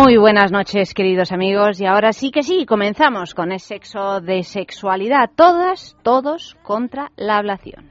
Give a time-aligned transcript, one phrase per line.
[0.00, 1.80] Muy buenas noches, queridos amigos.
[1.80, 5.28] Y ahora sí que sí, comenzamos con el sexo de sexualidad.
[5.34, 7.90] Todas, todos contra la ablación.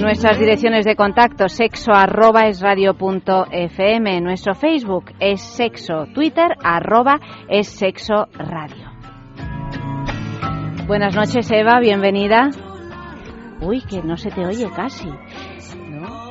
[0.00, 4.20] Nuestras direcciones de contacto sexo arroba es.
[4.20, 6.06] Nuestro Facebook es sexo.
[6.12, 8.90] Twitter arroba es sexo radio.
[10.88, 11.78] Buenas noches, Eva.
[11.78, 12.50] Bienvenida.
[13.60, 15.08] Uy, que no se te oye casi.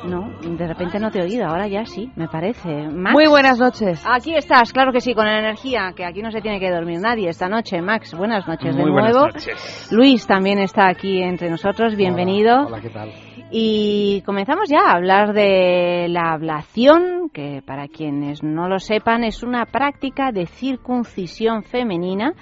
[0.06, 2.90] No, de repente no te he oído, ahora ya sí, me parece.
[2.90, 4.04] Muy buenas noches.
[4.06, 7.30] Aquí estás, claro que sí, con energía, que aquí no se tiene que dormir nadie
[7.30, 7.82] esta noche.
[7.82, 9.28] Max, buenas noches de nuevo.
[9.28, 9.90] Noches.
[9.92, 12.68] Luis también está aquí entre nosotros, bienvenido.
[12.68, 13.12] Hola, ¿qué tal?
[13.56, 19.44] Y comenzamos ya a hablar de la ablación, que para quienes no lo sepan es
[19.44, 22.34] una práctica de circuncisión femenina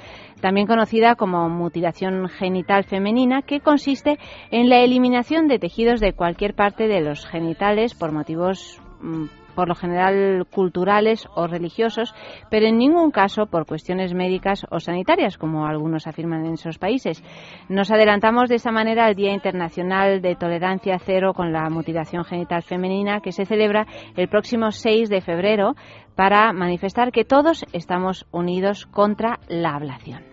[0.41, 4.19] también conocida como mutilación genital femenina, que consiste
[4.51, 9.25] en la eliminación de tejidos de cualquier parte de los genitales por motivos mm,
[9.55, 12.13] por lo general culturales o religiosos,
[12.49, 17.23] pero en ningún caso por cuestiones médicas o sanitarias, como algunos afirman en esos países.
[17.69, 22.63] Nos adelantamos de esa manera al Día Internacional de Tolerancia Cero con la Mutilación Genital
[22.63, 25.75] Femenina, que se celebra el próximo 6 de febrero
[26.15, 30.30] para manifestar que todos estamos unidos contra la ablación.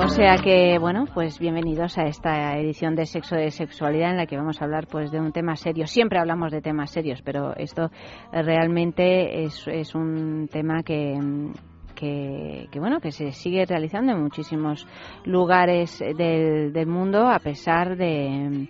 [0.00, 4.26] O sea que, bueno, pues bienvenidos a esta edición de Sexo de Sexualidad en la
[4.26, 5.86] que vamos a hablar pues de un tema serio.
[5.86, 7.90] Siempre hablamos de temas serios, pero esto
[8.32, 11.18] realmente es, es un tema que,
[11.94, 14.86] que, bueno que se sigue realizando en muchísimos
[15.24, 18.68] lugares del, del mundo a pesar de,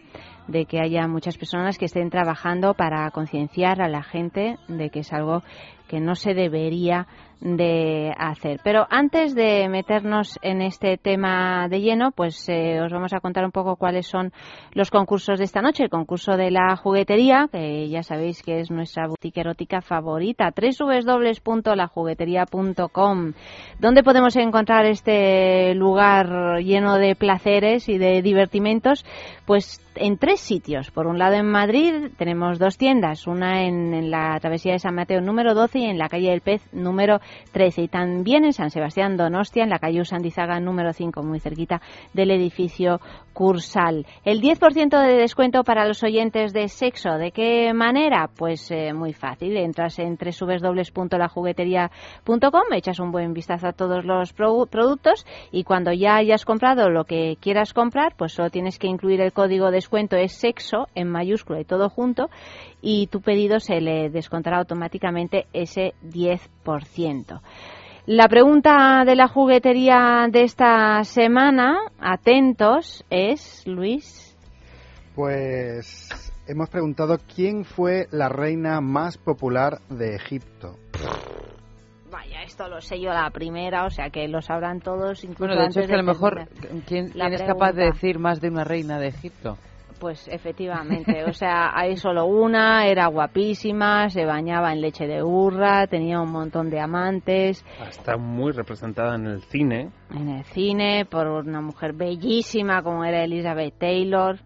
[0.49, 5.01] de que haya muchas personas que estén trabajando para concienciar a la gente de que
[5.01, 5.43] es algo
[5.89, 7.07] que no se debería
[7.41, 8.61] de hacer.
[8.65, 13.45] Pero antes de meternos en este tema de lleno, pues eh, os vamos a contar
[13.45, 14.33] un poco cuáles son
[14.73, 15.85] los concursos de esta noche.
[15.85, 23.33] El concurso de la juguetería, que ya sabéis que es nuestra boutique erótica favorita, www.lajuguetería.com.
[23.79, 29.05] ¿Dónde podemos encontrar este lugar lleno de placeres y de divertimentos?
[29.47, 30.91] Pues en tres sitios.
[30.91, 35.21] Por un lado en Madrid tenemos dos tiendas, una en, la travesía de San Mateo
[35.21, 37.21] número 12 y en la calle del Pez número
[37.53, 41.81] 13 y también en San Sebastián Donostia, en la calle Usandizaga número 5, muy cerquita
[42.13, 43.01] del edificio
[43.33, 44.07] Cursal.
[44.25, 47.19] El 10% de descuento para los oyentes de sexo.
[47.19, 48.29] ¿De qué manera?
[48.37, 49.57] Pues eh, muy fácil.
[49.57, 56.45] Entras en www.lajugueteria.com, echas un buen vistazo a todos los productos y cuando ya hayas
[56.45, 60.33] comprado lo que quieras comprar, pues solo tienes que incluir el código de descuento es
[60.33, 62.29] sexo en mayúscula y todo junto
[62.83, 67.41] y tu pedido se le descontará automáticamente ese 10%.
[68.05, 74.37] La pregunta de la juguetería de esta semana, atentos, es, Luis.
[75.15, 76.11] Pues
[76.47, 80.77] hemos preguntado quién fue la reina más popular de Egipto.
[82.11, 85.25] Vaya, esto lo sé yo la primera, o sea que lo sabrán todos.
[85.25, 86.49] Incluso bueno, de hecho antes es que a lo mejor,
[86.87, 89.59] ¿quién, ¿quién es capaz de decir más de una reina de Egipto?
[89.99, 95.87] Pues efectivamente, o sea, hay solo una, era guapísima, se bañaba en leche de burra,
[95.87, 97.65] tenía un montón de amantes.
[97.89, 99.91] Está muy representada en el cine.
[100.11, 104.39] En el cine, por una mujer bellísima como era Elizabeth Taylor.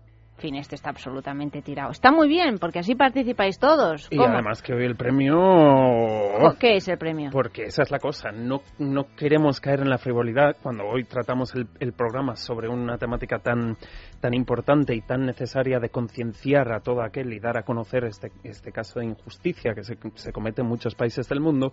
[0.43, 1.93] En fin, este está absolutamente tirado.
[1.93, 4.09] Está muy bien, porque así participáis todos.
[4.11, 5.37] Y además que hoy el premio...
[5.37, 7.31] ¿Por qué es el premio?
[7.31, 8.33] Porque esa es la cosa.
[8.33, 12.99] No, no queremos caer en la frivolidad cuando hoy tratamos el, el programa sobre una
[12.99, 13.77] temática tan,
[14.21, 18.33] tan importante y tan necesaria de concienciar a todo aquel y dar a conocer este,
[18.43, 21.73] este caso de injusticia que se, se comete en muchos países del mundo.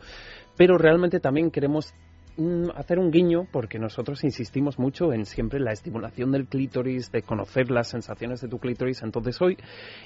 [0.56, 1.92] Pero realmente también queremos
[2.76, 7.72] hacer un guiño porque nosotros insistimos mucho en siempre la estimulación del clítoris, de conocer
[7.72, 9.02] las sensaciones de tu clítoris.
[9.04, 9.58] Entonces hoy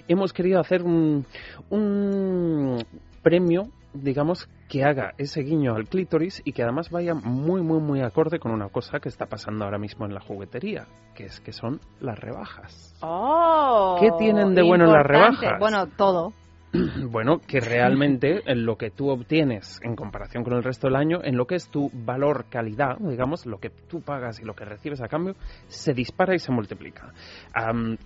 [0.07, 1.25] hemos querido hacer un,
[1.69, 2.83] un
[3.21, 8.01] premio digamos, que haga ese guiño al clítoris y que además vaya muy, muy, muy
[8.01, 11.53] acorde con una cosa que está pasando ahora mismo en la juguetería, que es que
[11.53, 12.95] son las rebajas.
[13.01, 13.97] ¡Oh!
[13.99, 15.59] ¿Qué tienen de bueno las rebajas?
[15.59, 16.33] Bueno, todo.
[17.09, 21.19] Bueno, que realmente en lo que tú obtienes en comparación con el resto del año,
[21.23, 24.65] en lo que es tu valor calidad, digamos, lo que tú pagas y lo que
[24.65, 25.35] recibes a cambio,
[25.67, 27.13] se dispara y se multiplica.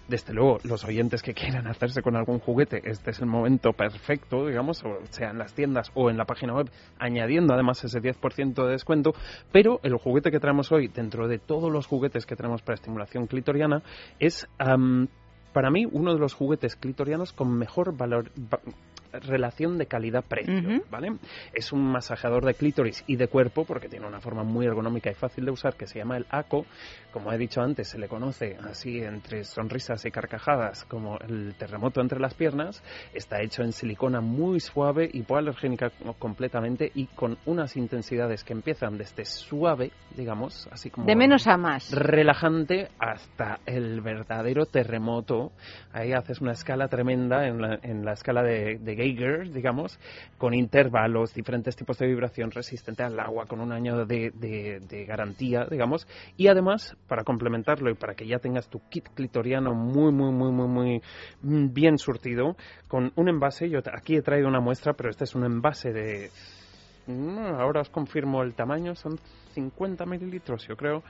[0.07, 4.47] desde luego, los oyentes que quieran hacerse con algún juguete, este es el momento perfecto,
[4.47, 8.65] digamos, o sea en las tiendas o en la página web, añadiendo además ese 10%
[8.65, 9.13] de descuento,
[9.51, 13.27] pero el juguete que traemos hoy, dentro de todos los juguetes que tenemos para estimulación
[13.27, 13.81] clitoriana,
[14.19, 14.47] es
[15.57, 18.29] para mí uno de los juguetes clitorianos con mejor valor,
[19.11, 21.13] relación de calidad-precio, ¿vale?
[21.53, 25.13] Es un masajeador de clítoris y de cuerpo porque tiene una forma muy ergonómica y
[25.13, 26.65] fácil de usar que se llama el ACO.
[27.11, 32.01] Como he dicho antes, se le conoce así entre sonrisas y carcajadas como el terremoto
[32.01, 32.83] entre las piernas.
[33.13, 39.25] Está hecho en silicona muy suave, hipoalergénica completamente y con unas intensidades que empiezan desde
[39.25, 41.07] suave, digamos, así como...
[41.07, 41.91] De menos a más.
[41.91, 45.51] Relajante hasta el verdadero terremoto.
[45.93, 49.99] Ahí haces una escala tremenda en la, en la escala de, de Digamos,
[50.37, 56.07] con intervalos, diferentes tipos de vibración resistente al agua, con un año de, garantía, digamos,
[56.35, 60.51] y además, para complementarlo y para que ya tengas tu kit clitoriano muy, muy, muy,
[60.51, 61.01] muy, muy
[61.69, 62.55] bien surtido,
[62.87, 66.29] con un envase, yo aquí he traído una muestra, pero este es un envase de...
[67.57, 69.17] Ahora os confirmo el tamaño, son
[69.53, 71.03] 50 mililitros, yo creo,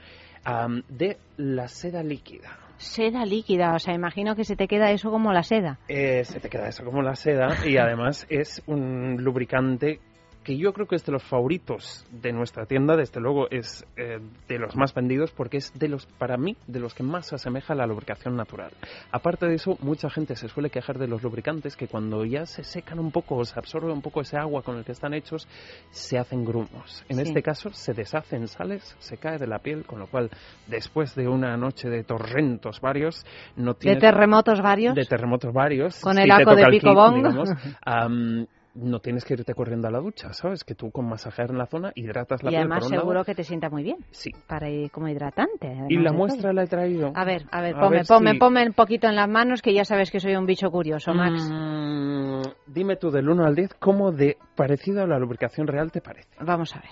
[0.88, 5.32] de la seda líquida seda líquida, o sea, imagino que se te queda eso como
[5.32, 5.78] la seda.
[5.88, 10.00] Eh, se te queda eso como la seda y además es un lubricante
[10.48, 14.18] que yo creo que es de los favoritos de nuestra tienda, desde luego es eh,
[14.48, 17.34] de los más vendidos porque es de los, para mí, de los que más se
[17.34, 18.70] asemeja a la lubricación natural.
[19.12, 22.64] Aparte de eso, mucha gente se suele quejar de los lubricantes que cuando ya se
[22.64, 25.46] secan un poco o se absorbe un poco ese agua con el que están hechos,
[25.90, 27.04] se hacen grumos.
[27.10, 30.30] En este caso, se deshacen sales, se cae de la piel, con lo cual,
[30.66, 33.96] después de una noche de torrentos varios, no tiene...
[33.96, 34.94] ¿De terremotos varios?
[34.94, 36.00] De terremotos varios.
[36.00, 38.48] Con el aco de picobón.
[38.80, 40.64] no tienes que irte corriendo a la ducha, ¿sabes?
[40.64, 42.60] Que tú con masajear en la zona hidratas la piel.
[42.60, 43.98] Y además seguro que te sienta muy bien.
[44.10, 44.30] Sí.
[44.46, 45.86] Para ir como hidratante.
[45.88, 47.12] Y la muestra la he traído.
[47.14, 47.74] A ver, a ver,
[48.08, 51.12] ponme, ponme, un poquito en las manos que ya sabes que soy un bicho curioso,
[51.12, 51.48] Max.
[51.50, 56.00] Mm, dime tú del 1 al 10 cómo de parecido a la lubricación real te
[56.00, 56.28] parece.
[56.40, 56.90] Vamos a ver.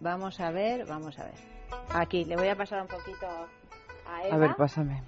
[0.00, 1.34] Vamos a ver, vamos a ver.
[1.94, 4.36] Aquí, le voy a pasar un poquito a Eva.
[4.36, 5.02] A ver, pásame.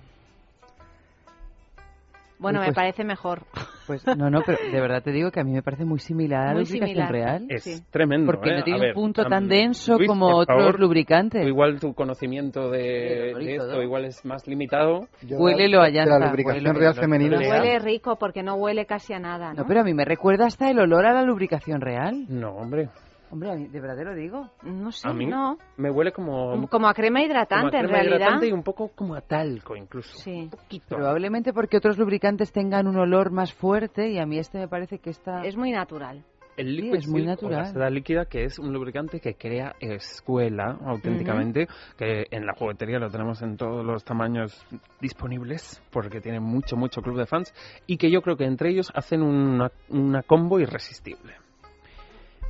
[2.39, 3.43] Bueno, me pues parece mejor.
[3.87, 6.49] Pues no, no, pero de verdad te digo que a mí me parece muy similar
[6.49, 7.47] a la lubricación real.
[7.49, 8.27] Es tremendo.
[8.27, 8.63] Porque no ¿eh?
[8.65, 11.47] tiene un punto tan denso como otros lubricantes.
[11.47, 15.09] Igual tu conocimiento de, esto igual es más limitado.
[15.29, 16.07] Huélelo allá.
[16.07, 17.39] La lubricación real femenina.
[17.39, 19.53] Huele rico porque no huele casi a nada.
[19.53, 19.63] ¿no?
[19.63, 22.25] no, pero a mí me recuerda hasta el olor a la lubricación real.
[22.29, 22.89] No, hombre.
[23.35, 24.49] Hombre, de verdad te lo digo.
[24.63, 25.59] No sé, a mí no.
[25.77, 26.69] Me huele como...
[26.69, 28.17] Como a crema hidratante, como a crema en realidad.
[28.19, 30.17] hidratante y un poco como a talco, incluso.
[30.19, 30.43] Sí.
[30.43, 30.95] Un poquito.
[30.95, 35.01] Probablemente porque otros lubricantes tengan un olor más fuerte y a mí este me parece
[35.01, 35.45] que está...
[35.45, 36.25] Es muy natural.
[36.57, 37.63] El líquido es muy natural.
[37.63, 41.67] la seda líquida, que es un lubricante que crea escuela auténticamente,
[41.99, 44.65] que en la juguetería lo tenemos en todos los tamaños
[45.01, 47.53] disponibles, porque tiene mucho, mucho club de fans,
[47.89, 51.35] y que yo creo que entre ellos hacen una, una combo irresistible.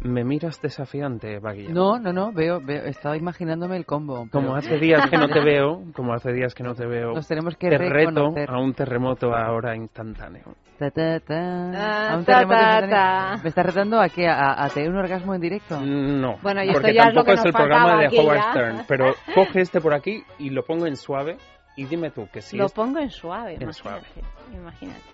[0.01, 1.73] ¿Me miras desafiante, Baguilla?
[1.73, 4.29] No, no, no, veo, veo, estaba imaginándome el combo.
[4.31, 7.27] Como hace días que no te veo, como hace días que no te veo, Nos
[7.27, 10.43] tenemos que te reto a un terremoto ahora instantáneo.
[10.79, 12.13] Ta, ta, ta.
[12.13, 12.91] A un ta, terremoto ta, instantáneo.
[12.91, 13.41] ta.
[13.43, 14.29] ¿Me estás retando a qué?
[14.29, 15.81] ¿A, a tener un orgasmo en directo?
[15.81, 18.37] No, Bueno, y esto porque ya es lo tampoco que es, el programa de Howard
[18.37, 18.51] ya.
[18.51, 18.83] Stern.
[18.87, 21.39] Pero coge este por aquí y lo pongo en suave
[21.77, 24.07] y dime tú que sí Lo es- pongo en suave, En imagínate,
[24.53, 25.14] imagínate.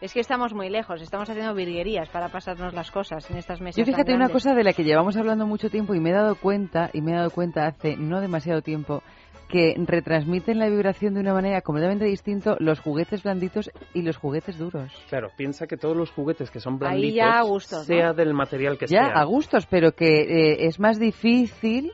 [0.00, 3.76] Es que estamos muy lejos, estamos haciendo virguerías para pasarnos las cosas en estas mesas.
[3.76, 6.12] Yo tan fíjate una cosa de la que llevamos hablando mucho tiempo y me he
[6.12, 9.02] dado cuenta, y me he dado cuenta hace no demasiado tiempo,
[9.48, 14.58] que retransmiten la vibración de una manera completamente distinta los juguetes blanditos y los juguetes
[14.58, 14.92] duros.
[15.08, 17.84] Claro, piensa que todos los juguetes que son Ahí blanditos, ya a gustos, ¿no?
[17.84, 19.20] sea del material que Ya, sea.
[19.20, 21.92] a gustos, pero que eh, es más difícil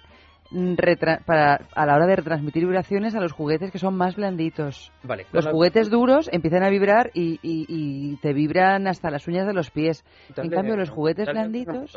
[0.52, 4.92] retra- para, a la hora de retransmitir vibraciones a los juguetes que son más blanditos.
[5.02, 9.26] Vale, Los la- juguetes duros empiezan a vibrar y, y- y te vibran hasta las
[9.28, 10.04] uñas de los pies.
[10.34, 11.96] dale- en cambio, los juguetes dale blanditos...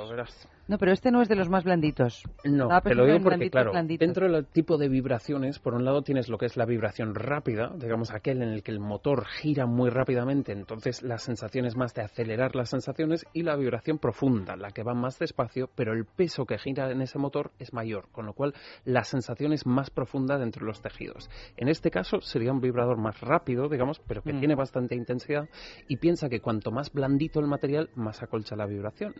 [0.65, 2.23] No, pero este no es de los más blanditos.
[2.45, 4.07] No, te lo digo porque, blanditos, claro, blanditos.
[4.07, 7.71] dentro del tipo de vibraciones, por un lado tienes lo que es la vibración rápida,
[7.75, 11.93] digamos aquel en el que el motor gira muy rápidamente, entonces la sensación es más
[11.93, 16.05] de acelerar las sensaciones, y la vibración profunda, la que va más despacio, pero el
[16.05, 18.42] peso que gira en ese motor es mayor, con lo cual
[18.85, 21.29] la sensación es más profunda dentro de los tejidos.
[21.57, 24.39] En este caso sería un vibrador más rápido, digamos, pero que Mm.
[24.39, 25.47] tiene bastante intensidad,
[25.87, 29.13] y piensa que cuanto más blandito el material, más acolcha la vibración.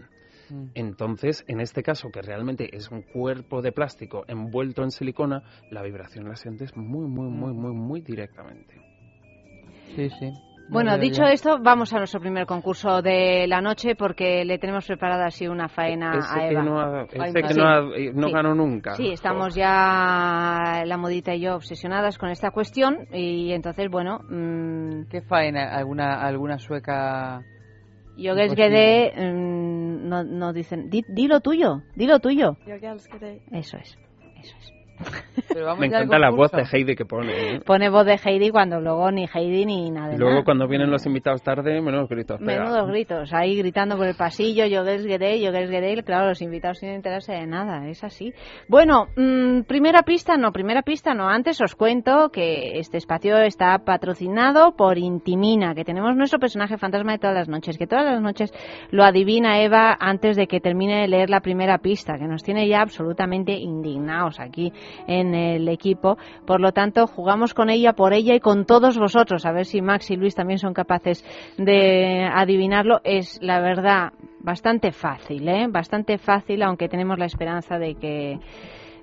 [0.49, 0.65] Mm.
[0.75, 5.81] Entonces, en este caso, que realmente es un cuerpo de plástico envuelto en silicona, la
[5.81, 8.75] vibración la sientes muy, muy, muy, muy, muy directamente.
[9.95, 10.31] Sí, sí.
[10.69, 15.25] Bueno, dicho esto, vamos a nuestro primer concurso de la noche porque le tenemos preparada
[15.27, 16.63] así una faena ese a que Eva.
[16.63, 17.59] no, ha- ese Ay, que sí.
[17.59, 18.33] no, ha- eh, no Sí.
[18.33, 18.95] ganó nunca.
[18.95, 25.03] Sí, estamos ya la modita y yo obsesionadas con esta cuestión y entonces, bueno, mm,
[25.09, 25.75] ¿Qué faena?
[25.75, 27.43] ¿Alguna, alguna sueca?
[28.17, 32.19] yo que es que de, mm, no, no dicen, di, di lo tuyo, di lo
[32.19, 32.57] tuyo.
[32.65, 33.41] Jag älskar dig.
[33.51, 33.97] Eso es,
[34.41, 34.72] eso es.
[35.53, 37.55] Pero vamos Me encanta la voz de Heidi que pone.
[37.55, 37.59] ¿eh?
[37.65, 40.43] Pone voz de Heidi cuando luego ni Heidi ni nada luego nada.
[40.43, 42.39] cuando vienen los invitados tarde, menos gritos.
[42.39, 42.63] pega.
[42.63, 46.89] Menudos gritos, ahí gritando por el pasillo, yo Gede, yo Gede, claro, los invitados sin
[46.89, 48.33] enterarse de nada, es así.
[48.67, 53.77] Bueno, mm, primera pista, no, primera pista no, antes os cuento que este espacio está
[53.79, 58.21] patrocinado por Intimina, que tenemos nuestro personaje fantasma de todas las noches, que todas las
[58.21, 58.51] noches
[58.91, 62.67] lo adivina Eva antes de que termine de leer la primera pista, que nos tiene
[62.67, 64.71] ya absolutamente indignados aquí
[65.07, 69.45] en el equipo, por lo tanto jugamos con ella, por ella y con todos vosotros,
[69.45, 71.23] a ver si Max y Luis también son capaces
[71.57, 75.67] de adivinarlo, es la verdad bastante fácil, ¿eh?
[75.69, 78.39] Bastante fácil, aunque tenemos la esperanza de que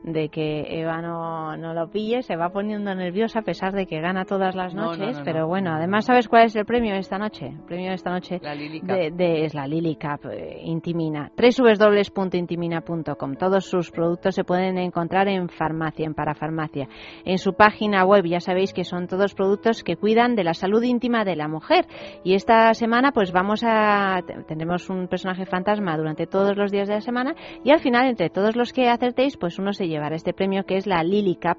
[0.03, 4.01] de que Eva no, no lo pille, se va poniendo nerviosa a pesar de que
[4.01, 5.49] gana todas las No, no, noches, no, pero no.
[5.49, 7.47] bueno, además ¿sabes cuál es el premio esta noche?
[7.49, 11.31] El premio de esta noche La de, de- es la Lily Cup eh, Intimina.
[11.37, 13.35] www.intimina.com.
[13.37, 16.89] Todos sus productos se pueden encontrar en farmacia, en parafarmacia.
[17.25, 20.83] En su página web ya sabéis que son todos productos que cuidan de la salud
[20.83, 21.87] íntima de la mujer.
[22.25, 26.89] Y esta semana pues vamos a te- tendremos un personaje fantasma durante todos los días
[26.89, 30.17] de la semana y al final entre todos los que acertéis pues uno se llevará
[30.17, 31.59] este premio que es la Lily Cup.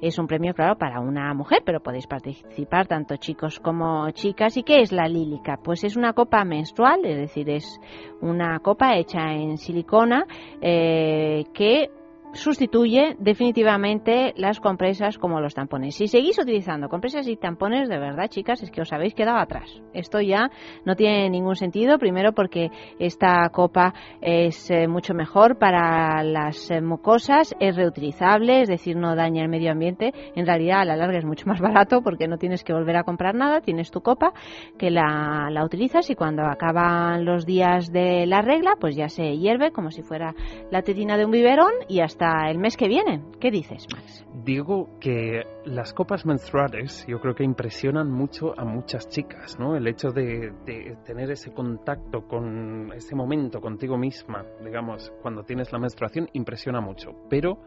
[0.00, 4.56] Es un premio claro para una mujer, pero podéis participar tanto chicos como chicas.
[4.56, 5.62] ¿Y qué es la Lily Cup?
[5.64, 7.80] Pues es una copa menstrual, es decir, es
[8.20, 10.26] una copa hecha en silicona
[10.60, 11.90] eh, que
[12.34, 15.94] sustituye definitivamente las compresas como los tampones.
[15.94, 19.80] Si seguís utilizando compresas y tampones, de verdad, chicas, es que os habéis quedado atrás.
[19.92, 20.50] Esto ya
[20.84, 26.80] no tiene ningún sentido, primero porque esta copa es eh, mucho mejor para las eh,
[26.80, 30.12] mucosas, es reutilizable, es decir, no daña el medio ambiente.
[30.34, 33.04] En realidad, a la larga es mucho más barato porque no tienes que volver a
[33.04, 34.32] comprar nada, tienes tu copa
[34.78, 39.36] que la, la utilizas y cuando acaban los días de la regla, pues ya se
[39.36, 40.34] hierve como si fuera
[40.70, 43.22] la tetina de un biberón y hasta el mes que viene.
[43.40, 44.24] ¿Qué dices, Max?
[44.44, 49.76] Digo que las copas menstruales yo creo que impresionan mucho a muchas chicas, ¿no?
[49.76, 55.72] El hecho de, de tener ese contacto con ese momento contigo misma, digamos, cuando tienes
[55.72, 57.10] la menstruación, impresiona mucho.
[57.30, 57.58] Pero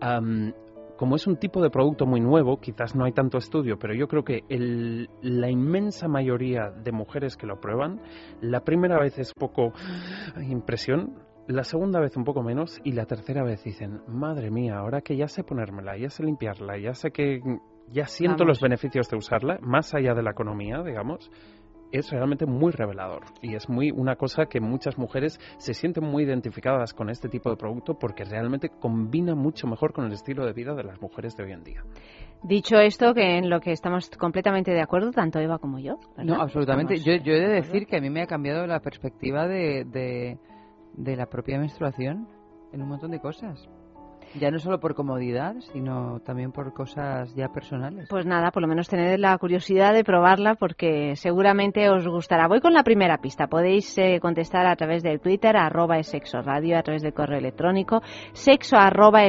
[0.00, 0.52] am,
[0.96, 4.06] como es un tipo de producto muy nuevo, quizás no hay tanto estudio, pero yo
[4.06, 8.00] creo que el- la inmensa mayoría de mujeres que lo prueban,
[8.40, 9.72] la primera vez es poco
[10.48, 11.18] impresión,
[11.48, 15.16] la segunda vez un poco menos y la tercera vez dicen, madre mía, ahora que
[15.16, 17.40] ya sé ponérmela, ya sé limpiarla, ya sé que
[17.88, 18.48] ya siento Vamos.
[18.48, 21.30] los beneficios de usarla, más allá de la economía, digamos,
[21.92, 26.24] es realmente muy revelador y es muy una cosa que muchas mujeres se sienten muy
[26.24, 30.54] identificadas con este tipo de producto porque realmente combina mucho mejor con el estilo de
[30.54, 31.84] vida de las mujeres de hoy en día.
[32.42, 35.98] Dicho esto, que en lo que estamos completamente de acuerdo, tanto Eva como yo.
[36.16, 36.34] ¿verdad?
[36.34, 36.96] No, absolutamente.
[36.96, 39.84] Yo, yo he de de decir que a mí me ha cambiado la perspectiva de,
[39.84, 40.38] de,
[40.94, 42.28] de la propia menstruación
[42.72, 43.68] en un montón de cosas.
[44.40, 48.08] Ya no solo por comodidad, sino también por cosas ya personales.
[48.08, 52.48] Pues nada, por lo menos tened la curiosidad de probarla porque seguramente os gustará.
[52.48, 53.46] Voy con la primera pista.
[53.46, 57.38] Podéis eh, contestar a través del Twitter, arroba es sexo radio, a través del correo
[57.38, 58.00] electrónico,
[58.32, 59.20] sexo arroba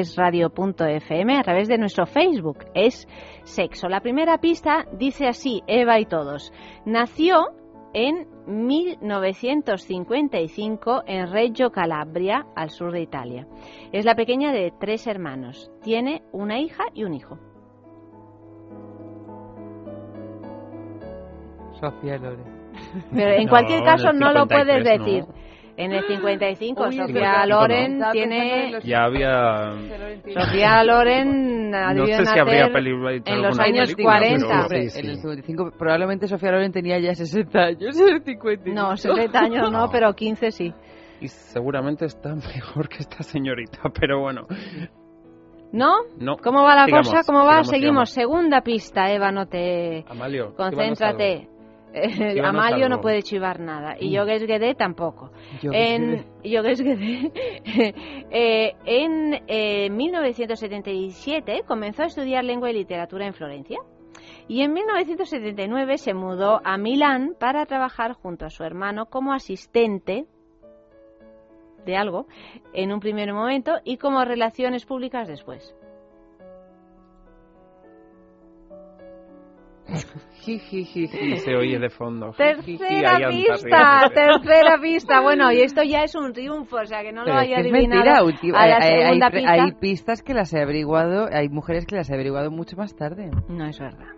[0.55, 3.05] punto fm, a través de nuestro Facebook, es
[3.43, 3.89] sexo.
[3.89, 6.53] La primera pista dice así, Eva y todos.
[6.85, 7.47] Nació
[7.93, 13.47] en 1955 en Reggio Calabria, al sur de Italia.
[13.91, 15.71] Es la pequeña de tres hermanos.
[15.81, 17.37] Tiene una hija y un hijo.
[21.79, 22.43] Sofía Lore.
[23.13, 25.33] Pero en No, cualquier caso no lo puedes 53 no.
[25.75, 29.71] En el 55 Uy, Sofía Loren Estaba tiene Ya había...
[30.33, 34.47] Sofía Loren No sé si habría en los años película, 40.
[34.47, 35.21] pero- Hombre, Sí, en el sí.
[35.21, 38.69] 55 probablemente Sofía Loren tenía ya 60 años, en el 55.
[38.79, 39.89] No, 60 años no, No.
[39.91, 40.73] pero 15 sí.
[41.21, 44.45] Y seguramente está mejor que esta señorita, pero bueno,
[45.71, 45.95] ¿No?
[46.19, 46.37] no.
[46.37, 47.21] ¿Cómo va la Sigamos, cosa?
[47.25, 47.63] ¿Cómo va?
[47.63, 48.09] sigamos, Seguimos.
[48.09, 48.09] sigamos.
[48.11, 50.05] Segunda pista, Eva, no te...
[50.07, 51.49] Amalio, Concéntrate.
[51.93, 53.95] Eh, Amalio no puede chivar nada.
[53.99, 55.31] Y Yogues Guedé tampoco.
[55.61, 57.31] En Yogues Guedé,
[58.31, 63.79] eh, en eh, 1977 comenzó a estudiar lengua y literatura en Florencia.
[64.47, 70.25] Y en 1979 se mudó a Milán para trabajar junto a su hermano como asistente
[71.85, 72.27] de algo
[72.73, 75.75] en un primer momento y como relaciones públicas después.
[80.45, 82.31] Y se oye de fondo.
[82.31, 85.21] Tercera pista, tercera pista.
[85.21, 88.27] Bueno, y esto ya es un triunfo, o sea que no lo haya adivinado.
[88.53, 89.51] a la segunda hay, pista.
[89.53, 93.31] hay pistas que las he averiguado, hay mujeres que las he averiguado mucho más tarde.
[93.47, 94.09] No es verdad.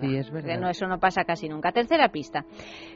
[0.00, 0.58] sí, es verdad.
[0.58, 1.72] No, eso no pasa casi nunca.
[1.72, 2.46] Tercera pista.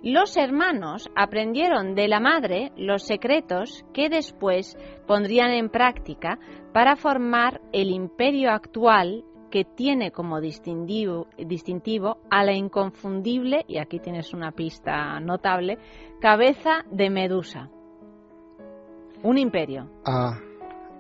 [0.03, 6.39] Los hermanos aprendieron de la madre los secretos que después pondrían en práctica
[6.73, 13.99] para formar el imperio actual que tiene como distintivo, distintivo a la inconfundible, y aquí
[13.99, 15.79] tienes una pista notable,
[16.21, 17.69] cabeza de Medusa.
[19.23, 19.91] Un imperio.
[20.05, 20.39] Ah,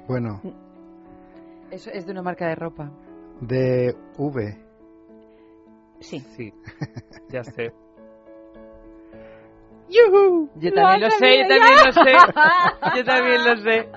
[0.06, 0.40] bueno.
[1.70, 2.90] Eso es de una marca de ropa.
[3.40, 4.58] De V.
[6.00, 6.20] Sí.
[6.20, 6.52] Sí,
[7.30, 7.72] ya sé.
[9.90, 10.50] ¡Yuhu!
[10.56, 12.12] Yo también lo sé, yo también lo sé.
[12.96, 13.88] Yo también lo sé.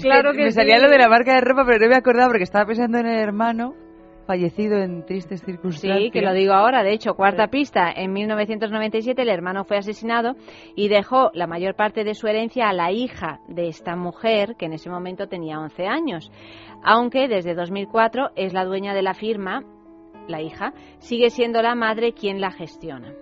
[0.00, 2.44] Claro que, me salía lo de la marca de ropa, pero no me acordaba porque
[2.44, 3.74] estaba pensando en el hermano
[4.30, 5.98] fallecido en tristes circunstancias.
[5.98, 6.84] Sí, que lo digo ahora.
[6.84, 10.36] De hecho, cuarta pista, en 1997 el hermano fue asesinado
[10.76, 14.66] y dejó la mayor parte de su herencia a la hija de esta mujer, que
[14.66, 16.30] en ese momento tenía 11 años.
[16.84, 19.64] Aunque desde 2004 es la dueña de la firma,
[20.28, 23.12] la hija, sigue siendo la madre quien la gestiona.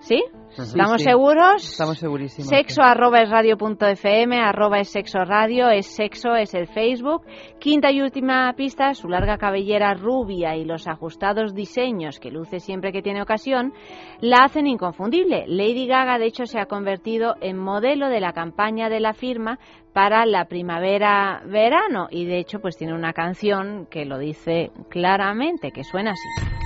[0.00, 0.24] ¿Sí?
[0.58, 1.64] ¿Estamos seguros?
[1.64, 2.48] Estamos segurísimos.
[2.48, 7.22] Sexo arroba es radio punto fm, arroba es sexo radio, es sexo, es el Facebook.
[7.60, 12.92] Quinta y última pista, su larga cabellera rubia y los ajustados diseños que luce siempre
[12.92, 13.72] que tiene ocasión,
[14.20, 15.44] la hacen inconfundible.
[15.46, 19.58] Lady Gaga, de hecho, se ha convertido en modelo de la campaña de la firma
[19.92, 25.84] para la primavera-verano y, de hecho, pues tiene una canción que lo dice claramente, que
[25.84, 26.59] suena así.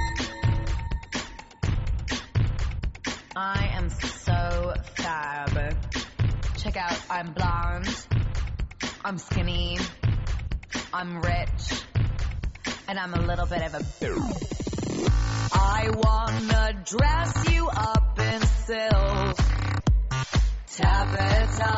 [6.74, 8.06] Check out, I'm blonde,
[9.04, 9.78] I'm skinny,
[10.92, 11.84] I'm rich,
[12.88, 13.84] and I'm a little bit of a
[15.52, 19.36] I wanna dress you up in silk,
[20.72, 21.76] taffeta,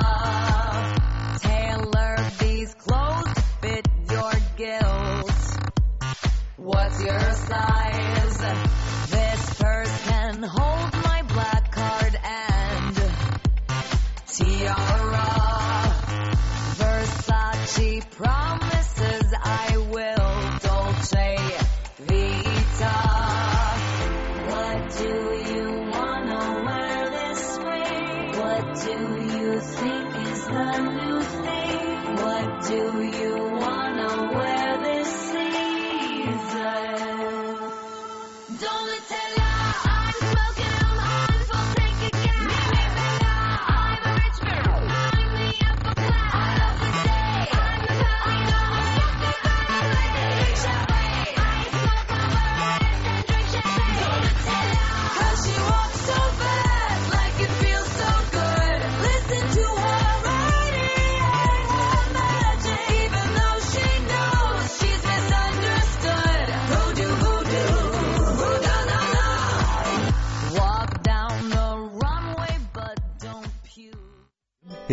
[1.43, 5.59] tailor these clothes to fit your gills.
[6.57, 8.26] What's your size?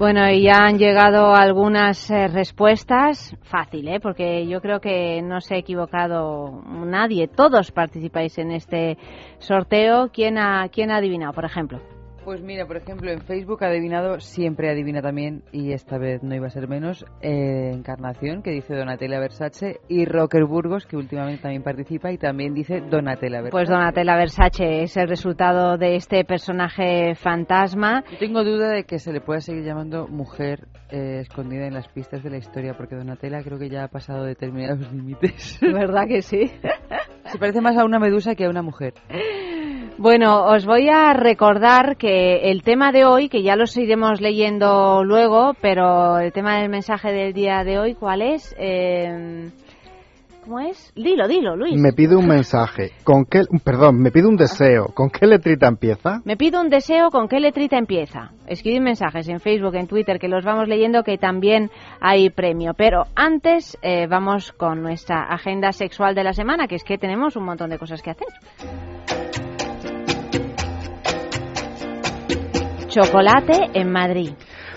[0.00, 3.36] Bueno, y ya han llegado algunas eh, respuestas.
[3.42, 4.00] Fácil, ¿eh?
[4.00, 7.28] Porque yo creo que no se ha equivocado nadie.
[7.28, 8.96] Todos participáis en este
[9.40, 10.08] sorteo.
[10.10, 11.80] ¿Quién ha, quién ha adivinado, por ejemplo?
[12.24, 16.34] Pues mira, por ejemplo, en Facebook ha adivinado, siempre adivina también, y esta vez no
[16.34, 21.42] iba a ser menos, eh, Encarnación, que dice Donatella Versace, y Rocker Burgos, que últimamente
[21.42, 23.52] también participa, y también dice Donatella Versace.
[23.52, 28.04] Pues Donatella Versace es el resultado de este personaje fantasma.
[28.10, 31.88] Yo tengo duda de que se le pueda seguir llamando mujer eh, escondida en las
[31.88, 35.58] pistas de la historia, porque Donatella creo que ya ha pasado determinados límites.
[35.62, 36.52] ¿Verdad que sí?
[37.24, 38.94] se parece más a una medusa que a una mujer.
[39.98, 45.04] Bueno, os voy a recordar que el tema de hoy, que ya los iremos leyendo
[45.04, 48.54] luego, pero el tema del mensaje del día de hoy, ¿cuál es?
[48.58, 49.50] Eh,
[50.44, 50.92] ¿Cómo es?
[50.96, 51.80] Dilo, dilo, Luis.
[51.80, 52.92] Me pide un mensaje.
[53.04, 54.86] ¿Con qué, perdón, me pide un deseo.
[54.86, 56.22] ¿Con qué letrita empieza?
[56.24, 57.10] Me pide un deseo.
[57.10, 58.30] ¿Con qué letrita empieza?
[58.46, 62.72] Escribid mensajes en Facebook, en Twitter, que los vamos leyendo, que también hay premio.
[62.74, 67.36] Pero antes eh, vamos con nuestra agenda sexual de la semana, que es que tenemos
[67.36, 69.49] un montón de cosas que hacer.
[72.90, 74.32] Chocolate en Madrid.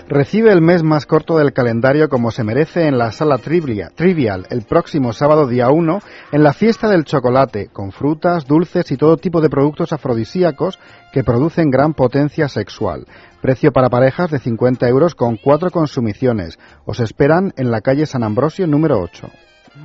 [0.08, 4.62] Recibe el mes más corto del calendario como se merece en la sala Trivial el
[4.62, 5.98] próximo sábado día 1
[6.30, 10.78] en la fiesta del chocolate, con frutas, dulces y todo tipo de productos afrodisíacos
[11.12, 13.04] que producen gran potencia sexual.
[13.42, 16.60] Precio para parejas de 50 euros con cuatro consumiciones.
[16.84, 19.28] Os esperan en la calle San Ambrosio número 8.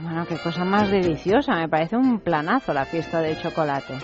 [0.03, 1.55] Bueno, qué cosa más deliciosa.
[1.55, 3.97] Me parece un planazo la fiesta del chocolate.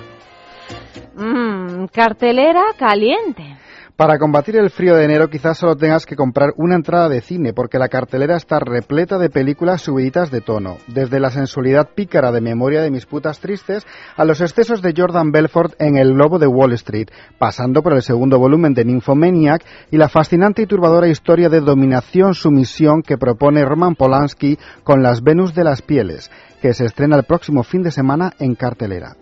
[1.15, 3.57] Mmm, cartelera caliente.
[3.97, 7.53] Para combatir el frío de enero quizás solo tengas que comprar una entrada de cine
[7.53, 12.41] porque la cartelera está repleta de películas subiditas de tono, desde la sensualidad pícara de
[12.41, 16.47] Memoria de mis putas tristes a los excesos de Jordan Belfort en El lobo de
[16.47, 21.47] Wall Street, pasando por el segundo volumen de Nymphomaniac y la fascinante y turbadora historia
[21.47, 26.29] de dominación-sumisión que propone Roman Polanski con Las Venus de las Pieles,
[26.61, 29.15] que se estrena el próximo fin de semana en cartelera.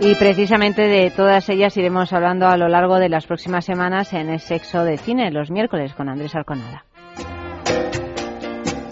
[0.00, 4.28] Y precisamente de todas ellas iremos hablando a lo largo de las próximas semanas en
[4.28, 6.84] el Sexo de Cine, los miércoles, con Andrés Arconada.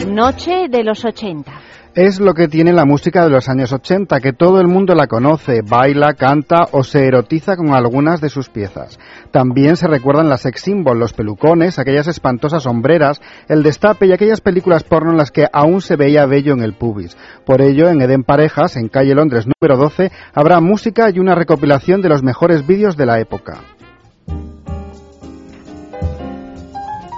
[0.07, 1.66] Noche de los 80
[1.97, 5.07] es lo que tiene la música de los años 80, que todo el mundo la
[5.07, 9.01] conoce, baila, canta o se erotiza con algunas de sus piezas.
[9.31, 14.43] También se recuerdan las sex symbols, los pelucones, aquellas espantosas sombreras, el destape y aquellas
[14.43, 17.17] películas porno en las que aún se veía bello en el pubis.
[17.47, 22.03] Por ello, en Eden Parejas, en calle Londres número 12, habrá música y una recopilación
[22.03, 23.76] de los mejores vídeos de la época.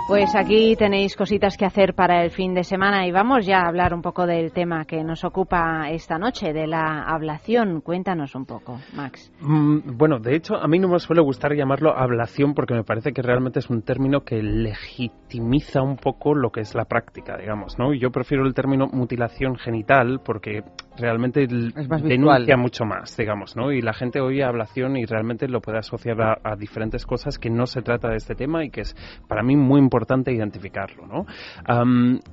[0.09, 3.69] Pues aquí tenéis cositas que hacer para el fin de semana y vamos ya a
[3.69, 7.83] hablar un poco del tema que nos ocupa esta noche, de la ablación.
[7.83, 9.31] Cuéntanos un poco, Max.
[9.43, 13.13] Mm, bueno, de hecho, a mí no me suele gustar llamarlo ablación porque me parece
[13.13, 17.79] que realmente es un término que legitimiza un poco lo que es la práctica, digamos,
[17.79, 17.93] ¿no?
[17.93, 20.63] Yo prefiero el término mutilación genital porque
[20.99, 23.73] realmente denuncia mucho más, digamos, ¿no?
[23.73, 27.67] Y la gente oye ablación y realmente lo puede asociar a, diferentes cosas que no
[27.67, 28.97] se trata de este tema y que es
[29.29, 31.27] para mí muy importante identificarlo, ¿no?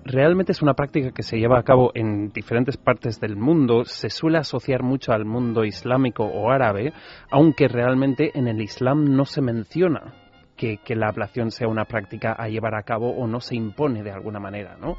[0.03, 4.09] realmente es una práctica que se lleva a cabo en diferentes partes del mundo, se
[4.09, 6.93] suele asociar mucho al mundo islámico o árabe,
[7.29, 10.24] aunque realmente en el Islam no se menciona
[10.55, 14.11] que, la ablación sea una práctica a llevar a cabo o no se impone de
[14.11, 14.77] alguna manera.
[14.79, 14.95] ¿no?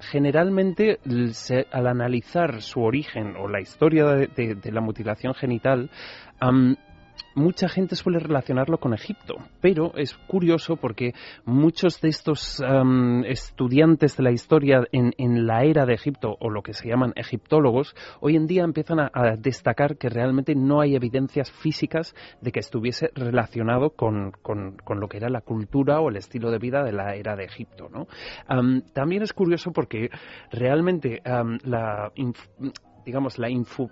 [0.00, 1.00] generalmente,
[1.72, 5.90] al analizar su origen o la historia de la mutilación genital,
[7.34, 11.14] mucha gente suele relacionarlo con Egipto, pero es curioso porque
[11.44, 12.62] muchos de estos
[13.26, 17.94] estudiantes de la historia en, la era de Egipto, o lo que se llaman egiptólogos,
[18.20, 23.10] hoy en día empiezan a, destacar que realmente no hay evidencias físicas de que estuviese
[23.14, 24.32] relacionado con,
[24.88, 27.88] lo que era la cultura o el estilo de vida de la era de Egipto.
[28.92, 30.10] también es curioso porque
[30.50, 31.22] realmente
[31.64, 32.12] la
[33.04, 33.90] digamos, la infu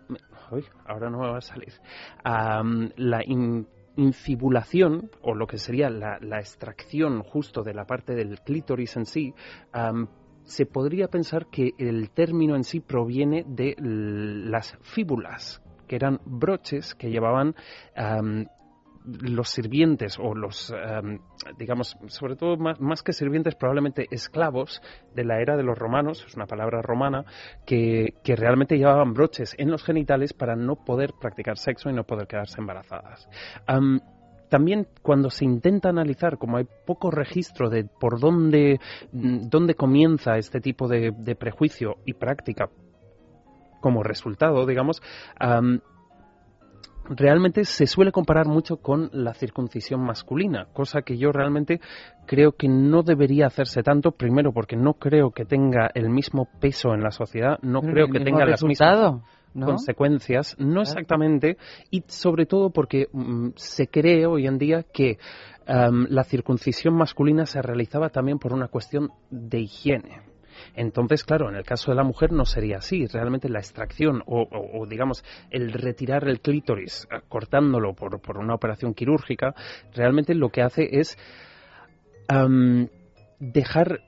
[0.86, 1.72] ahora no me va a salir,
[2.24, 3.22] la
[3.96, 9.34] infibulación, o lo que sería la, extracción justo de la parte del clítoris en sí,
[10.44, 16.94] se podría pensar que el término en sí proviene de las fíbulas, que eran broches
[16.94, 17.54] que llevaban
[19.04, 21.18] los sirvientes o los, em,
[21.58, 24.82] digamos, sobre todo más, que sirvientes, probablemente esclavos
[25.14, 27.24] de la era de los romanos, es una palabra romana,
[27.64, 32.26] que, realmente llevaban broches en los genitales para no poder practicar sexo y no poder
[32.26, 33.28] quedarse embarazadas.
[34.48, 38.80] también cuando se intenta analizar, como hay poco registro de por dónde,
[39.12, 42.68] dónde comienza este tipo de, de prejuicio y práctica
[43.80, 45.02] como resultado, digamos,
[47.10, 51.80] realmente se suele comparar mucho con la circuncisión masculina, cosa que yo realmente
[52.26, 56.94] creo que no debería hacerse tanto, primero porque no creo que tenga el mismo peso
[56.94, 61.56] en la sociedad, no creo que tenga las mismas consecuencias, no exactamente,
[61.90, 65.18] y sobre todo porque mm, se cree hoy en día que
[65.66, 70.29] la circuncisión masculina se realizaba también por una cuestión de higiene.
[70.74, 73.06] Entonces, claro, en el caso de la mujer no sería así.
[73.06, 78.94] Realmente la extracción o, digamos, el retirar el clítoris eh, cortándolo por, por, una operación
[78.94, 79.54] quirúrgica,
[79.94, 81.18] realmente lo que hace es
[83.40, 84.02] dejar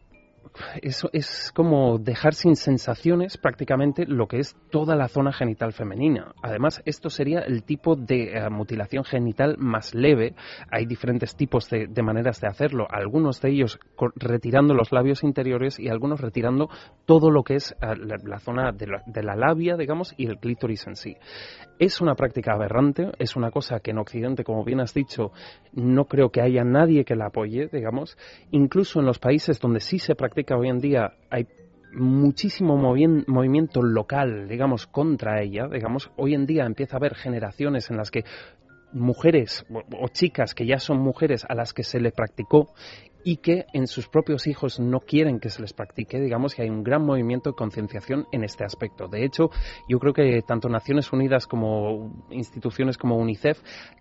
[0.83, 6.35] eso es como dejar sin sensaciones prácticamente lo que es toda la zona genital femenina.
[6.43, 10.35] Además, esto sería el tipo de eh, mutilación genital más leve.
[10.71, 12.87] Hay diferentes tipos de, maneras de hacerlo.
[12.91, 13.79] Algunos de ellos
[14.17, 16.69] retirando los labios interiores y algunos retirando
[17.07, 20.39] todo lo que es eh, la, zona de la, de la labia, digamos, y el
[20.39, 21.17] clítoris en sí.
[21.79, 25.33] Es una práctica aberrante, es una cosa que en Occidente, como bien has dicho,
[25.73, 28.17] no creo que haya nadie que la apoye, digamos.
[28.51, 31.47] Incluso en los países donde sí se practica que hoy en día hay
[31.95, 37.97] muchísimo movimiento local, digamos, contra ella, digamos, hoy en día empieza a haber generaciones en
[37.99, 38.25] las que
[38.93, 42.73] mujeres o chicas que ya son mujeres a las que se le practicó
[43.25, 46.71] y que en sus propios hijos no quieren que se les practique, digamos que hay
[46.71, 49.09] un gran movimiento de concienciación en este aspecto.
[49.09, 49.51] De hecho,
[49.89, 53.61] yo creo que tanto Naciones Unidas como instituciones como UNICEF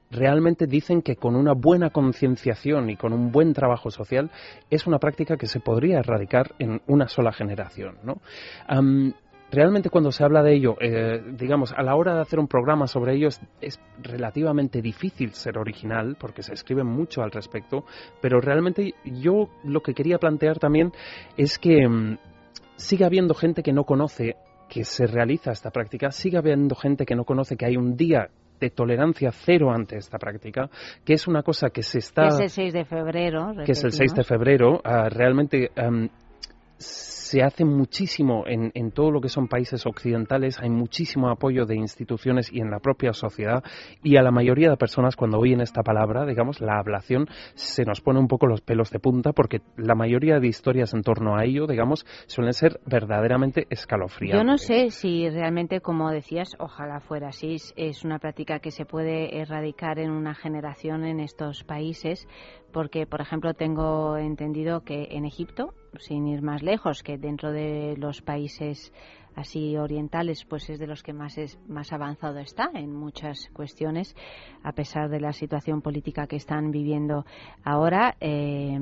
[0.10, 4.32] realmente dicen que con una buena concienciación y con un buen trabajo social
[4.70, 7.98] es una práctica que se podría erradicar en una sola generación.
[8.04, 8.22] ¿no?
[9.52, 12.88] Realmente cuando se habla de ello, eh, digamos, a la hora de hacer un programa
[12.88, 17.86] sobre ello es, relativamente difícil ser original porque se escribe mucho al respecto,
[18.22, 20.92] pero realmente yo lo que quería plantear también
[21.38, 22.18] es que mm,
[22.76, 24.38] sigue habiendo gente que no conoce
[24.70, 28.30] que se realiza esta práctica, sigue habiendo gente que no conoce que hay un día
[28.60, 30.70] de tolerancia cero ante esta práctica,
[31.04, 32.24] que es una cosa que se está...
[32.24, 33.54] Que es el 6 de febrero.
[33.66, 34.80] Que es el 6 de febrero.
[34.84, 35.72] Ah, realmente
[36.82, 42.52] se hace muchísimo en, todo lo que son países occidentales, hay muchísimo apoyo de instituciones
[42.52, 43.64] y en la propia sociedad
[44.04, 48.02] y a la mayoría de personas cuando oyen esta palabra, digamos, la ablación, se nos
[48.02, 51.46] pone un poco los pelos de punta porque la mayoría de historias en torno a
[51.46, 54.40] ello, digamos, suelen ser verdaderamente escalofriantes.
[54.40, 58.86] Yo no sé si realmente, como decías, ojalá fuera así, es una práctica que se
[58.86, 62.28] puede erradicar en una generación en estos países,
[62.74, 67.96] porque, por ejemplo, tengo entendido que en Egipto, sin ir más lejos, que dentro de
[67.98, 68.94] los países
[69.36, 74.16] así orientales, pues es de los que más es más avanzado está en muchas cuestiones,
[74.64, 77.26] a pesar de la situación política que están viviendo
[77.64, 78.16] ahora.
[78.20, 78.78] Eh,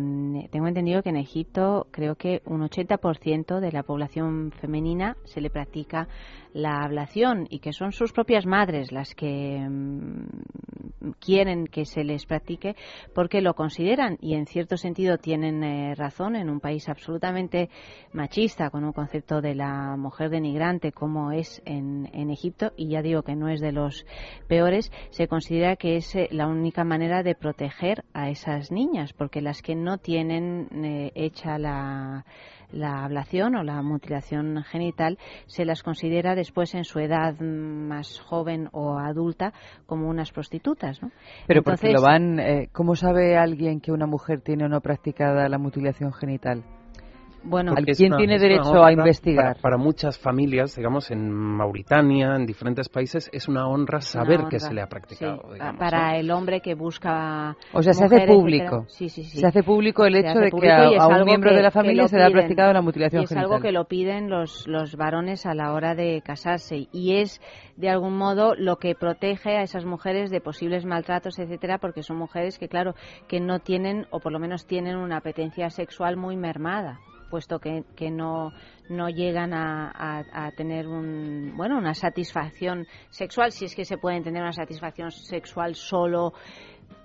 [0.51, 5.49] tengo entendido que en Egipto creo que un 80% de la población femenina se le
[5.49, 6.07] practica
[6.53, 12.25] la ablación y que son sus propias madres las que mm, quieren que se les
[12.25, 12.75] practique
[13.13, 17.69] porque lo consideran y en cierto sentido tienen eh, razón en un país absolutamente
[18.13, 23.02] machista con un concepto de la mujer denigrante como es en, en Egipto y ya
[23.02, 24.06] digo que no es de los
[24.47, 29.41] peores se considera que es eh, la única manera de proteger a esas niñas porque
[29.41, 32.25] las que no tienen eh, hecha la
[32.71, 38.69] la ablación o la mutilación genital se las considera después en su edad más joven
[38.71, 39.54] o adulta
[39.88, 41.12] como unas prostitutas, ¿no?
[41.47, 45.49] Pero porque lo van, eh, ¿cómo sabe alguien que una mujer tiene o no practicada
[45.49, 46.63] la mutilación genital?
[47.43, 49.58] Bueno, ¿quién tiene derecho a investigar?
[49.62, 54.73] Para, muchas familias, digamos, en Mauritania, en diferentes países, es una honra saber que se
[54.73, 55.43] le ha practicado.
[55.78, 57.56] para el hombre que busca.
[57.73, 58.86] O sea, se hace público.
[58.88, 59.39] Sí, sí, sí.
[59.39, 62.25] Se hace público el hecho de que a, un miembro de la familia se le
[62.25, 63.38] ha practicado la mutilación genital.
[63.38, 67.41] Es algo que lo piden los, los varones a la hora de casarse y es,
[67.78, 72.17] de algún modo, lo que protege a esas mujeres de posibles maltratos, etcétera, porque son
[72.17, 72.95] mujeres que, claro,
[73.28, 77.83] que no tienen, o por lo menos tienen una apetencia sexual muy mermada puesto que,
[77.95, 78.51] que no,
[78.89, 84.21] no llegan a, a, tener un, bueno, una satisfacción sexual, si es que se puede
[84.21, 86.33] tener una satisfacción sexual solo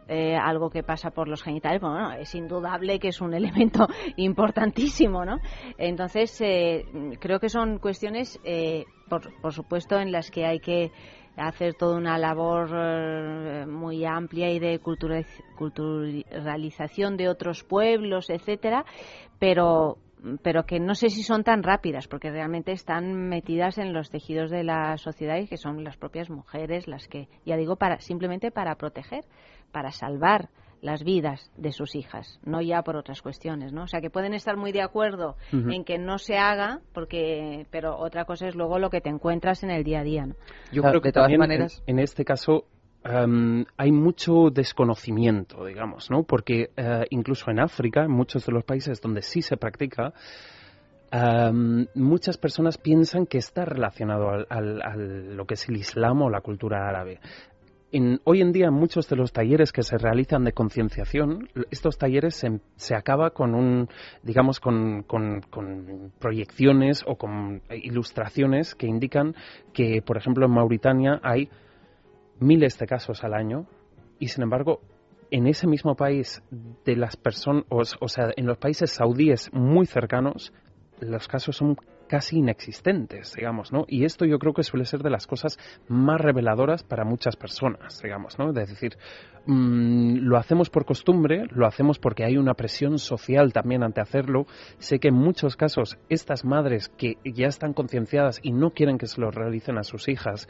[0.09, 5.25] eh, algo que pasa por los genitales, bueno, es indudable que es un elemento importantísimo,
[5.25, 5.39] ¿no?
[5.79, 6.85] Entonces, eh,
[7.21, 10.93] creo que son cuestiones eh, por, por supuesto, en las que hay que
[11.37, 18.85] hacer toda una labor eh, muy amplia y de culturalización de otros pueblos, etcétera,
[19.39, 19.99] pero
[20.43, 24.51] pero que no sé si son tan rápidas, porque realmente están metidas en los tejidos
[24.51, 28.51] de la sociedad y que son las propias mujeres las que, ya digo, para simplemente
[28.51, 29.25] para proteger,
[29.73, 30.49] para salvar
[30.85, 33.85] las vidas de sus hijas, no ya por otras cuestiones, ¿no?
[33.85, 37.97] O sea, que pueden estar muy de acuerdo en que no se haga, porque, pero
[37.97, 40.35] otra cosa es luego lo que te encuentras en el día a día, ¿no?
[40.73, 41.83] Yo creo que de todas maneras...
[41.87, 42.67] en, este caso
[43.05, 46.23] hay mucho desconocimiento, digamos, ¿no?
[46.23, 50.13] Porque eh, incluso en África, en muchos de los países donde sí se practica,
[51.95, 56.89] muchas personas piensan que está relacionado a lo que es el Islam o la cultura
[56.89, 57.21] árabe
[58.25, 62.61] hoy en día, muchos de los talleres que se realizan de concienciación, estos talleres se,
[62.77, 63.89] se acaba con un,
[64.23, 65.05] digamos, con,
[66.19, 69.35] proyecciones o con ilustraciones que indican
[69.73, 71.49] que, por ejemplo, en Mauritania hay
[72.41, 73.67] miles de casos al año
[74.19, 74.81] y, sin embargo,
[75.31, 76.43] en ese mismo país
[76.85, 80.53] de las personas, o, sea, en los países saudíes muy cercanos,
[81.01, 83.85] los casos son casi inexistentes, digamos, ¿no?
[83.89, 88.01] Y esto yo creo que suele ser de las cosas más reveladoras para muchas personas,
[88.03, 88.51] digamos, ¿no?
[88.51, 88.97] Es decir,
[89.47, 94.47] mm, lo hacemos por costumbre, lo hacemos porque hay una presión social también ante hacerlo.
[94.79, 99.07] Sé que en muchos casos estas madres que ya están concienciadas y no quieren que
[99.07, 100.47] se lo realicen a sus hijas,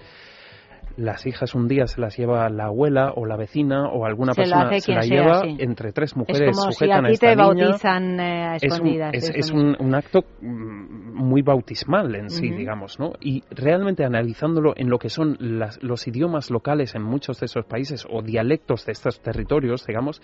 [0.96, 4.78] las hijas un día se las lleva la abuela o la vecina o alguna persona
[4.78, 8.44] se la lleva entre tres mujeres es como sujetan si a, ti te bautizan eh,
[8.44, 9.14] a escondidas.
[9.14, 13.12] Es, un, acto mm, muy bautismal en sí, digamos, ¿no?
[13.20, 18.07] Y realmente analizándolo en lo que son los idiomas locales en muchos de esos países
[18.11, 20.20] o dialectos de estos territorios, digamos,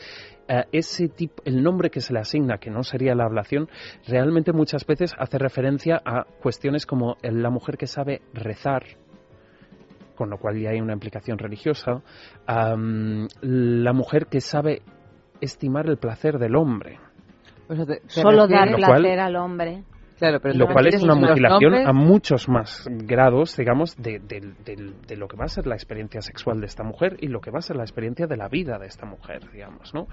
[0.48, 3.68] eh, ese tipo, el nombre que se le asigna, que no sería la ablación,
[4.06, 8.84] realmente muchas veces hace referencia a cuestiones como la mujer que sabe rezar,
[10.20, 12.02] con lo cual ya hay una implicación religiosa,
[12.46, 14.82] la mujer que sabe
[15.40, 16.98] estimar el placer del hombre.
[18.06, 19.82] Solo dar placer al hombre.
[20.18, 25.26] Claro, pero lo cual es una mutilación a muchos más grados, digamos, de, de, lo
[25.26, 27.62] que va a ser la experiencia sexual de esta mujer y lo que va a
[27.62, 30.06] ser la experiencia de la vida de esta mujer, digamos, ¿no?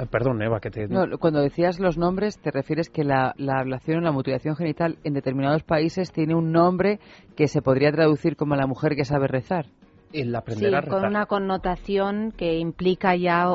[0.00, 0.86] Ah, perdón, Eva, que te...
[0.86, 4.96] No, cuando decías los nombres, te refieres que la, la ablación o la mutilación genital
[5.02, 7.00] en determinados países tiene un nombre
[7.36, 9.66] que se podría traducir como la mujer que sabe rezar.
[10.12, 13.48] El aprender sí, con una connotación que implica ya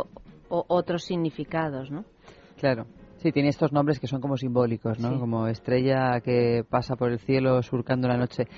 [0.49, 2.03] otros significados, ¿no?
[2.60, 2.88] Claro.
[3.17, 5.17] Sí, tiene estos nombres que son como simbólicos, ¿no?
[5.17, 8.49] Como estrella que pasa por el cielo surcando la noche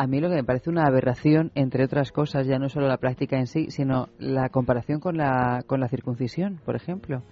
[0.00, 2.96] a mí lo que me parece una aberración, entre otras cosas, ya no solo la
[2.96, 7.22] práctica en sí, sino la comparación con la, con la circuncisión, por ejemplo.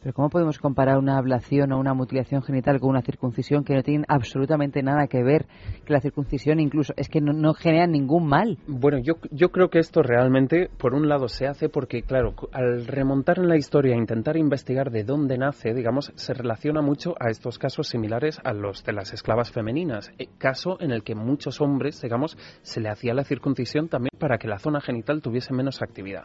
[0.00, 3.82] Pero ¿cómo podemos comparar una ablación o una mutilación genital con una circuncisión que no
[3.82, 5.46] tienen absolutamente nada que ver?
[5.84, 8.58] Que la circuncisión incluso es que no, genera ningún mal.
[8.68, 12.86] Bueno, yo, yo creo que esto realmente, por un lado, se hace porque, claro, al
[12.86, 17.30] remontar en la historia e intentar investigar de dónde nace, digamos, se relaciona mucho a
[17.30, 20.12] estos casos similares a los de las esclavas femeninas.
[20.18, 24.38] Eh, caso en el que muchos hombres, digamos, se le hacía la circuncisión también para
[24.38, 26.24] que la zona genital tuviese menos actividad.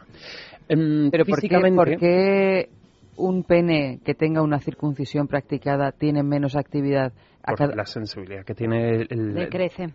[0.68, 2.68] Em, Pero ¿por qué
[3.16, 7.12] un pene que tenga una circuncisión practicada tiene menos actividad
[7.46, 9.88] por la sensibilidad que tiene el, decrece.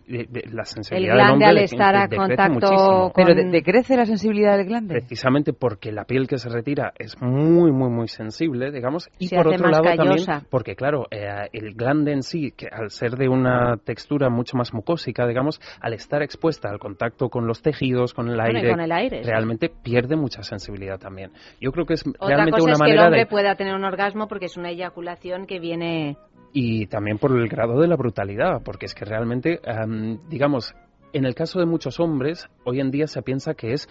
[0.52, 4.94] la sensibilidad el glande al estar a contacto pero decrece la sensibilidad del glande.
[4.94, 9.48] Precisamente porque la piel que se retira es muy muy muy sensible digamos y por
[9.48, 13.76] otro lado también porque claro eh, el glande en sí que al ser de una
[13.78, 18.40] textura mucho más mucósica digamos al estar expuesta al contacto con los tejidos con el
[18.40, 21.32] aire, con el aire realmente pierde mucha sensibilidad también.
[21.60, 23.54] Yo creo que es Otra realmente cosa una es manera que el hombre de pueda
[23.56, 26.16] tener un orgasmo porque es una eyaculación que viene
[26.52, 29.60] y también por el grado de la brutalidad, porque es que realmente,
[30.28, 30.74] digamos,
[31.12, 33.88] en el caso de muchos hombres, hoy en día se piensa que es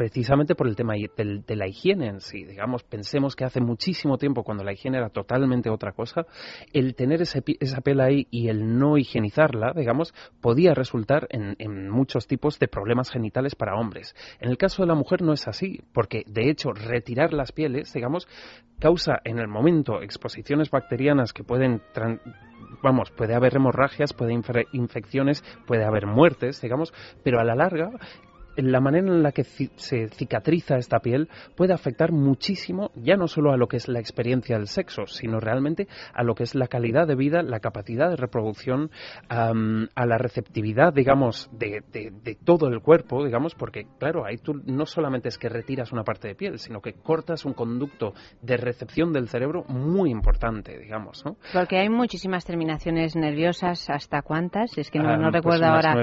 [0.00, 2.44] precisamente por el tema de, la higiene en sí.
[2.44, 6.24] Digamos, pensemos que hace muchísimo tiempo, cuando la higiene era totalmente otra cosa,
[6.72, 12.26] el tener esa piel ahí y el no higienizarla, digamos, podía resultar en, en, muchos
[12.26, 14.14] tipos de problemas genitales para hombres.
[14.40, 17.92] En el caso de la mujer no es así, porque de hecho retirar las pieles,
[17.92, 18.26] digamos,
[18.78, 21.82] causa en el momento exposiciones bacterianas que pueden
[22.82, 27.90] vamos, puede haber hemorragias, puede haber infecciones, puede haber muertes, digamos, pero a la larga
[28.56, 33.52] la manera en la que se cicatriza esta piel puede afectar muchísimo, ya no solo
[33.52, 36.68] a lo que es la experiencia del sexo, sino realmente a lo que es la
[36.68, 38.90] calidad de vida, la capacidad de reproducción,
[39.28, 41.82] a la receptividad, digamos, de,
[42.44, 46.28] todo el cuerpo, digamos, porque, claro, ahí tú no solamente es que retiras una parte
[46.28, 51.36] de piel, sino que cortas un conducto de recepción del cerebro muy importante, digamos, ¿no?
[51.52, 54.76] Porque hay muchísimas terminaciones nerviosas, ¿hasta cuántas?
[54.76, 55.94] Es que no, ah, pues recuerdo ahora.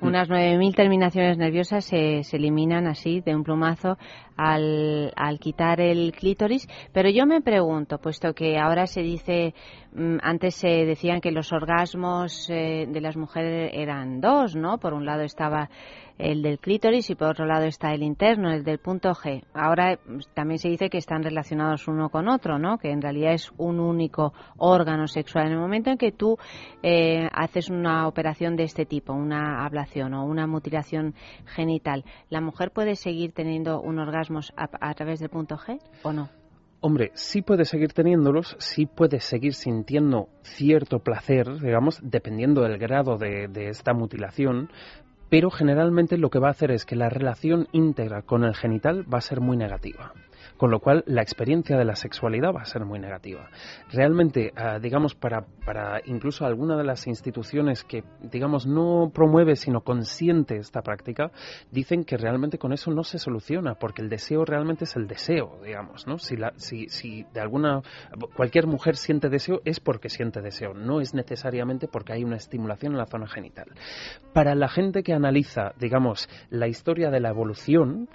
[0.00, 3.96] Unas 9.000 terminaciones nerviosas se, se eliminan así de un plumazo
[4.36, 6.68] al, al quitar el clítoris.
[6.92, 9.54] Pero yo me pregunto, puesto que ahora se dice,
[9.94, 14.78] mm, antes se decían que los orgasmos eh, de las mujeres eran dos, ¿no?
[14.78, 15.70] Por un lado estaba
[16.18, 19.42] el del clítoris y por otro lado está el interno, el del punto G.
[19.54, 22.78] Ahora mm, también se dice que están relacionados uno con otro, ¿no?
[22.78, 25.46] Que en realidad es un único órgano sexual.
[25.46, 26.36] En el momento en que tú
[26.82, 31.14] eh, haces una operación de este tipo, una ablación o una mutilación
[31.44, 31.75] genital,
[32.28, 36.28] ¿la mujer puede seguir teniendo un orgasmo a, través del punto G o no?
[36.80, 43.16] Hombre, sí puede seguir teniéndolos, sí puede seguir sintiendo cierto placer, digamos, dependiendo del grado
[43.16, 44.70] de, de, esta mutilación,
[45.30, 49.04] pero generalmente lo que va a hacer es que la relación íntegra con el genital
[49.12, 50.12] va a ser muy negativa
[50.56, 53.48] con lo cual la experiencia de la sexualidad va a ser muy negativa.
[53.92, 59.82] Realmente, ah, digamos, para, para incluso alguna de las instituciones que, digamos, no promueve sino
[59.82, 61.30] consiente esta práctica,
[61.70, 65.58] dicen que realmente con eso no se soluciona, porque el deseo realmente es el deseo,
[65.64, 66.18] digamos, ¿no?
[66.18, 67.82] Si, la, si, si de alguna,
[68.34, 72.92] cualquier mujer siente deseo, es porque siente deseo, no es necesariamente porque hay una estimulación
[72.92, 73.66] en la zona genital.
[74.32, 78.08] Para la gente que analiza, digamos, la historia de la evolución,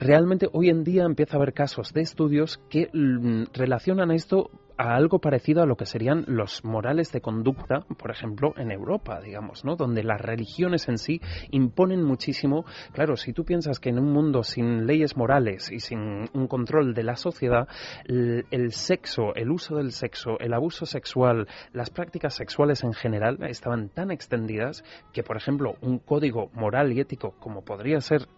[0.00, 4.94] realmente hoy en día empieza a haber casos de estudios que mm, relacionan esto a
[4.94, 9.62] algo parecido a lo que serían los morales de conducta, por ejemplo, en Europa, digamos,
[9.62, 9.76] ¿no?
[9.76, 11.20] Donde las religiones en sí
[11.50, 12.64] imponen muchísimo.
[12.92, 16.94] Claro, si tú piensas que en un mundo sin leyes morales y sin un control
[16.94, 17.68] de la sociedad,
[18.06, 23.36] el, el sexo, el uso del sexo, el abuso sexual, las prácticas sexuales en general
[23.42, 24.82] estaban tan extendidas
[25.12, 28.28] que, por ejemplo, un código moral y ético como podría ser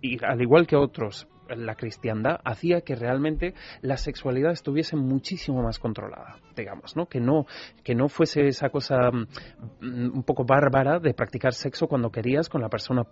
[0.00, 5.78] y al igual que otros, la cristiandad hacía que realmente la sexualidad estuviese muchísimo más
[5.78, 7.06] controlada, digamos, ¿no?
[7.06, 7.46] Que no,
[7.82, 12.60] que no fuese esa cosa mm, un poco bárbara de practicar sexo cuando querías con
[12.60, 13.06] la persona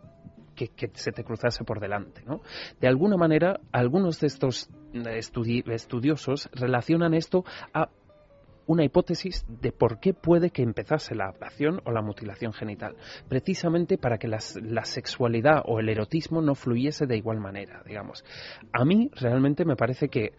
[0.54, 2.22] que, se te cruzase por delante.
[2.26, 2.40] ¿no?
[2.80, 7.90] De alguna manera, algunos de estos estudiosos relacionan esto a
[8.66, 12.96] una hipótesis de por qué puede que empezase la ablación o la mutilación genital,
[13.28, 18.24] precisamente para que la sexualidad o el erotismo no fluyese de igual manera, digamos.
[18.72, 20.32] A mí realmente me parece que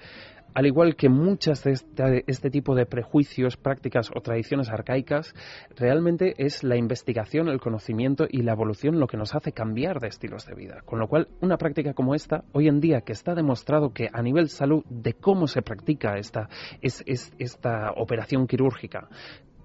[0.57, 5.35] al igual que muchas de este, tipo de prejuicios, prácticas o tradiciones arcaicas,
[5.75, 10.07] realmente es la investigación, el conocimiento y la evolución lo que nos hace cambiar de
[10.07, 10.81] estilos de vida.
[10.83, 14.23] Con lo cual, una práctica como esta, hoy en día que está demostrado que a
[14.23, 16.49] nivel salud de cómo se practica esta,
[16.81, 19.09] esta operación quirúrgica,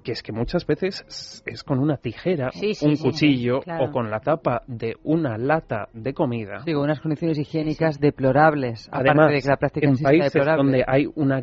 [0.03, 2.51] que es que muchas veces es con una tijera,
[2.83, 6.63] un cuchillo o con la tapa de una lata de comida.
[6.65, 11.43] Digo, unas condiciones higiénicas deplorables, aparte de que la práctica en países donde hay una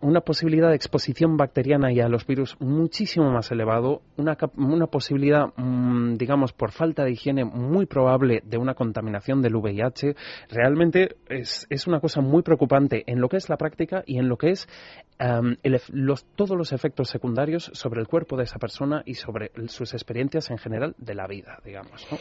[0.00, 5.46] una posibilidad de exposición bacteriana y a los virus muchísimo más elevado, una, una posibilidad,
[5.56, 10.14] mm, digamos, por falta de higiene muy probable de una contaminación del VIH.
[10.50, 14.28] Realmente es, es una cosa muy preocupante en lo que es la práctica y en
[14.28, 14.68] lo que es
[15.92, 20.50] los, todos los efectos secundarios sobre el cuerpo de esa persona y sobre sus experiencias
[20.50, 22.06] en general de la vida, digamos.
[22.10, 22.18] ¿no?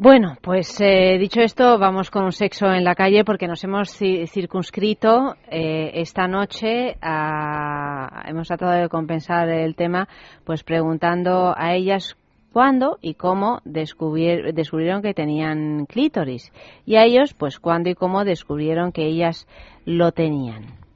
[0.00, 3.90] Bueno, pues eh, dicho esto, vamos con un sexo en la calle porque nos hemos
[3.90, 10.08] circunscrito eh, esta noche a, hemos tratado de compensar el tema
[10.44, 12.16] pues preguntando a ellas
[12.52, 16.52] cuándo y cómo descubrieron que tenían clítoris
[16.86, 19.48] y a ellos pues cuándo y cómo descubrieron que ellas
[19.84, 20.87] lo tenían.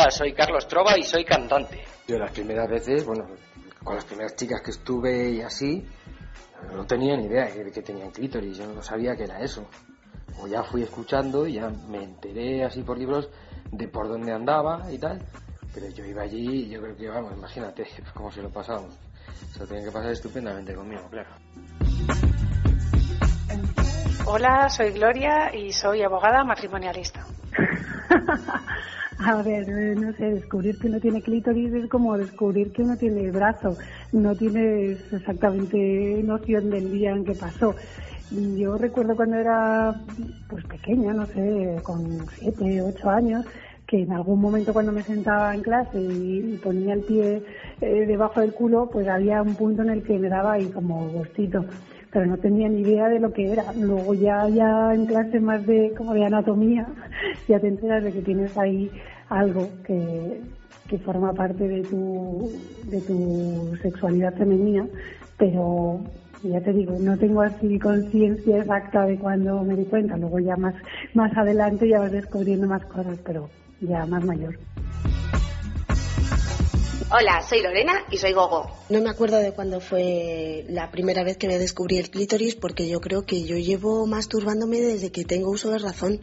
[0.00, 1.84] Hola, soy Carlos Trova y soy cantante.
[2.08, 3.26] Yo las primeras veces, bueno,
[3.84, 5.86] con las primeras chicas que estuve y así,
[6.72, 9.68] no tenía ni idea de que tenían clítoris, yo no sabía que era eso.
[10.38, 13.28] O ya fui escuchando y ya me enteré así por libros
[13.72, 15.22] de por dónde andaba y tal.
[15.74, 18.98] Pero yo iba allí y yo creo que, vamos, imagínate cómo se lo pasábamos.
[19.52, 21.28] Se lo tenían que pasar estupendamente conmigo, claro.
[24.24, 27.22] Hola, soy Gloria y soy abogada matrimonialista.
[29.22, 32.96] A ver, eh, no sé, descubrir que uno tiene clítoris es como descubrir que uno
[32.96, 33.76] tiene brazo.
[34.12, 37.74] No tienes exactamente noción del día en que pasó.
[38.30, 39.94] Yo recuerdo cuando era
[40.48, 43.44] pues pequeña, no sé, con siete, ocho años,
[43.86, 47.42] que en algún momento cuando me sentaba en clase y, ponía el pie
[47.80, 51.08] eh, debajo del culo, pues había un punto en el que me daba ahí como
[51.08, 51.64] gustito,
[52.12, 53.72] pero no tenía ni idea de lo que era.
[53.74, 56.86] Luego ya, ya en clase más de como de anatomía,
[57.48, 58.90] ya te enteras de que tienes ahí
[59.30, 60.40] algo que,
[60.88, 62.52] que forma parte de tu,
[62.84, 64.86] de tu sexualidad femenina,
[65.38, 66.00] pero
[66.42, 70.56] ya te digo, no tengo así conciencia exacta de cuando me di cuenta, luego ya
[70.56, 70.74] más,
[71.14, 73.48] más adelante ya vas descubriendo más cosas, pero
[73.80, 74.58] ya más mayor.
[77.12, 78.70] Hola, soy Lorena y soy Gogo.
[78.88, 82.88] No me acuerdo de cuándo fue la primera vez que me descubrí el clítoris porque
[82.88, 86.20] yo creo que yo llevo masturbándome desde que tengo uso de razón.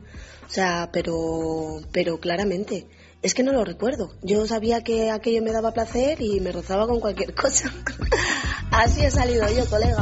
[0.47, 2.87] O sea, pero, pero claramente.
[3.27, 4.13] Es que no lo recuerdo.
[4.23, 7.69] Yo sabía que aquello me daba placer y me rozaba con cualquier cosa.
[8.71, 10.01] Así he salido yo, colega.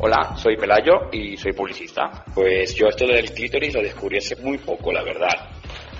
[0.00, 2.24] Hola, soy Pelayo y soy publicista.
[2.34, 5.30] Pues yo esto del clítoris lo descubrí hace muy poco, la verdad.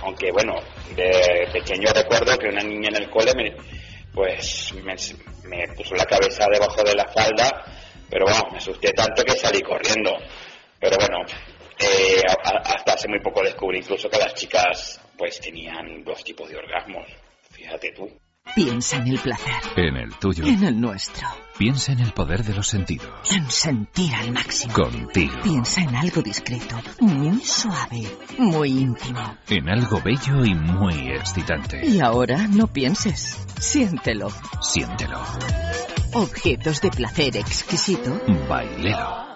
[0.03, 0.55] Aunque bueno,
[0.97, 3.55] de pequeño recuerdo que una niña en el cole me,
[4.13, 7.65] pues me, puso la cabeza debajo de la falda,
[8.11, 10.11] pero bueno, me asusté tanto que salí corriendo.
[10.81, 11.19] Pero bueno,
[11.79, 16.57] eh, hasta hace muy poco descubrí incluso que las chicas pues tenían dos tipos de
[16.57, 17.07] orgasmos.
[17.51, 18.11] Fíjate tú.
[18.55, 19.55] Piensa en el placer.
[19.77, 20.45] En el tuyo.
[20.47, 21.27] En el nuestro.
[21.59, 23.09] Piensa en el poder de los sentidos.
[23.33, 24.73] En sentir al máximo.
[24.73, 25.35] Contigo.
[25.43, 28.03] Piensa en algo discreto, muy suave,
[28.39, 29.37] muy íntimo.
[29.49, 31.85] En algo bello y muy excitante.
[31.87, 33.47] Y ahora no pienses.
[33.59, 34.29] Siéntelo.
[34.61, 35.21] Siéntelo.
[36.15, 38.21] Objetos de placer exquisito.
[38.49, 39.36] Bailelo.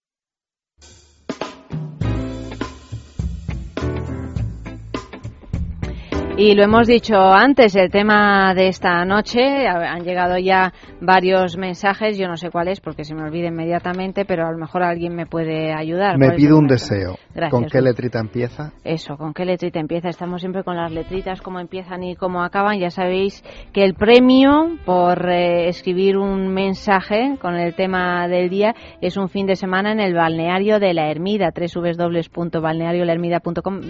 [6.37, 12.17] Y lo hemos dicho antes, el tema de esta noche, han llegado ya varios mensajes,
[12.17, 15.13] yo no sé cuál es porque se me olvida inmediatamente, pero a lo mejor alguien
[15.13, 16.17] me puede ayudar.
[16.17, 17.17] Me pido un deseo.
[17.49, 18.71] ¿Con qué letrita empieza?
[18.83, 20.09] Eso, ¿con qué letrita empieza?
[20.09, 22.79] Estamos siempre con las letritas, cómo empiezan y cómo acaban.
[22.79, 28.73] Ya sabéis que el premio por eh, escribir un mensaje con el tema del día
[29.01, 33.81] es un fin de semana en el balneario de la Ermida, www.balneariolahermida.com.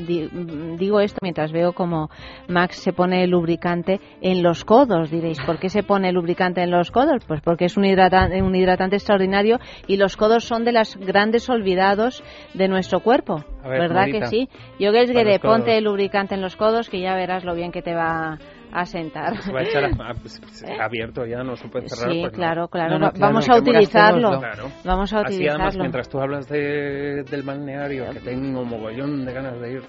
[0.78, 2.10] Digo esto mientras veo como
[2.48, 5.10] Max se pone lubricante en los codos.
[5.10, 7.24] Diréis, ¿por qué se pone lubricante en los codos?
[7.26, 11.50] Pues porque es un hidratante, un hidratante extraordinario y los codos son de los grandes
[11.50, 12.24] olvidados
[12.54, 13.44] de nuestro cuerpo.
[13.64, 14.50] ¿Verdad que sí?
[14.80, 17.94] Yo que es ponte lubricante en los codos que ya verás lo bien que te
[17.94, 18.38] va
[18.72, 19.42] a sentar.
[19.42, 19.90] Se va a echar
[20.22, 20.42] pues,
[20.80, 22.14] abierto ya, no se puede cerrar.
[22.14, 23.12] Sí, pues claro, claro.
[23.20, 24.42] vamos a utilizarlo.
[24.84, 25.64] Vamos a Así utilizarlo.
[25.64, 29.82] además, mientras tú hablas de, del balneario, que tengo mogollón de ganas de ir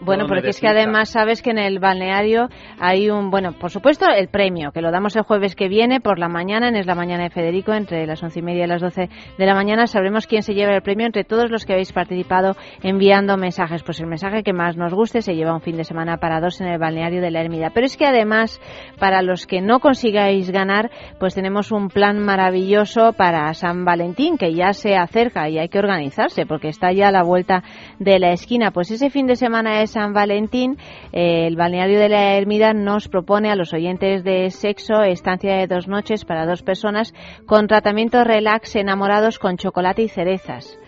[0.00, 2.48] bueno, porque es que además sabes que en el balneario
[2.80, 6.18] hay un, bueno, por supuesto el premio, que lo damos el jueves que viene por
[6.18, 8.80] la mañana, en Es la Mañana de Federico, entre las once y media y las
[8.80, 9.08] doce
[9.38, 9.86] de la mañana.
[9.86, 13.82] Sabremos quién se lleva el premio entre todos los que habéis participado enviando mensajes.
[13.82, 16.60] Pues el mensaje que más nos guste se lleva un fin de semana para dos
[16.60, 17.70] en el balneario de la Ermida.
[17.72, 18.60] Pero es que además,
[18.98, 24.54] para los que no consigáis ganar, pues tenemos un plan maravilloso para San Valentín, que
[24.54, 27.62] ya se acerca y hay que organizarse, porque está ya a la vuelta
[27.98, 28.70] de la esquina.
[28.72, 30.78] Pues ese fin de semana semana de San Valentín,
[31.12, 35.66] eh, el balneario de la Ermida nos propone a los oyentes de sexo estancia de
[35.66, 37.12] dos noches para dos personas
[37.44, 40.78] con tratamiento relax enamorados con chocolate y cerezas.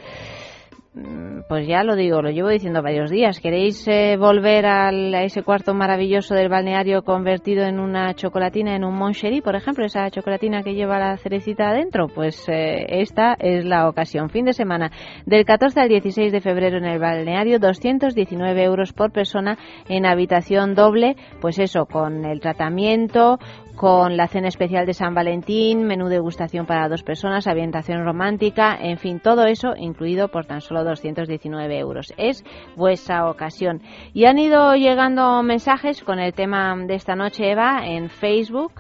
[0.94, 3.40] Mm, pues ya lo digo, lo llevo diciendo varios días.
[3.40, 8.84] ¿Queréis eh, volver al, a ese cuarto maravilloso del balneario convertido en una chocolatina, en
[8.84, 12.08] un Moncherie, por ejemplo, esa chocolatina que lleva la cerecita adentro?
[12.08, 14.30] Pues eh, esta es la ocasión.
[14.30, 14.90] Fin de semana
[15.26, 20.74] del 14 al 16 de febrero en el balneario, 219 euros por persona en habitación
[20.74, 23.38] doble, pues eso, con el tratamiento,
[23.76, 28.98] con la cena especial de San Valentín, menú degustación para dos personas, ambientación romántica, en
[28.98, 32.12] fin, todo eso incluido por tan solo 219 euros.
[32.16, 32.44] Es
[32.76, 33.82] vuestra ocasión.
[34.12, 38.72] Y han ido llegando mensajes con el tema de esta noche, Eva, en Facebook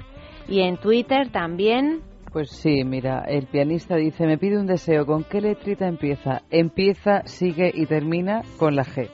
[0.48, 2.02] y en Twitter también.
[2.32, 6.42] Pues sí, mira, el pianista dice, me pide un deseo, ¿con qué letrita empieza?
[6.50, 9.08] Empieza, sigue y termina con la G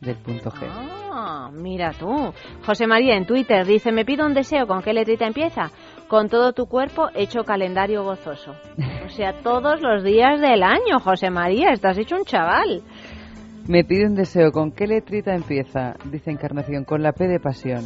[0.00, 0.66] del punto G.
[0.70, 2.32] Ah, mira tú.
[2.64, 5.70] José María en Twitter dice, me pido un deseo, ¿con qué letrita empieza?
[6.08, 8.54] Con todo tu cuerpo hecho calendario gozoso.
[9.04, 12.82] O sea, todos los días del año, José María, estás hecho un chaval.
[13.66, 15.96] Me pide un deseo, ¿con qué letrita empieza?
[16.04, 17.84] Dice Encarnación, con la P de pasión.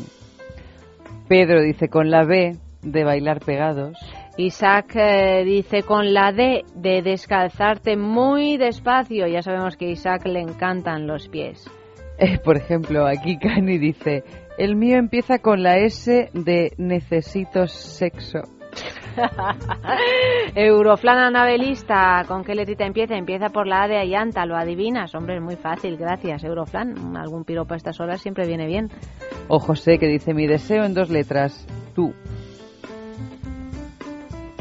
[1.28, 3.98] Pedro dice, con la B de bailar pegados.
[4.36, 9.26] Isaac eh, dice con la D de descalzarte muy despacio.
[9.26, 11.70] Ya sabemos que a Isaac le encantan los pies.
[12.22, 14.22] Eh, por ejemplo, aquí Cani dice,
[14.56, 18.38] el mío empieza con la S de necesito sexo.
[20.54, 23.16] Euroflan Anabelista, ¿con qué letrita empieza?
[23.16, 25.12] Empieza por la A de Ayanta, ¿lo adivinas?
[25.16, 27.16] Hombre, es muy fácil, gracias, Euroflan.
[27.16, 28.88] Algún piropo a estas horas siempre viene bien.
[29.48, 32.14] O José, que dice, mi deseo en dos letras, tú.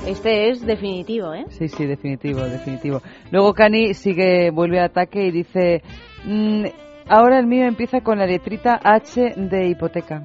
[0.08, 1.46] Este es definitivo, ¿eh?
[1.50, 3.02] Sí, sí, definitivo, definitivo.
[3.30, 5.84] Luego Cani sigue, vuelve a ataque y dice,
[6.26, 6.66] mm,
[7.12, 10.24] ahora el mío empieza con la letrita H de hipoteca,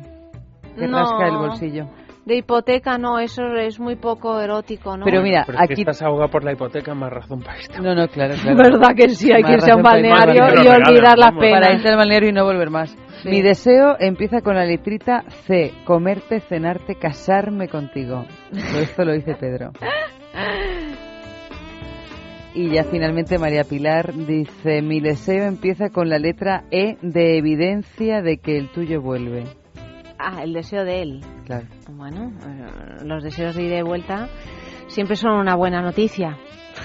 [0.78, 0.98] que No.
[0.98, 1.86] rasca el bolsillo.
[2.24, 5.04] De hipoteca no, eso es muy poco erótico, ¿no?
[5.04, 5.82] Pero mira, Pero aquí...
[5.82, 7.80] estás ahogado por la hipoteca, más razón para esto.
[7.80, 8.56] No, no, claro, claro.
[8.56, 9.30] ¿Verdad que sí?
[9.32, 11.74] Hay que irse a un para balneario y olvidar las Para penas.
[11.74, 12.90] irse al balneario y no volver más.
[13.22, 13.28] Sí.
[13.28, 18.24] Mi deseo empieza con la letrita C, comerte, cenarte, casarme contigo.
[18.50, 19.70] Todo esto lo dice Pedro.
[22.56, 28.22] Y ya finalmente María Pilar dice, mi deseo empieza con la letra E de evidencia
[28.22, 29.44] de que el tuyo vuelve.
[30.18, 31.20] Ah, el deseo de él.
[31.44, 31.66] Claro.
[31.90, 34.30] Bueno, eh, los deseos de ida y vuelta
[34.86, 36.38] siempre son una buena noticia.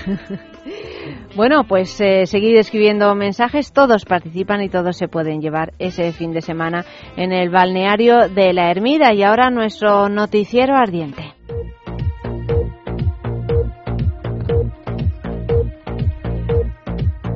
[1.38, 6.34] bueno, pues eh, seguid escribiendo mensajes, todos participan y todos se pueden llevar ese fin
[6.34, 6.84] de semana
[7.16, 9.14] en el balneario de la Ermida.
[9.14, 11.34] Y ahora nuestro noticiero ardiente.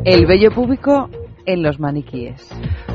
[0.05, 1.09] El vello público
[1.47, 2.47] en los maniquíes.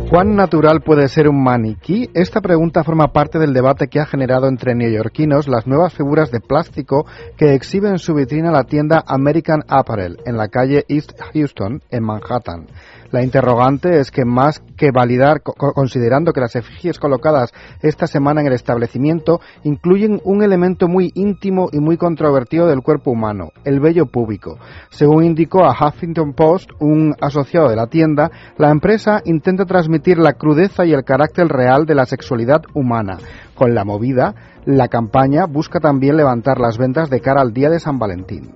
[0.08, 2.08] ¿Cuán natural puede ser un maniquí?
[2.14, 6.38] Esta pregunta forma parte del debate que ha generado entre neoyorquinos las nuevas figuras de
[6.38, 7.06] plástico
[7.36, 12.04] que exhibe en su vitrina la tienda American Apparel en la calle East Houston, en
[12.04, 12.68] Manhattan.
[13.10, 17.52] La interrogante es que más que validar, co- considerando que las efigies colocadas
[17.82, 23.10] esta semana en el establecimiento incluyen un elemento muy íntimo y muy controvertido del cuerpo
[23.10, 24.58] humano, el vello púbico.
[24.90, 30.34] Según indicó a Huffington Post, un asociado de la tienda, la empresa intenta transmitir la
[30.34, 33.18] crudeza y el carácter real de la sexualidad humana.
[33.54, 34.34] Con la movida,
[34.64, 38.54] la campaña busca también levantar las ventas de cara al día de San Valentín.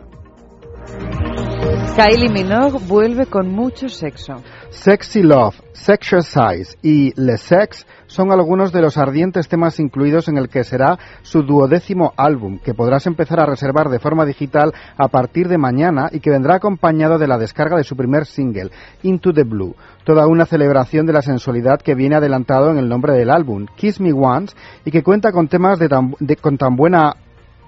[1.96, 4.42] Kylie Minogue vuelve con mucho sexo.
[4.70, 10.48] Sexy Love, Sexercise y Le Sex son algunos de los ardientes temas incluidos en el
[10.48, 15.48] que será su duodécimo álbum, que podrás empezar a reservar de forma digital a partir
[15.48, 18.70] de mañana y que vendrá acompañado de la descarga de su primer single,
[19.02, 19.74] Into the Blue.
[20.04, 24.00] Toda una celebración de la sensualidad que viene adelantado en el nombre del álbum, Kiss
[24.00, 24.54] Me Once,
[24.84, 27.14] y que cuenta con temas de tan- de- con tan buena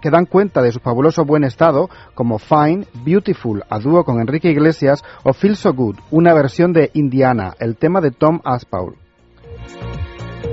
[0.07, 4.49] que dan cuenta de su fabuloso buen estado, como Fine, Beautiful, a dúo con Enrique
[4.49, 8.95] Iglesias, o Feel So Good, una versión de Indiana, el tema de Tom Aspaul.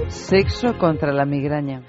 [0.07, 1.83] Sexo contra la migraña.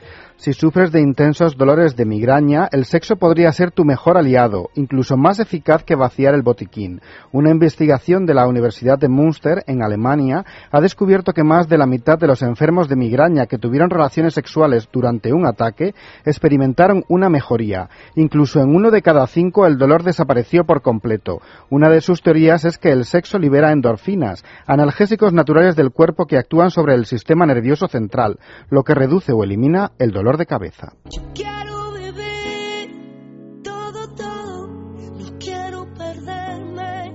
[0.44, 5.16] Si sufres de intensos dolores de migraña, el sexo podría ser tu mejor aliado, incluso
[5.16, 7.00] más eficaz que vaciar el botiquín.
[7.32, 11.86] Una investigación de la Universidad de Münster, en Alemania, ha descubierto que más de la
[11.86, 15.94] mitad de los enfermos de migraña que tuvieron relaciones sexuales durante un ataque
[16.26, 17.88] experimentaron una mejoría.
[18.14, 21.40] Incluso en uno de cada cinco el dolor desapareció por completo.
[21.70, 26.36] Una de sus teorías es que el sexo libera endorfinas, analgésicos naturales del cuerpo que
[26.36, 28.38] actúan sobre el sistema nervioso central,
[28.68, 30.92] lo que reduce o elimina el dolor dolor de cabeza.
[31.10, 37.12] Yo quiero vivir todo, todo, no quiero perderme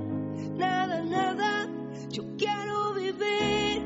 [0.57, 1.67] nada, nada.
[2.11, 3.83] Yo quiero vivir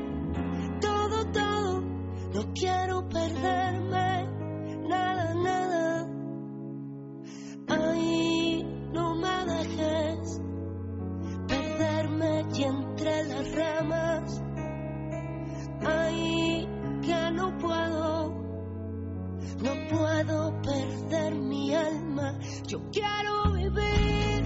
[0.80, 4.28] todo, todo, no quiero perderme
[4.88, 6.08] nada, nada.
[7.68, 8.62] Ahí
[8.92, 10.40] no me dejes
[11.48, 14.42] perderme y entre las ramas.
[15.86, 16.68] Ahí
[17.02, 18.43] que no puedo
[19.64, 24.44] no puedo perder mi alma, yo quiero vivir.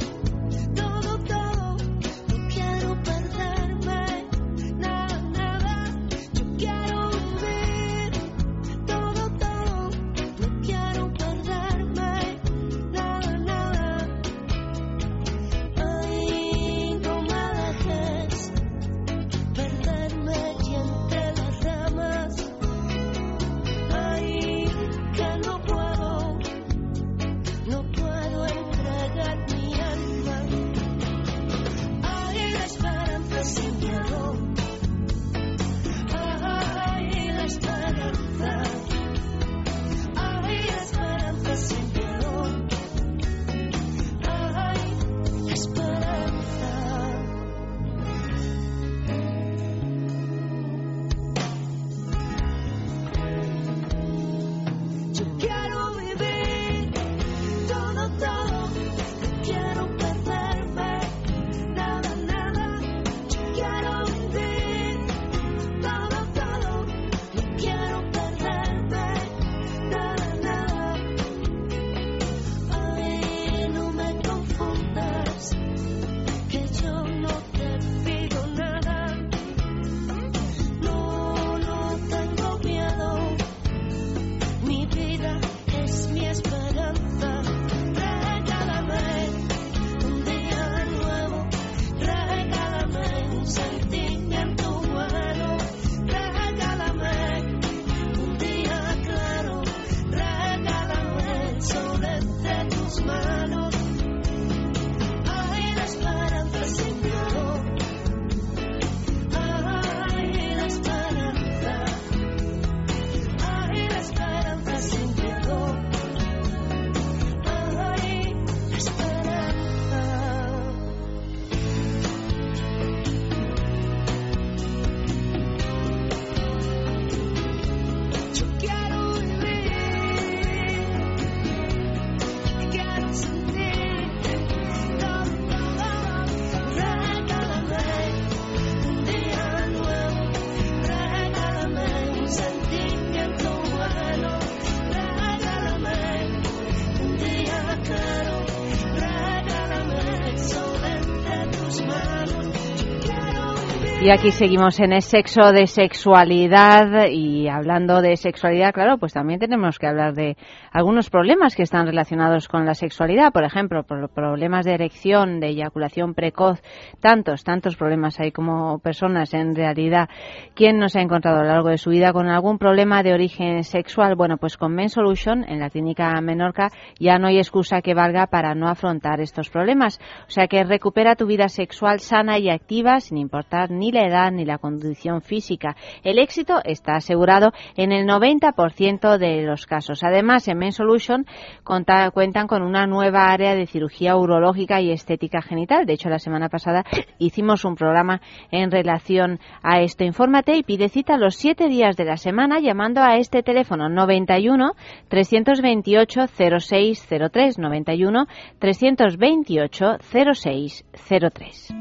[154.11, 159.79] Aquí seguimos en el sexo de sexualidad y hablando de sexualidad, claro, pues también tenemos
[159.79, 160.37] que hablar de
[160.79, 166.15] algunos problemas que están relacionados con la sexualidad, por ejemplo, problemas de erección, de eyaculación
[166.15, 166.63] precoz,
[167.01, 170.09] tantos, tantos problemas hay como personas en realidad.
[170.55, 173.65] ¿Quién nos ha encontrado a lo largo de su vida con algún problema de origen
[173.65, 174.15] sexual?
[174.15, 176.69] Bueno, pues con Men Solution en la clínica Menorca
[177.01, 179.99] ya no hay excusa que valga para no afrontar estos problemas.
[180.29, 184.31] O sea que recupera tu vida sexual sana y activa sin importar ni la edad
[184.31, 185.75] ni la condición física.
[186.05, 190.05] El éxito está asegurado en el 90% de los casos.
[190.05, 191.27] Además, en Solution
[191.65, 195.87] cuentan con una nueva área de cirugía urológica y estética genital.
[195.87, 196.85] De hecho, la semana pasada
[197.19, 200.05] hicimos un programa en relación a esto.
[200.05, 204.73] Infórmate y pide cita los siete días de la semana llamando a este teléfono 91
[205.09, 208.27] 328 0603 91
[208.59, 211.75] 328 0603.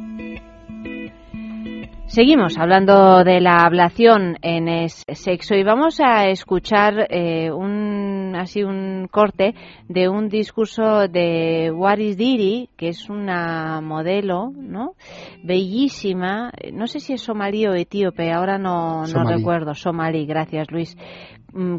[2.08, 9.10] Seguimos hablando de la ablación en sexo y vamos a escuchar eh, un así un
[9.12, 9.54] corte
[9.90, 14.94] de un discurso de Waris Diri, que es una modelo, ¿no?
[15.44, 20.96] Bellísima, no sé si es somalí o etíope, ahora no, no recuerdo, somalí, gracias Luis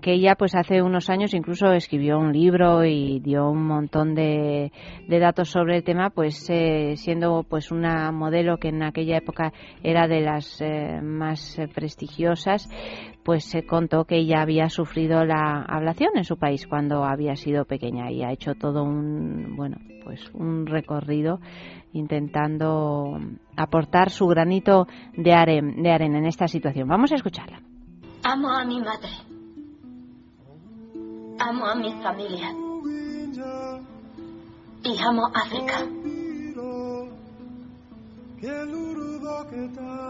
[0.02, 4.72] que ella pues hace unos años incluso escribió un libro y dio un montón de,
[5.08, 9.52] datos sobre el tema pues eh, siendo pues una modelo que en aquella época
[9.82, 12.68] era de las eh, más eh, prestigiosas
[13.22, 17.64] pues se contó que ella había sufrido la ablación en su país cuando había sido
[17.64, 21.38] pequeña y ha hecho todo un bueno pues un recorrido
[21.92, 23.18] intentando
[23.56, 25.30] aportar su granito de,
[25.76, 26.86] de arena en esta situación.
[26.86, 27.60] Vamos a escucharla.
[28.24, 29.37] Amo a mi madre
[31.38, 32.52] Amo a mi familia.
[34.82, 35.86] Y amo África.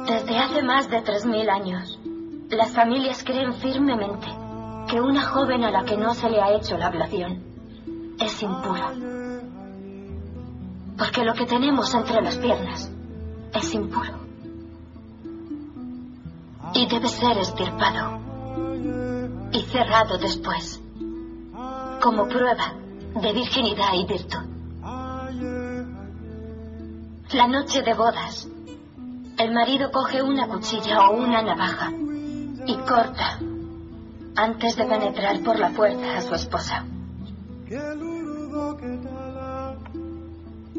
[0.07, 1.99] Desde hace más de 3.000 años,
[2.51, 4.26] las familias creen firmemente
[4.89, 7.43] que una joven a la que no se le ha hecho la ablación
[8.18, 8.95] es impura.
[10.97, 12.91] Porque lo que tenemos entre las piernas
[13.55, 14.18] es impuro.
[16.74, 18.18] Y debe ser estirpado
[19.53, 20.83] y cerrado después
[22.03, 22.74] como prueba
[23.14, 24.59] de virginidad y virtud.
[27.32, 28.49] La noche de bodas,
[29.38, 31.92] el marido coge una cuchilla o una navaja
[32.66, 33.38] y corta
[34.36, 36.84] antes de penetrar por la puerta a su esposa.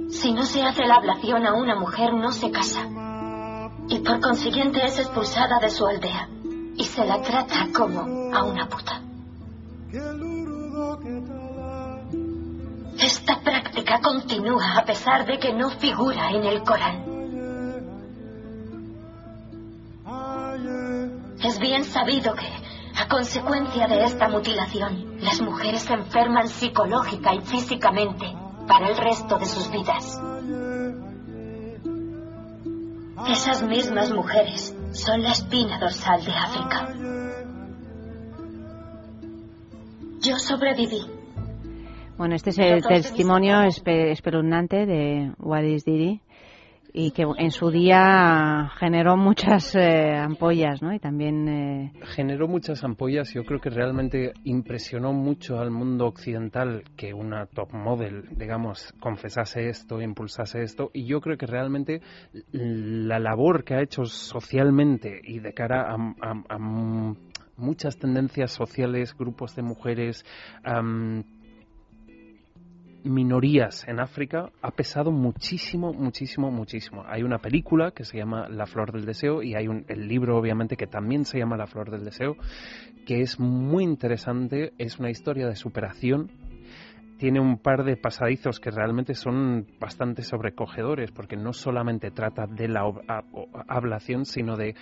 [0.09, 2.87] Si no se hace la ablación a una mujer, no se casa.
[3.87, 6.29] Y por consiguiente es expulsada de su aldea.
[6.75, 9.01] Y se la trata como a una puta.
[13.97, 17.03] Continúa a pesar de que no figura en el Corán.
[21.43, 22.47] Es bien sabido que,
[22.95, 28.31] a consecuencia de esta mutilación, las mujeres se enferman psicológica y físicamente
[28.67, 30.21] para el resto de sus vidas.
[33.27, 36.93] Esas mismas mujeres son la espina dorsal de África.
[40.19, 41.18] Yo sobreviví
[42.19, 46.19] bueno, este es el testimonio espeluznante de Wadis Diri
[46.91, 50.93] y que en su día generó muchas eh, ampollas, ¿no?
[50.93, 53.33] Y también eh, generó muchas ampollas.
[53.33, 59.69] Yo creo que realmente impresionó mucho al mundo occidental que una top model, digamos, confesase
[59.69, 60.91] esto, impulsase esto.
[60.93, 62.01] Y yo creo que realmente
[62.51, 66.57] la labor que ha hecho socialmente y de cara a,
[67.55, 70.25] muchas tendencias sociales, grupos de mujeres,
[73.03, 77.03] minorías en África ha pesado muchísimo, muchísimo, muchísimo.
[77.07, 80.37] Hay una película que se llama La Flor del Deseo y hay un, el libro,
[80.37, 82.35] obviamente, que también se llama La Flor del Deseo,
[83.05, 86.31] que es muy interesante, es una historia de superación
[87.19, 92.69] tiene un par de pasadizos que realmente son bastante sobrecogedores, porque no solamente trata de
[92.69, 92.89] la
[93.67, 94.73] ablación, sino de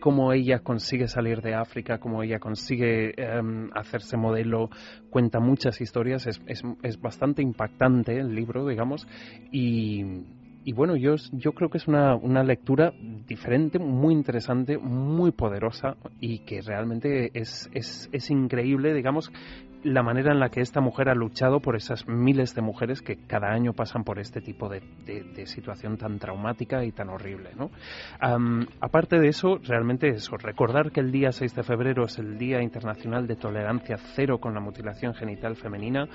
[0.00, 4.70] cómo ella consigue salir de África, cómo ella consigue em, hacerse modelo,
[5.08, 6.40] cuenta muchas historias, es,
[6.82, 9.06] es, bastante impactante el libro, digamos,
[9.52, 10.02] y,
[10.64, 12.92] y bueno, yo, yo creo que es una, una lectura
[13.28, 19.30] diferente, muy interesante, muy poderosa y que realmente es, es, es increíble, digamos,
[19.84, 23.16] la manera en la que esta mujer ha luchado por esas miles de mujeres que
[23.26, 24.82] cada año pasan por este tipo de,
[25.46, 27.50] situación tan traumática y tan horrible.
[27.56, 27.70] ¿no?
[28.80, 32.62] aparte de eso, realmente eso, recordar que el día 6 de febrero es el Día
[32.62, 36.08] Internacional de Tolerancia Cero con la Mutilación Genital Femenina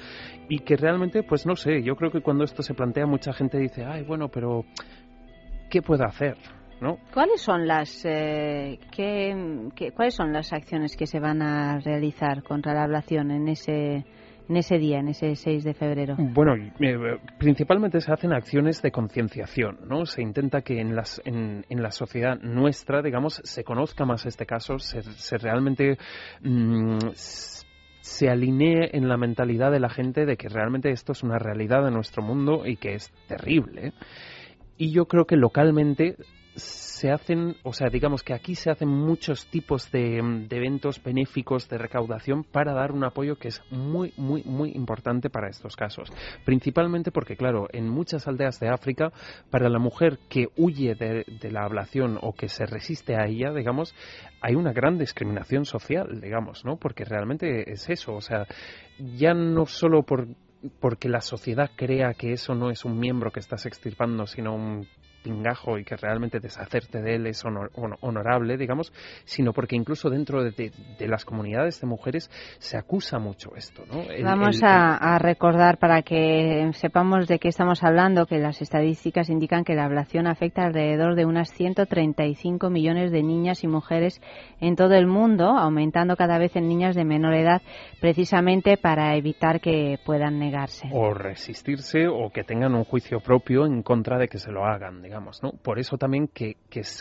[0.50, 3.60] y que realmente, pues no sé, yo creo que cuando esto se plantea mucha gente
[3.60, 4.66] dice, ay, bueno, pero
[5.70, 6.38] ¿qué puedo hacer?
[6.82, 6.98] ¿No?
[7.14, 12.44] ¿Cuáles son las eh, qué- qué- cuáles son las acciones que se van a realizar
[12.44, 14.06] contra la ablación en ese
[14.50, 16.16] en ese día, en ese 6 de febrero?
[16.18, 20.08] Bueno, eh, principalmente se hacen acciones de concienciación, ¿no?
[20.08, 24.48] Se intenta que en, las, en, en la sociedad nuestra, digamos, se conozca más este
[24.48, 26.00] caso, se, se realmente
[26.42, 31.38] mm, se alinee en la mentalidad de la gente de que realmente esto es una
[31.38, 33.94] realidad de nuestro mundo y que es terrible.
[34.78, 36.16] Y yo creo que localmente
[36.56, 41.70] se hacen, o sea, digamos que aquí se hacen muchos tipos de, de eventos benéficos
[41.70, 46.12] de recaudación para dar un apoyo que es muy, muy, muy importante para estos casos.
[46.46, 49.12] Principalmente porque, claro, en muchas aldeas de África,
[49.50, 53.54] para la mujer que huye de, de la ablación o que se resiste a ella,
[53.54, 53.96] digamos,
[54.42, 56.78] hay una gran discriminación social, digamos, ¿no?
[56.78, 58.46] Porque realmente es eso, o sea,
[58.98, 60.28] ya no solo por
[60.82, 64.88] porque la sociedad crea que eso no es un miembro que estás extirpando, sino un
[65.78, 68.92] y que realmente deshacerte de él es honor- hon- honorable, digamos,
[69.26, 73.84] sino porque incluso dentro de, de- de las comunidades de mujeres se acusa mucho esto,
[73.92, 74.02] ¿no?
[74.10, 78.62] El- Vamos el- a, a recordar para que sepamos de qué estamos hablando que las
[78.62, 84.22] estadísticas indican que la ablación afecta alrededor de unas 135 millones de niñas y mujeres
[84.60, 87.62] en todo el mundo, aumentando cada vez en niñas de menor edad,
[88.02, 90.88] precisamente para evitar que puedan negarse.
[90.92, 95.02] o resistirse o que tengan un juicio propio en contra de que se lo hagan,
[95.02, 95.52] digamos, ¿no?
[95.52, 96.58] Por eso también que,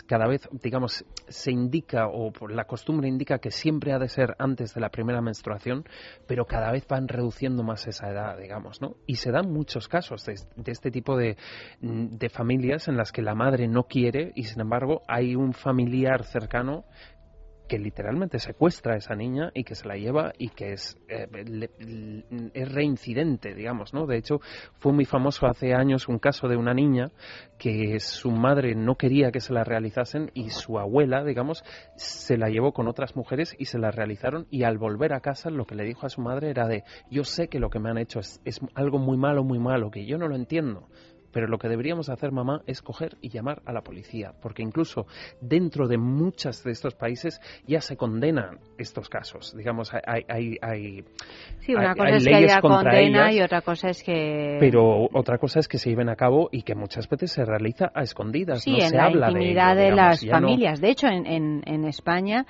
[0.07, 4.73] cada vez, digamos, se indica o la costumbre indica que siempre ha de ser antes
[4.73, 5.85] de la primera menstruación,
[6.27, 8.95] pero cada vez van reduciendo más esa edad, digamos, ¿no?
[9.05, 11.37] Y se dan muchos casos de, de este tipo de,
[11.81, 16.23] de familias en las que la madre no quiere y sin embargo hay un familiar
[16.25, 16.85] cercano
[17.69, 21.27] que literalmente secuestra a esa niña y que se la lleva y que es, eh,
[21.45, 21.69] le-
[22.53, 24.07] es reincidente, digamos, ¿no?
[24.07, 24.41] De hecho,
[24.79, 27.11] fue muy famoso hace años un caso de una niña
[27.59, 31.63] que su madre no quería que se la realizasen y su abuela, digamos,
[31.95, 35.49] se la llevó con otras mujeres y se la realizaron y al volver a casa
[35.51, 37.89] lo que le dijo a su madre era de yo sé que lo que me
[37.91, 40.87] han hecho es, es algo muy malo, muy malo, que yo no lo entiendo.
[41.31, 45.05] Pero lo que deberíamos hacer, mamá, es coger y llamar a la policía, porque incluso
[45.41, 49.55] dentro de muchos de estos países ya se condenan estos casos.
[49.55, 51.03] Digamos, hay, hay, hay,
[51.59, 52.99] Sí, una hay- cosa es que haya condena
[53.29, 54.57] ellas, y otra cosa es que...
[54.59, 57.91] pero otra cosa es que se lleven a cabo y que muchas veces se realiza
[57.93, 58.63] a escondidas.
[58.63, 60.81] Sí, no en se la habla intimidad de, de, ello, digamos, las ya no- familias.
[60.81, 62.45] De hecho, en, en, en España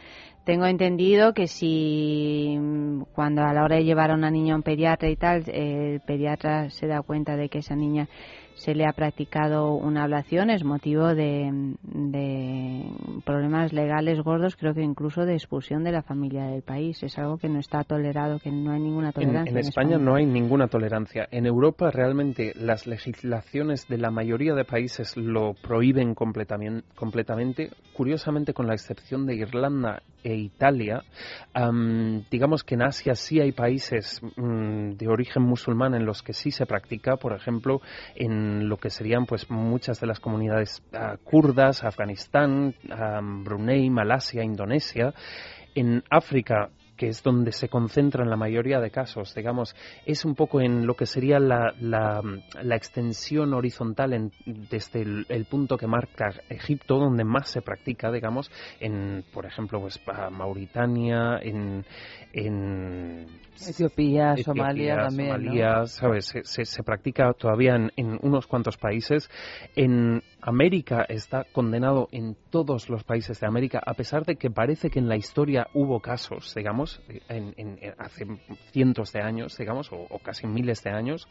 [0.46, 4.58] tengo entendido que si mm, cuando a la hora de llevar a una niña a
[4.58, 8.08] un pediatra y tal, eh, el pediatra se da cuenta de que esa niña
[8.60, 11.50] se le ha practicado una ablación, es motivo de,
[11.82, 12.84] de
[13.26, 17.02] problemas legales gordos, creo que incluso de expulsión de la familia del país.
[17.04, 19.52] Es algo que no está tolerado, que no hay ninguna En, tolerancia.
[19.52, 21.28] en España no hay ninguna tolerancia.
[21.32, 27.70] En Europa realmente las legislaciones de la mayoría de países lo prohíben completamente.
[27.94, 31.04] Curiosamente, con la excepción de Irlanda e Italia,
[31.54, 36.34] am, digamos que en Asia sí hay países mm, de origen musulmán en los que
[36.34, 37.82] sí se practica, por ejemplo,
[38.16, 42.76] en lo que serían pues muchas de las comunidades ah, kurdas, Afganistán,
[43.44, 45.14] Brunei, Malasia, Indonesia.
[45.76, 46.70] En África
[47.00, 49.74] que es donde se concentran la mayoría de casos, digamos,
[50.06, 52.22] es un poco en lo que sería la, la,
[52.62, 54.32] la extensión horizontal en-
[54.70, 59.80] desde el, el punto que marca Egipto, donde más se practica, digamos, en, por ejemplo,
[59.80, 59.98] pues,
[60.30, 61.86] Mauritania, en,
[62.34, 63.26] en
[63.68, 65.34] Etiopía, Somalia también, ¿no?
[65.42, 66.26] Somalia, ¿sabes?
[66.26, 69.30] Se, se- se practica todavía en, en unos cuantos países.
[69.76, 74.90] En América está condenado en todos los países de América, a pesar de que parece
[74.90, 78.26] que en la historia hubo casos, digamos, en, hace
[78.72, 81.28] cientos de años, digamos, o, casi miles de años.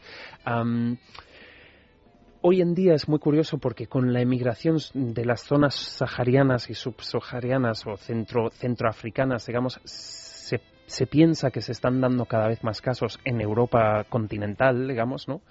[2.41, 6.73] Hoy en día es muy curioso porque con la emigración de las zonas saharianas y
[6.73, 12.79] subsaharianas o centro, centroafricanas, digamos, se, se piensa que se están dando cada vez más
[12.81, 15.41] casos en Europa continental, digamos, ¿no?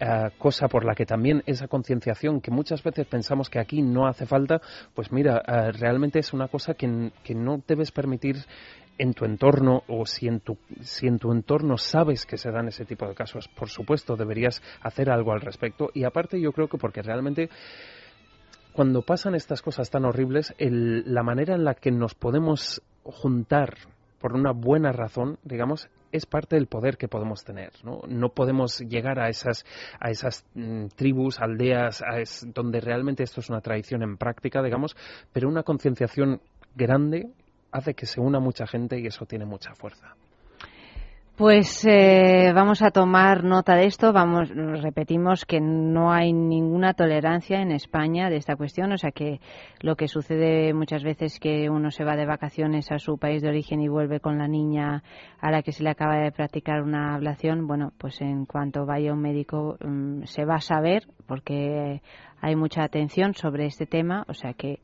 [0.00, 4.08] Ah, cosa por la que también esa concienciación que muchas veces pensamos que aquí no
[4.08, 4.60] hace falta,
[4.92, 8.36] pues mira, ah, realmente es una cosa que, que no debes permitir
[8.98, 12.66] en tu entorno o si en tu, si en tu entorno sabes que se dan
[12.66, 15.90] ese tipo de casos, por supuesto deberías hacer algo al respecto.
[15.94, 17.48] Y aparte yo creo que porque realmente
[18.72, 23.74] cuando pasan estas cosas tan horribles, el- la manera en la que nos podemos juntar
[24.20, 27.72] por una buena razón, digamos, es parte del poder que podemos tener.
[27.82, 29.64] No, no podemos llegar a esas,
[29.98, 34.62] a esas mm, tribus, aldeas, a es- donde realmente esto es una tradición en práctica,
[34.62, 34.96] digamos,
[35.32, 36.40] pero una concienciación
[36.76, 37.28] grande
[37.72, 40.14] hace que se una mucha gente y eso tiene mucha fuerza.
[41.36, 44.12] Pues eh, vamos a tomar nota de esto.
[44.12, 48.92] Vamos, repetimos que no hay ninguna tolerancia en España de esta cuestión.
[48.92, 49.40] O sea que
[49.80, 53.48] lo que sucede muchas veces que uno se va de vacaciones a su país de
[53.48, 55.02] origen y vuelve con la niña
[55.40, 57.66] a la que se le acaba de practicar una ablación.
[57.66, 62.00] Bueno, pues en cuanto vaya un médico mm, se va a saber porque
[62.40, 64.24] hay mucha atención sobre este tema.
[64.28, 64.78] O sea que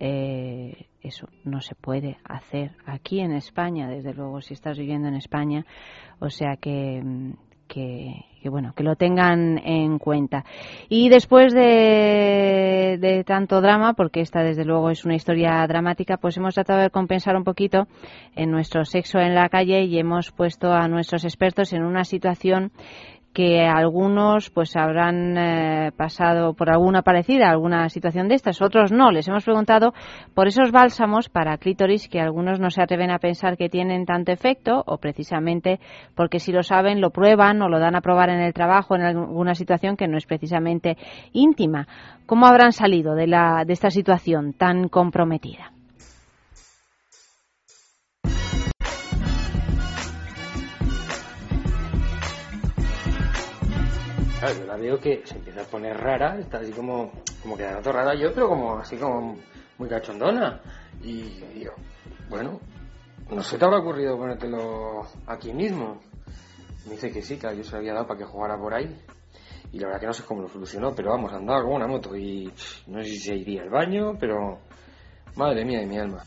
[0.00, 5.14] eh, eso no se puede hacer aquí en España, desde luego, si estás viviendo en
[5.14, 5.64] España.
[6.20, 7.02] O sea que,
[7.68, 10.44] que, bueno, que lo tengan en cuenta.
[10.88, 16.36] Y después de, de, tanto drama, porque esta desde luego es una historia dramática, pues
[16.36, 17.86] hemos tratado de compensar un poquito
[18.34, 22.72] en nuestro sexo en la calle y hemos puesto a nuestros expertos en una situación
[23.32, 29.10] que algunos pues habrán eh, pasado por alguna parecida, alguna situación de estas, otros no.
[29.12, 29.92] Les hemos preguntado
[30.34, 34.32] por esos bálsamos para clítoris que algunos no se atreven a pensar que tienen tanto
[34.32, 35.78] efecto o precisamente
[36.14, 39.02] porque si lo saben lo prueban o lo dan a probar en el trabajo en
[39.02, 40.96] alguna situación que no es precisamente
[41.32, 41.86] íntima.
[42.26, 45.77] ¿Cómo habrán salido de, la, de esta situación tan comprometida?
[54.40, 57.10] Yo la veo que se empieza a poner rara, está así como,
[57.42, 59.36] como que rara yo, pero como así como
[59.78, 60.60] muy cachondona.
[61.02, 61.22] Y
[61.54, 61.72] digo,
[62.30, 62.60] bueno,
[63.30, 66.00] no se te habrá ocurrido ponértelo aquí mismo.
[66.86, 68.96] Me dice que sí, que yo se lo había dado para que jugara por ahí.
[69.72, 72.14] Y la verdad que no sé cómo lo solucionó, pero vamos, andaba con una moto
[72.16, 72.44] y
[72.86, 74.60] no sé si se iría al baño, pero
[75.34, 76.22] madre mía de mi alma.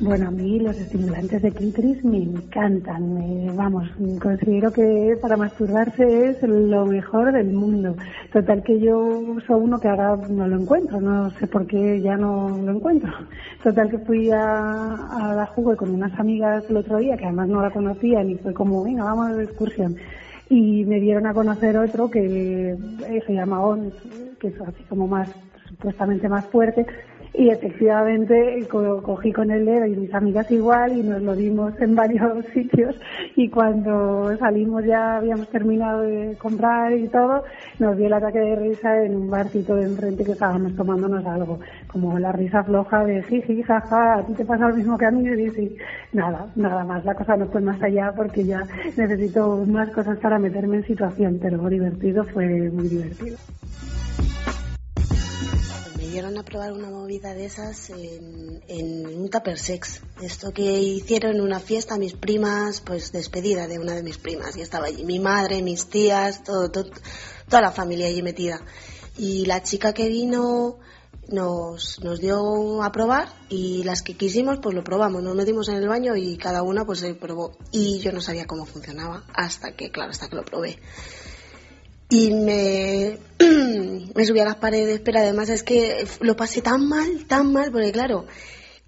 [0.00, 3.14] Bueno, a mí los estimulantes de clítoris me encantan.
[3.14, 3.88] Me, vamos,
[4.22, 7.96] considero que para masturbarse es lo mejor del mundo.
[8.32, 12.16] Total que yo uso uno que ahora no lo encuentro, no sé por qué ya
[12.16, 13.12] no lo encuentro.
[13.64, 17.48] Total que fui a, a la jugo con unas amigas el otro día que además
[17.48, 19.96] no la conocían y fue como, venga, vamos de excursión.
[20.48, 23.92] Y me dieron a conocer otro que eh, se llama ON,
[24.38, 25.28] que es así como más,
[25.68, 26.86] supuestamente más fuerte,
[27.34, 31.78] y efectivamente co cogí con el dedo y mis amigas igual y nos lo dimos
[31.80, 32.96] en varios sitios.
[33.36, 37.44] Y cuando salimos ya habíamos terminado de comprar y todo,
[37.78, 41.60] nos dio el ataque de risa en un barcito de enfrente que estábamos tomándonos algo,
[41.86, 45.10] como la risa floja de jiji, jaja, a ti te pasa lo mismo que a
[45.10, 45.76] mí y sí,
[46.12, 48.66] nada, nada más, la cosa no fue más allá porque ya
[48.96, 53.36] necesito más cosas para meterme en situación, pero divertido fue muy divertido
[56.08, 60.00] dieron a probar una movida de esas en, en un tupper sex.
[60.20, 64.56] Esto que hicieron una fiesta mis primas, pues despedida de una de mis primas.
[64.56, 66.90] Y estaba allí mi madre, mis tías, todo, todo,
[67.48, 68.60] toda la familia allí metida.
[69.16, 70.78] Y la chica que vino
[71.28, 75.76] nos, nos dio a probar y las que quisimos pues lo probamos, nos metimos en
[75.76, 77.56] el baño y cada una pues se probó.
[77.70, 80.78] Y yo no sabía cómo funcionaba hasta que, claro, hasta que lo probé
[82.08, 83.18] y me,
[84.14, 87.70] me subí a las paredes, pero además es que lo pasé tan mal, tan mal,
[87.70, 88.26] porque claro,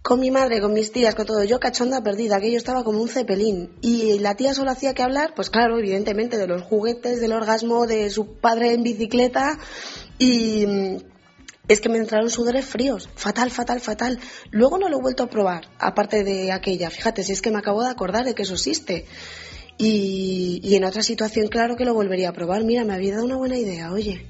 [0.02, 3.02] con mi madre, con mis tías, con todo, yo cachonda perdida, que yo estaba como
[3.02, 3.70] un cepelín.
[3.82, 7.86] Y la tía solo hacía que hablar, pues claro, evidentemente, de los juguetes, del orgasmo,
[7.86, 9.58] de su padre en bicicleta.
[10.18, 10.64] Y
[11.68, 14.18] es que me entraron sudores fríos, fatal, fatal, fatal.
[14.50, 16.88] Luego no lo he vuelto a probar, aparte de aquella.
[16.88, 19.04] Fíjate, si es que me acabo de acordar de que eso existe.
[19.82, 22.64] Y, y en otra situación, claro que lo volvería a probar.
[22.64, 24.26] Mira, me había dado una buena idea, oye.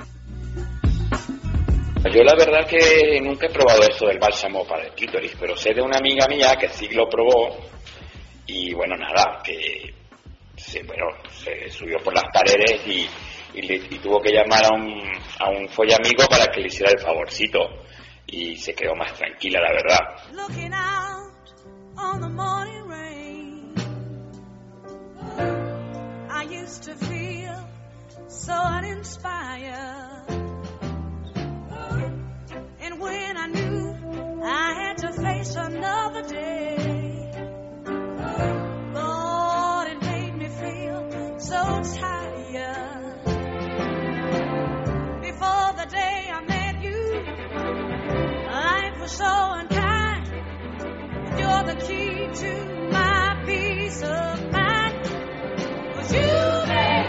[2.12, 5.74] Yo la verdad que nunca he probado eso del bálsamo para el clítoris, pero sé
[5.74, 7.56] de una amiga mía que sí lo probó
[8.46, 9.92] y bueno, nada, que
[10.56, 13.06] se, bueno, se subió por las paredes y,
[13.58, 15.02] y, le, y tuvo que llamar a un,
[15.38, 17.58] a un follamigo para que le hiciera el favorcito
[18.26, 19.98] y se quedó más tranquila, la verdad.
[26.50, 27.68] Used to feel
[28.28, 30.24] so uninspired.
[32.80, 37.30] And when I knew I had to face another day,
[38.94, 43.24] Lord, it made me feel so tired.
[45.22, 47.22] Before the day I met you,
[48.50, 50.26] life was so unkind.
[51.38, 54.59] You're the key to my peace of mind
[56.10, 56.16] to
[56.66, 56.99] me.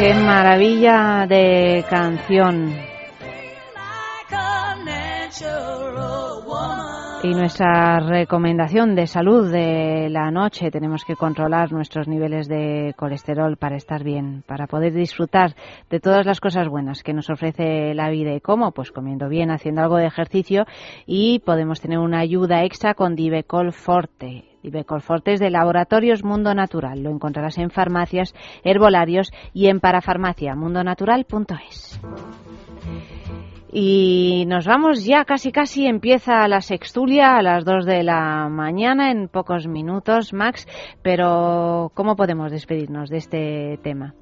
[0.00, 2.89] Qué maravilla de canción.
[7.22, 13.58] Y nuestra recomendación de salud de la noche, tenemos que controlar nuestros niveles de colesterol
[13.58, 15.54] para estar bien, para poder disfrutar
[15.90, 18.32] de todas las cosas buenas que nos ofrece la vida.
[18.32, 18.72] ¿Y cómo?
[18.72, 20.64] Pues comiendo bien, haciendo algo de ejercicio
[21.04, 24.46] y podemos tener una ayuda extra con Divecol Forte.
[24.62, 27.02] Divecol Forte es de Laboratorios Mundo Natural.
[27.02, 32.00] Lo encontrarás en farmacias, herbolarios y en parafarmaciamundonatural.es.
[33.72, 39.10] Y nos vamos ya, casi casi empieza la sextulia a las 2 de la mañana,
[39.10, 40.66] en pocos minutos, Max.
[41.02, 44.14] Pero, ¿cómo podemos despedirnos de este tema,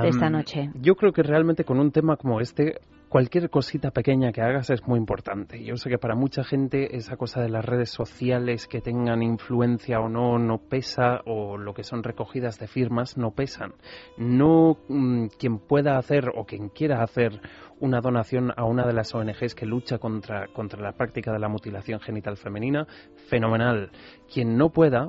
[0.00, 0.70] de esta noche?
[0.74, 2.80] Yo creo que realmente con un tema como este,
[3.14, 5.62] cualquier cosita pequeña que hagas es muy importante.
[5.62, 10.00] Yo sé que para mucha gente esa cosa de las redes sociales que tengan influencia
[10.00, 13.74] o no, no pesa, o lo que son recogidas de firmas no pesan.
[14.18, 17.40] No mm, quien pueda hacer o quien quiera hacer
[17.78, 21.48] una donación a una de las ONGs que lucha contra, contra la práctica de la
[21.48, 22.88] mutilación genital femenina,
[23.28, 23.92] fenomenal.
[24.26, 25.08] Quien no pueda,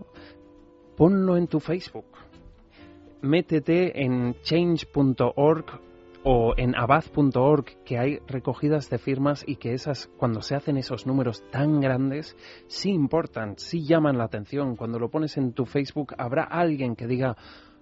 [0.95, 2.05] ponlo en tu Facebook
[3.23, 5.65] métete en change.org
[6.27, 11.05] o en abad.org que hay recogidas de firmas y que esas cuando se hacen esos
[11.05, 12.35] números tan grandes
[12.67, 14.75] sí importan, sí llaman la atención.
[14.75, 17.37] Cuando lo pones en tu Facebook habrá alguien que diga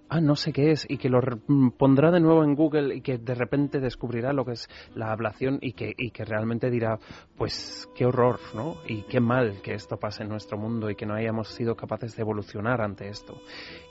[0.08, 3.00] ah, no sé qué es, y que lo mm, pondrá de nuevo en Google y
[3.00, 6.98] que de repente descubrirá lo que es la ablación y que, y que realmente dirá,
[7.36, 8.76] pues qué horror, ¿no?
[8.86, 12.16] Y qué mal que esto pase en nuestro mundo y que no hayamos sido capaces
[12.16, 13.40] de evolucionar ante esto.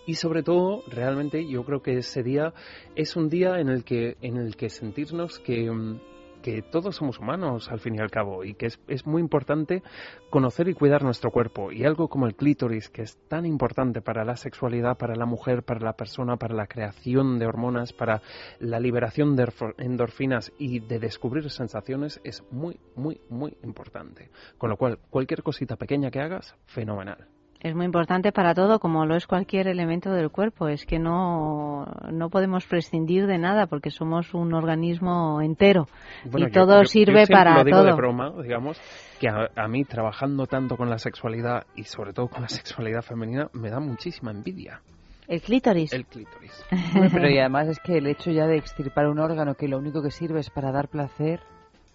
[0.06, 2.54] Y sobre todo, realmente yo creo que ese día
[2.96, 6.00] es un día en el que, en el que sentirnos que, mm,
[6.44, 9.82] que todos somos humanos al fin y al cabo y que es, es muy importante
[10.30, 14.26] conocer y cuidar nuestro cuerpo y algo como el clítoris que es tan importante para
[14.26, 18.22] la sexualidad, para la mujer, para la persona, para la creación de hormonas, para
[18.60, 24.30] la liberación de endorfinas y de descubrir sensaciones es muy, muy, muy importante.
[24.58, 27.30] Con lo cual, cualquier cosita pequeña que hagas, fenomenal.
[27.64, 30.68] Es muy importante para todo, como lo es cualquier elemento del cuerpo.
[30.68, 35.88] Es que no, no podemos prescindir de nada porque somos un organismo entero
[36.26, 38.78] Bueno, y yo- todo yo- yo sirve siempre para lo digo de broma, digamos,
[39.20, 43.02] que a, a mí trabajando tanto con la sexualidad y sobre todo con la sexualidad
[43.02, 44.82] femenina me da muchísima envidia.
[45.30, 45.94] El clítoris.
[45.94, 46.66] El clítoris.
[46.94, 49.78] Bueno, pero y además es que el hecho ya de extirpar un órgano que lo
[49.78, 51.40] único que sirve es para dar placer.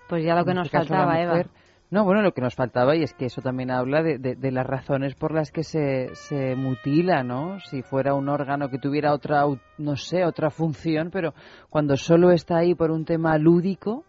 [0.08, 1.42] Pues ya lo que nos este la faltaba, Eva.
[1.90, 4.66] No, bueno, lo que nos faltaba y es que eso también habla de, de- las
[4.66, 7.60] razones por las que se, se mutila, ¿no?
[7.60, 9.44] Si fuera un órgano que tuviera otra,
[9.78, 11.32] no sé, otra función, pero
[11.70, 14.04] cuando solo está ahí por un tema lúdico,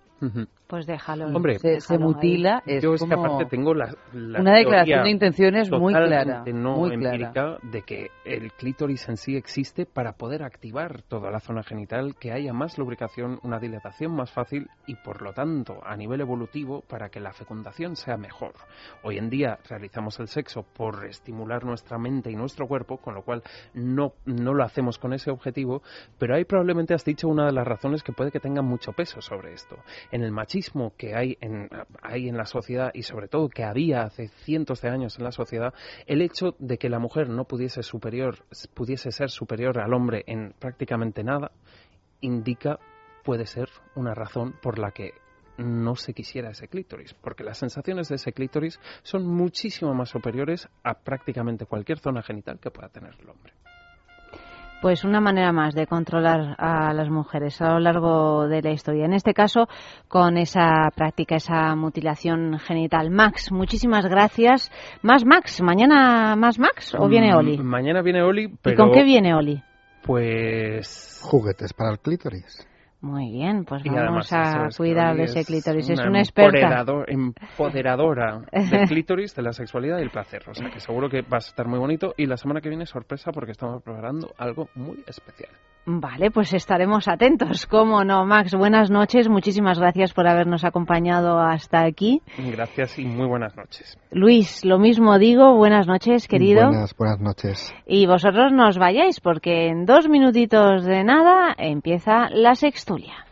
[0.69, 1.25] Pues déjalo.
[1.35, 2.13] Hombre, se, se déjalo ahí.
[2.13, 5.91] mutila, es yo es que como aparte tengo la, la una declaración de intenciones muy
[5.95, 7.57] clara, no muy clara.
[7.63, 12.31] de que el clítoris en sí existe para poder activar toda la zona genital, que
[12.31, 17.09] haya más lubricación, una dilatación más fácil y por lo tanto a nivel evolutivo para
[17.09, 18.53] que la fecundación sea mejor.
[19.01, 23.23] Hoy en día realizamos el sexo por estimular nuestra mente y nuestro cuerpo, con lo
[23.23, 23.41] cual
[23.73, 25.81] no, no lo hacemos con ese objetivo,
[26.19, 29.19] pero hay probablemente has dicho una de las razones que puede que tengan mucho peso
[29.19, 29.75] sobre esto.
[30.11, 30.58] En el machismo
[30.97, 31.69] que hay en,
[32.37, 35.73] la sociedad y sobre todo que había hace cientos de años en la sociedad,
[36.05, 40.53] el hecho de que la mujer no pudiese superior, pudiese ser superior al hombre en
[40.59, 41.51] prácticamente nada,
[42.21, 42.79] indica,
[43.23, 45.13] puede ser una razón por la que
[45.57, 50.67] no se quisiera ese clítoris, porque las sensaciones de ese clítoris son muchísimo más superiores
[50.83, 53.53] a prácticamente cualquier zona genital que pueda tener el hombre.
[54.81, 59.03] Pues una manera más de controlar a las mujeres a lo largo de la historia.
[59.05, 59.67] En este caso,
[60.07, 63.09] con esa práctica, esa mutilación genital.
[63.11, 64.71] Max, muchísimas gracias.
[65.01, 65.61] ¿Más Max?
[65.61, 67.57] ¿Mañana más Max o viene Mm, Oli?
[67.57, 68.73] Mañana viene Oli, pero...
[68.73, 69.61] ¿Y con qué viene Oli?
[70.03, 71.19] Pues...
[71.23, 72.65] Juguetes para el clítoris.
[73.01, 75.89] Muy bien, pues Y vamos a cuidar de ese es clítoris.
[75.89, 76.57] Es una experta.
[76.83, 80.43] empoderador- empoderadora del clítoris, de la sexualidad y el placer.
[80.49, 82.13] O sea que seguro que va a estar muy bonito.
[82.17, 85.51] Y la semana que viene sorpresa porque estamos preparando algo muy especial.
[85.85, 87.65] Vale, pues estaremos atentos.
[87.65, 88.53] ¿Cómo no, Max?
[88.53, 89.27] Buenas noches.
[89.27, 92.21] Muchísimas gracias por habernos acompañado hasta aquí.
[92.37, 93.97] Gracias y muy buenas noches.
[94.11, 95.55] Luis, lo mismo digo.
[95.55, 96.67] Buenas noches, querido.
[96.67, 97.73] Buenas, buenas noches.
[97.87, 103.25] Y vosotros no os vayáis porque en dos minutitos de nada empieza la sextulia.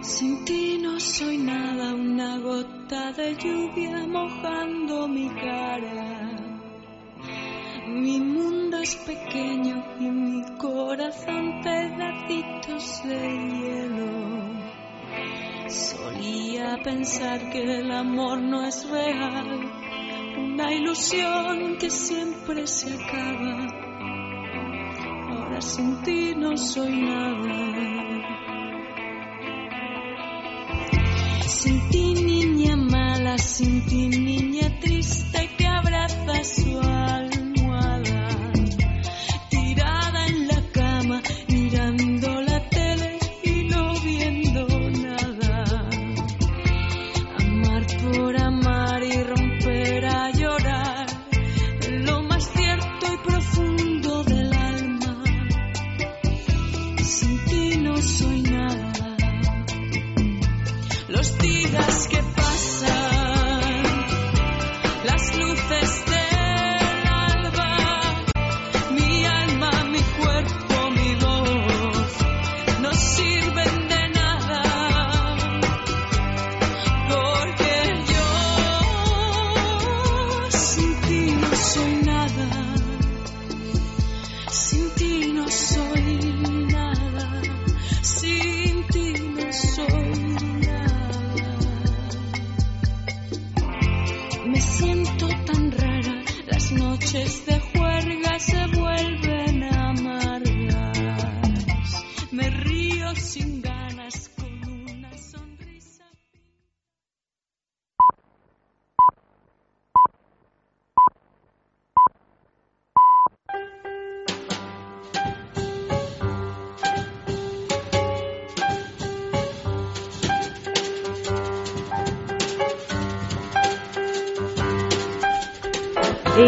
[0.00, 6.43] Sin ti no soy nada, una gota de lluvia mojando mi cara.
[7.86, 14.54] Mi mundo es pequeño y mi corazón pedacitos de hielo.
[15.68, 19.70] Solía pensar que el amor no es real,
[20.38, 23.66] una ilusión que siempre se acaba.
[25.60, 27.84] sin ti no soy nada.
[31.46, 37.33] Sin ti niña mala, sin ti niña triste que abraza su almohada.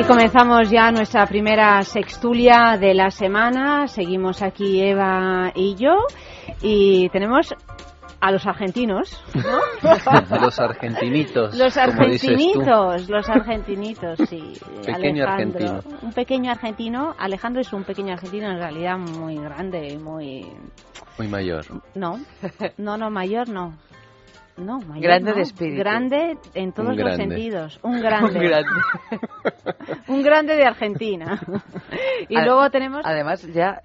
[0.07, 3.89] Comenzamos ya nuestra primera sextulia de la semana.
[3.89, 6.07] Seguimos aquí Eva y yo.
[6.63, 7.55] Y tenemos
[8.21, 9.61] a los argentinos, ¿no?
[10.41, 11.57] los argentinitos.
[11.57, 14.55] Los argentinitos, los argentinitos, sí.
[14.87, 15.99] Pequeño Alejandro, argentino.
[16.03, 17.15] Un pequeño argentino.
[17.19, 20.47] Alejandro es un pequeño argentino en realidad muy grande y muy...
[21.19, 21.65] Muy mayor.
[21.95, 22.21] No,
[22.79, 23.77] no, no, mayor no.
[24.57, 25.37] No, mayor Grande no.
[25.37, 25.79] de espíritu.
[25.79, 27.25] Grande en todos Un los grande.
[27.37, 27.79] sentidos.
[27.83, 28.39] Un grande.
[28.39, 28.71] Un grande.
[30.09, 31.39] Un grande de Argentina.
[32.29, 33.03] y Ad- luego tenemos...
[33.05, 33.81] Además, ya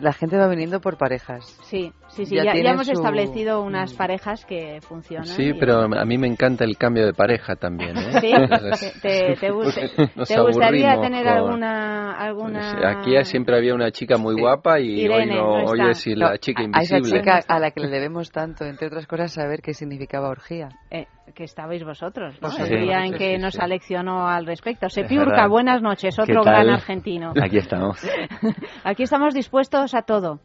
[0.00, 1.44] la gente va viniendo por parejas.
[1.64, 2.34] Sí, sí, sí.
[2.34, 5.26] Ya Ya, ya hemos su- establecido unas parejas que funcionan.
[5.26, 7.96] Sí, y- pero a mí me encanta el cambio de pareja también.
[7.96, 8.12] ¿eh?
[8.20, 8.32] Sí,
[9.02, 13.00] te, te, te gustaría tener con- alguna, alguna...
[13.00, 16.38] Aquí siempre había una chica muy guapa y Irene, hoy no, no hoy es la
[16.38, 17.20] chica a esa invisible.
[17.20, 19.74] chica a la que le debemos tanto, entre otras cosas, saber qué
[20.16, 20.68] significaba orgía.
[20.90, 22.48] Eh, que estabais vosotros, ¿no?
[22.48, 22.76] Pues el sí.
[22.76, 23.60] día en que sí, nos sí.
[23.60, 24.86] aleccionó al respecto.
[24.86, 27.32] Es Sepiurca, buenas noches, ¿Qué otro gran argentino.
[27.42, 28.00] Aquí estamos.
[28.84, 30.40] Aquí estamos dispuestos a todo.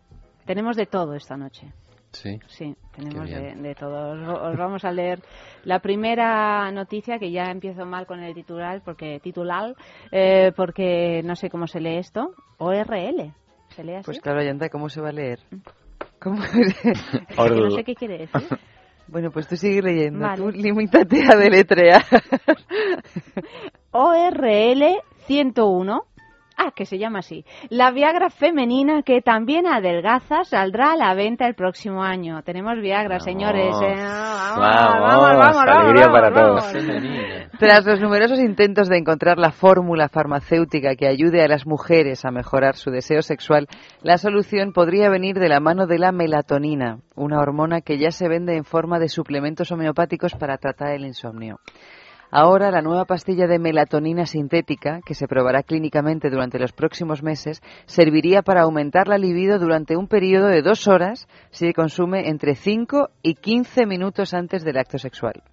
[0.45, 1.71] Tenemos de todo esta noche.
[2.11, 2.39] Sí.
[2.47, 4.11] Sí, tenemos de, de todo.
[4.11, 5.21] Os, os vamos a leer
[5.63, 9.75] la primera noticia, que ya empiezo mal con el titular, porque titular,
[10.11, 12.33] eh, porque no sé cómo se lee esto.
[12.57, 13.33] ORL.
[13.69, 14.05] ¿Se lee así?
[14.05, 15.39] Pues claro, Yanta, ¿cómo se va a leer?
[16.19, 16.41] ¿Cómo?
[16.53, 18.59] Es que no sé qué quiere decir.
[19.11, 20.21] Bueno, pues tú sigue leyendo.
[20.21, 20.41] Vale.
[20.41, 22.01] Tú limítate a deletrear.
[23.91, 24.83] ORL
[25.27, 26.03] 101.
[26.57, 27.45] Ah, que se llama así.
[27.69, 32.43] La Viagra femenina que también adelgaza saldrá a la venta el próximo año.
[32.43, 33.75] Tenemos Viagra, señores.
[33.81, 33.95] ¿eh?
[33.97, 36.71] Vamos, alegría para todos.
[37.57, 42.31] Tras los numerosos intentos de encontrar la fórmula farmacéutica que ayude a las mujeres a
[42.31, 43.67] mejorar su deseo sexual,
[44.01, 48.27] la solución podría venir de la mano de la melatonina, una hormona que ya se
[48.27, 51.59] vende en forma de suplementos homeopáticos para tratar el insomnio.
[52.33, 57.61] Ahora, la nueva pastilla de melatonina sintética, que se probará clínicamente durante los próximos meses,
[57.85, 62.55] serviría para aumentar la libido durante un periodo de dos horas si se consume entre
[62.55, 65.43] 5 y 15 minutos antes del acto sexual.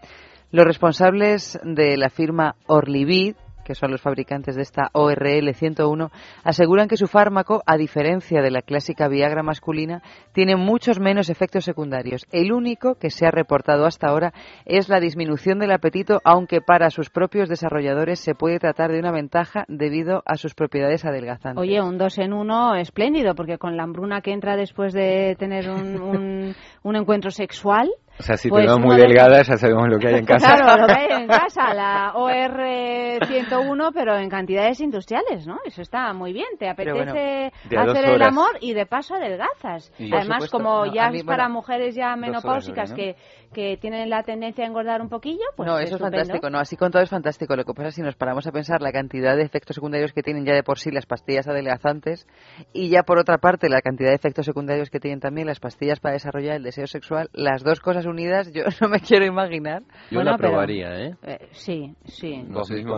[0.53, 3.35] Los responsables de la firma Orlivid,
[3.69, 6.11] que son los fabricantes de esta ORL 101,
[6.43, 10.01] aseguran que su fármaco, a diferencia de la clásica Viagra masculina,
[10.33, 12.25] tiene muchos menos efectos secundarios.
[12.33, 14.33] El único que se ha reportado hasta ahora
[14.65, 19.13] es la disminución del apetito, aunque para sus propios desarrolladores se puede tratar de una
[19.13, 21.61] ventaja debido a sus propiedades adelgazantes.
[21.61, 25.69] Oye, un dos en uno espléndido, porque con la hambruna que entra después de tener
[25.69, 27.91] un, un, un encuentro sexual.
[28.19, 30.55] O sea, si pues te vemos muy delgada, ya sabemos lo que hay en casa.
[30.55, 35.59] Claro, lo que hay en casa, la OR 101, pero en cantidades industriales, ¿no?
[35.65, 36.47] Eso está muy bien.
[36.59, 39.93] Te apetece bueno, hacer el amor y de paso adelgazas.
[39.99, 43.17] Y Además, supuesto, como no, ya mí, es para bueno, mujeres ya menopáusicas que,
[43.53, 46.51] que tienen la tendencia a engordar un poquillo, pues no, eso es fantástico.
[46.51, 47.55] No, así con todo es fantástico.
[47.55, 50.23] Lo que pasa es si nos paramos a pensar la cantidad de efectos secundarios que
[50.23, 52.27] tienen ya de por sí las pastillas adelgazantes
[52.73, 56.01] y ya por otra parte la cantidad de efectos secundarios que tienen también las pastillas
[56.01, 59.83] para desarrollar el deseo sexual, las dos cosas Unidas, yo no me quiero imaginar.
[60.11, 61.15] Yo Bueno, la pero- probaría, ¿eh?
[61.23, 62.43] Eh, sí, sí.
[62.49, 62.97] No sé mismo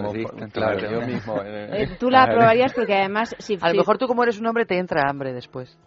[0.53, 1.01] claro, claro.
[1.01, 1.43] yo mismo.
[1.45, 4.47] Eh, tú la aprobarías porque además si, A lo si- mejor tú como eres un
[4.47, 5.79] hombre te entra hambre después.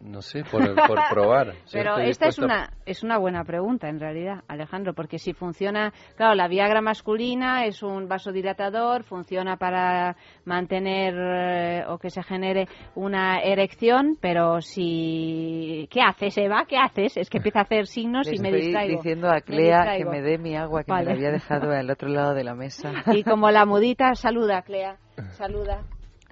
[0.00, 1.54] No sé, por, por probar.
[1.72, 6.34] Pero esta es una es una buena pregunta en realidad, Alejandro, porque si funciona, claro,
[6.34, 13.40] la Viagra masculina es un vasodilatador, funciona para mantener eh, o que se genere una
[13.40, 16.64] erección, pero si ¿qué haces, Eva?
[16.68, 17.16] ¿Qué haces?
[17.16, 18.96] Es que empieza a hacer signos y me estoy distraigo.
[18.96, 21.90] diciendo a Me Clea que me dé mi agua que me la había dejado al
[21.90, 22.92] otro lado de la mesa.
[23.18, 24.96] Y como la mudita saluda, Clea,
[25.32, 25.82] saluda.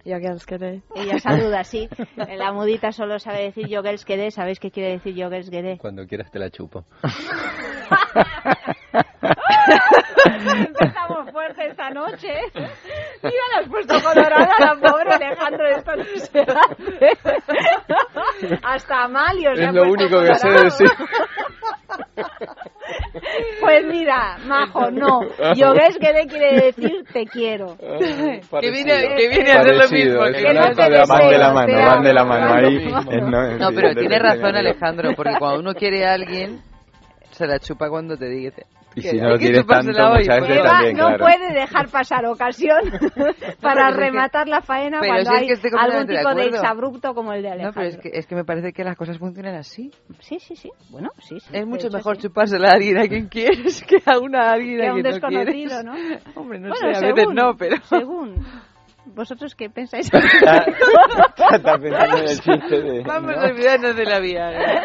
[0.06, 0.82] Yo que os quedé.
[0.94, 1.88] Ella saluda, sí.
[2.16, 4.30] La mudita solo sabe decir yo girls quedé.
[4.30, 5.78] ¿Sabéis qué quiere decir yo girls quedé?
[5.78, 6.84] Cuando quieras te la chupo.
[10.66, 12.28] Empezamos fuerte esta noche.
[12.54, 17.18] Mira, la has puesto colorada la pobre Alejandro, esto no se hace.
[18.62, 20.64] Hasta Amalio Es lo único que sé colorado.
[20.64, 20.88] decir.
[23.60, 25.20] Pues mira, majo, no.
[25.54, 27.76] Yo ves que le quiere decir te quiero.
[27.76, 30.24] Que viene, que viene a hacer lo mismo.
[30.26, 32.88] es que no te deseo, van de la mano, van de la mano ahí.
[32.88, 36.60] No, No, pero tiene razón Alejandro, porque cuando uno quiere a alguien,
[37.30, 38.66] se la chupa cuando te dice.
[38.96, 41.24] Y que si no lo que quieres tanto, muchas veces también, no claro.
[41.24, 42.78] puede dejar pasar ocasión
[43.60, 46.16] para es que- rematar la faena Pero cuando si es hay que estoy algún de
[46.16, 46.56] tipo de acuerdo.
[46.56, 47.80] exabrupto como el de No, Alejandro.
[47.82, 49.90] pero es que, es que me parece que las cosas funcionan así.
[50.20, 50.70] Sí, sí, sí.
[50.90, 51.46] Bueno, sí, sí.
[51.48, 52.22] Es de mucho hecho, mejor sí.
[52.22, 55.02] chupársela a alguien a quien quieres que a una a alguien Que a a un
[55.02, 55.84] quien no desconocido, quieres.
[55.84, 55.92] ¿no?
[56.40, 57.76] Hombre, no Bueno, sé, a según, veces no, pero...
[57.84, 58.46] Según.
[59.14, 60.10] ¿Vosotros qué pensáis?
[60.12, 63.02] Está pensando en el chiste de...
[63.02, 63.40] Vamos ¿no?
[63.42, 64.84] a olvidarnos de la Viagra.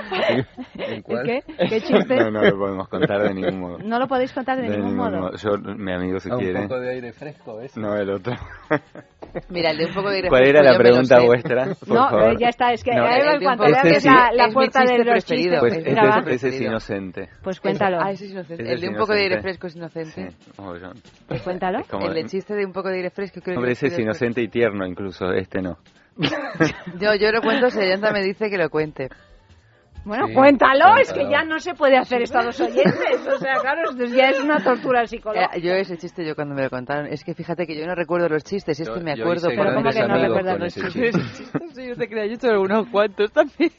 [0.75, 1.25] ¿En cuál?
[1.25, 1.41] ¿Qué?
[1.69, 2.15] ¿Qué chiste?
[2.15, 3.77] No, no lo podemos contar de ningún modo.
[3.79, 5.31] No lo podéis contar de, ningún modo.
[5.35, 6.61] Yo, mi amigo, si Ah, un quiere.
[6.63, 7.75] poco de aire fresco, ¿ves?
[7.77, 8.33] No, el otro.
[9.49, 11.65] Mira, el de un poco de aire ¿Cuál fresco era la pregunta vuestra?
[11.79, 12.33] Por No, favor.
[12.33, 13.05] eh, ya está, es que No.
[13.05, 16.61] Eva un le poco- abres la, la puerta de los chistes, Pues Es ese, es
[16.61, 17.29] inocente.
[17.43, 17.99] pues cuéntalo.
[18.01, 18.63] Ah, ese es inocente.
[18.63, 20.29] Ese El de es un poco de aire fresco es inocente.
[20.31, 20.53] Sí.
[21.27, 21.79] Pues cuéntalo.
[22.01, 24.10] El de chiste de un poco de aire fresco creo Hombre, que ese es inocente
[24.41, 25.77] y tierno incluso, este no.
[26.99, 29.07] Yo, yo lo cuento si Ayanta me dice que lo cuente.
[30.03, 31.31] Bueno, Sí, cuéntalo, es que cuéntalo.
[31.31, 33.27] ya no se puede hacer los oyentes.
[33.27, 35.55] O sea, claro, esto ya es una tortura psicológica.
[35.55, 37.93] Eh, yo ese chiste yo cuando me lo contaron, es que fíjate que yo no
[37.93, 41.15] recuerdo los chistes, es Yo- que me acuerdo Pero ¿cómo que no recuerdas los chistes?
[41.37, 41.59] chiste.
[41.75, 43.71] Sí, yo te creía, yo he hecho unos cuantos también.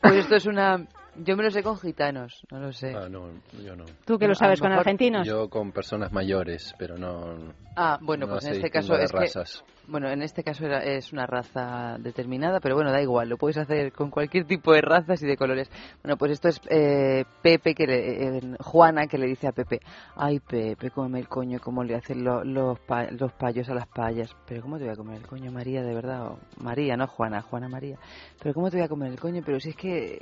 [0.00, 0.78] Pues esto es una...
[1.14, 2.94] Yo me lo sé con gitanos, no lo sé.
[2.94, 3.28] Ah, no,
[3.62, 3.84] yo no.
[4.06, 5.26] Tú que lo sabes con argentinos.
[5.26, 7.52] Yo con personas mayores, pero no.
[7.76, 9.18] Ah, bueno, no pues en este caso es que...
[9.18, 9.64] razas.
[9.88, 13.56] Bueno, en este caso era- es una raza determinada, pero bueno, da igual, lo puedes
[13.58, 15.70] hacer con cualquier tipo de razas y de colores.
[16.02, 19.80] Bueno, pues esto es eh, Pepe, que le- eh, Juana, que le dice a Pepe,
[20.16, 23.88] ay Pepe, cómeme el coño, cómo le hacen lo- los, pa- los payos a las
[23.88, 24.30] payas.
[24.46, 26.26] Pero ¿cómo te voy a comer el coño, María, de verdad?
[26.28, 27.98] O María, no Juana, Juana María.
[28.40, 29.42] Pero ¿cómo te voy a comer el coño?
[29.44, 30.20] Pero si es que,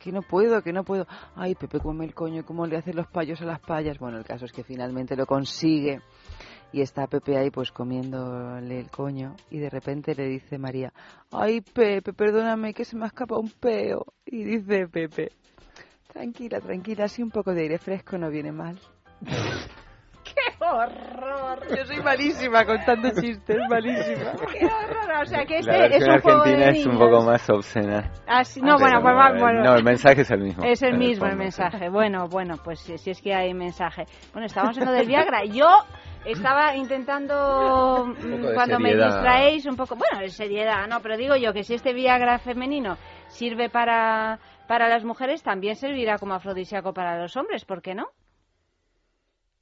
[0.00, 1.06] que no puedo, que no puedo.
[1.36, 3.98] Ay Pepe, cómeme el coño, cómo le hacen los payos a las payas.
[3.98, 6.00] Bueno, el caso es que finalmente lo consigue.
[6.72, 10.92] Y está Pepe ahí pues comiéndole el coño y de repente le dice María,
[11.32, 14.06] ay Pepe, perdóname que se me ha escapado un peo.
[14.24, 15.32] Y dice Pepe,
[16.12, 18.78] tranquila, tranquila, así un poco de aire fresco no viene mal.
[20.70, 21.58] ¡Qué horror!
[21.76, 24.32] Yo soy malísima contando chistes, malísima.
[24.58, 25.22] ¡Qué horror!
[25.22, 28.10] O sea, que La este es un juego de es un poco más obscena.
[28.26, 29.62] Ah, sí, no, bueno, pues va- bueno.
[29.64, 30.64] No, el mensaje es el mismo.
[30.64, 31.88] Es el mismo el mensaje.
[31.88, 34.04] Bueno, bueno, pues si, si es que hay mensaje.
[34.32, 35.44] Bueno, estábamos en lo del Viagra.
[35.44, 35.66] Yo
[36.24, 41.52] estaba intentando, mm, cuando me distraéis, un poco, bueno, de seriedad, no, pero digo yo
[41.54, 42.96] que si este Viagra femenino
[43.28, 44.38] sirve para,
[44.68, 48.04] para las mujeres, también servirá como afrodisíaco para los hombres, ¿por qué no?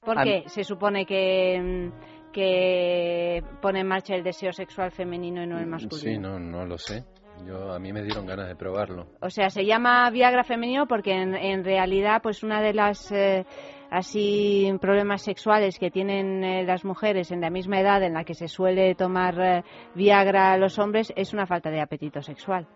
[0.01, 5.59] Porque se supone que, mm, que pone en marcha el deseo sexual femenino y no
[5.59, 5.99] el masculino.
[5.99, 7.05] Sí, no, no lo sé.
[7.47, 9.07] Yo a mí me dieron ganas de probarlo.
[9.20, 13.47] O sea, se llama Viagra femenino porque en, en realidad, pues una de las eh,
[13.91, 18.35] así problemas sexuales que tienen eh, las mujeres en la misma edad en la que
[18.35, 19.65] se suele tomar eh,
[19.95, 22.66] Viagra a los hombres es una falta de apetito sexual.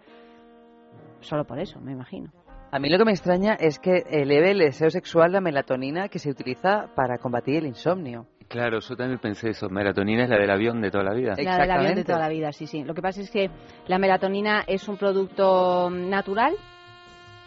[1.20, 2.32] Solo por eso, me imagino.
[2.74, 6.18] A mí lo que me extraña es que eleve el deseo sexual la melatonina que
[6.18, 8.26] se utiliza para combatir el insomnio.
[8.48, 9.68] Claro, yo también pensé eso.
[9.68, 11.34] Melatonina es la del avión de toda la vida.
[11.36, 12.82] La del avión de toda la vida, sí, sí.
[12.82, 13.50] Lo que pasa es que
[13.88, 16.54] la melatonina es un producto natural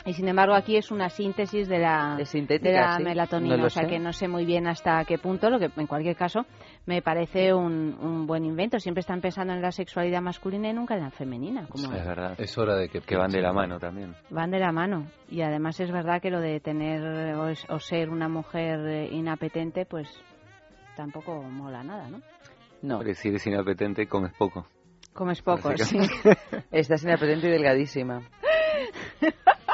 [0.06, 3.04] y sin embargo aquí es una síntesis de la, de la sí.
[3.04, 3.90] melatonina, No lo o sea sé.
[3.90, 6.46] que no sé muy bien hasta qué punto, lo que en cualquier caso
[6.86, 8.80] me parece un, un buen invento.
[8.80, 12.36] Siempre están pensando en la sexualidad masculina y nunca en la femenina, como Es verdad.
[12.40, 14.14] Es hora de que, Que van de la mano también.
[14.30, 15.08] van de la mano.
[15.30, 17.02] Y además es verdad que lo de tener
[17.36, 20.08] o, es- o ser una mujer eh, inapetente, pues
[20.96, 22.22] tampoco mola nada, ¿no?
[22.84, 24.68] No, Porque si eres inapetente, comes poco.
[25.14, 25.98] Comes poco, sí.
[26.72, 28.22] estás inapetente y delgadísima.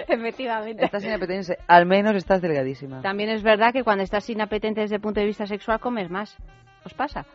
[0.08, 0.84] Efectivamente.
[0.84, 3.00] Estás inapetente, al menos estás delgadísima.
[3.02, 6.36] También es verdad que cuando estás inapetente desde el punto de vista sexual comes más.
[6.84, 7.26] ¿Os pasa?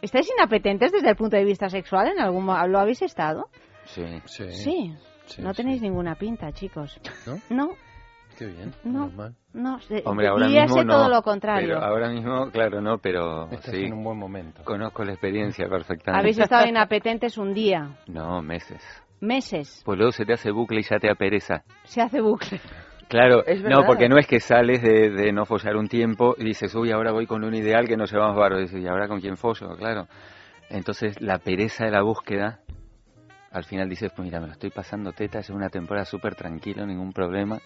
[0.00, 2.08] ¿Estáis inapetentes desde el punto de vista sexual?
[2.08, 3.48] ¿En algún ¿Lo habéis estado?
[3.84, 4.04] Sí.
[4.26, 4.94] Sí.
[5.26, 7.00] Sí, no tenéis ninguna pinta, chicos.
[7.26, 7.38] ¿No?
[7.48, 7.70] No,
[8.36, 8.72] Qué bien.
[8.84, 9.34] no, normal.
[9.52, 9.78] no.
[9.80, 10.92] se- Hombre, ahora diríase mismo no.
[10.94, 11.68] todo lo contrario.
[11.68, 13.84] Pero ahora mismo, claro, no, pero Estás sí.
[13.84, 14.64] en un buen momento.
[14.64, 16.18] Conozco la experiencia perfectamente.
[16.20, 18.82] Habéis estado inapetentes un día, No, meses.
[19.22, 19.82] Meses.
[19.84, 21.62] Pues luego se te hace bucle y ya te apereza.
[21.84, 22.60] Se hace bucle.
[23.08, 26.44] Claro, Es no, porque no es que sales de, de no follar un tiempo y
[26.44, 28.58] dices, uy, ahora voy con un ideal que no llevamos barro.
[28.58, 29.76] Y dices, ¿y ahora con quién follo?
[29.76, 30.08] Claro.
[30.70, 32.60] Entonces, la pereza de la búsqueda,
[33.50, 36.86] al final dices, pues mira, me lo estoy pasando teta, es una temporada súper tranquilo,
[36.86, 37.58] ningún problema.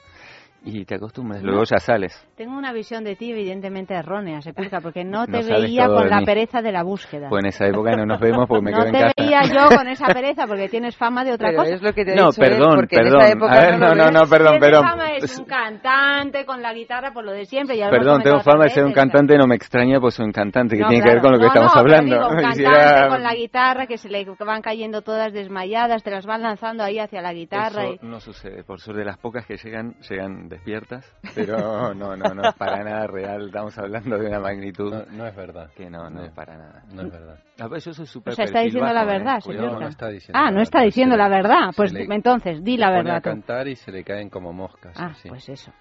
[0.68, 2.12] Y te acostumbras, luego ya sales.
[2.36, 6.10] Tengo una visión de ti evidentemente errónea, Sepulcra, porque no te No veía con de
[6.10, 6.26] la mí.
[6.26, 7.28] pereza de la búsqueda.
[7.28, 9.12] Pues en esa época no nos vemos porque me no quedo en te casa.
[9.16, 11.74] veía yo con esa pereza porque tienes fama de otra Pero cosa.
[11.74, 13.20] es lo que te No, dicho él, perdón, porque en perdón.
[13.20, 14.82] esa época A ver, no, no, no, no, perdón, perdón.
[14.88, 17.76] fama, es un cantante con la guitarra por lo de siempre.
[17.76, 20.82] Ya Perdón, tengo fama de ser un cantante, no me extraña, pues un cantante que
[20.82, 21.28] No, tiene que ver claro.
[21.28, 22.14] con lo que No, estamos no, hablando.
[22.16, 26.26] digo, un cantante con la guitarra que se le van cayendo todas desmayadas, te las
[26.26, 27.84] van lanzando ahí hacia la guitarra.
[27.84, 31.04] Eso no sucede, por suerte las pocas que llegan, llegan despiertas,
[31.34, 35.26] pero no, no, no es para nada real, estamos hablando de una magnitud No, no
[35.26, 35.70] es verdad.
[35.76, 36.24] que no, no, No.
[36.24, 36.82] es para nada.
[36.92, 37.38] No es verdad.
[37.60, 39.18] A ver, yo soy súper O sea, está diciendo la bajo, ¿eh?
[39.18, 39.66] verdad, Cuidado.
[39.68, 39.82] señor.
[39.82, 41.70] no está diciendo Ah, la no está verdad, diciendo la verdad.
[41.70, 44.28] se Pues le- entonces, di la se pone verdad a cantar y se le caen
[44.30, 44.94] como moscas.
[44.98, 45.28] Ah, así.
[45.28, 45.72] pues eso.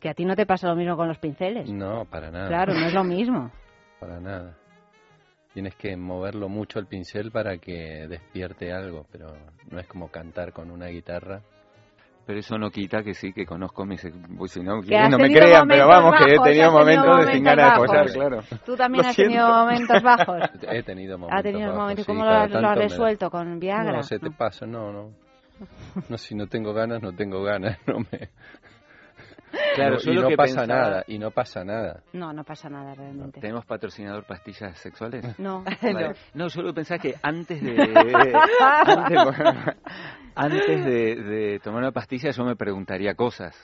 [0.00, 1.70] Que a ti no te pasa lo mismo con los pinceles.
[1.70, 2.48] No, para nada.
[2.48, 3.50] Claro, no es lo mismo.
[4.00, 4.54] Para nada.
[5.54, 9.28] Tienes que moverlo mucho el pincel para que despierte algo, pero
[9.70, 11.40] no es como cantar con una guitarra.
[12.26, 14.00] Pero eso no quita que sí, que conozco mis...
[14.38, 17.32] pues si no, no me tenido crean, pero vamos, que he tenido tenido momentos de
[17.32, 18.40] sin ganas de follar, claro.
[18.64, 19.58] Tú también Lo has tenido siento.
[19.58, 20.42] momentos bajos.
[20.70, 22.04] He tenido momentos Ha tenido bajos, momentos.
[22.06, 23.30] sí, ¿Cómo cada lo, has- lo has resuelto?
[23.30, 23.92] ¿Con Viagra?
[23.92, 25.10] No, se te pasa, no, no.
[26.08, 27.78] No, si no tengo ganas, no tengo ganas.
[27.86, 28.30] No me...
[29.74, 32.02] Claro, y lo no que pasa pensaba- nada, y no pasa nada.
[32.12, 33.40] No, no pasa nada realmente.
[33.40, 35.38] ¿Tenemos patrocinador pastillas sexuales?
[35.38, 35.64] No.
[35.82, 36.14] Vale.
[36.34, 37.74] No, yo lo que pensaba que antes de...
[38.60, 39.18] antes,
[40.34, 43.54] antes de, de tomar una pastilla yo me preguntaría cosas.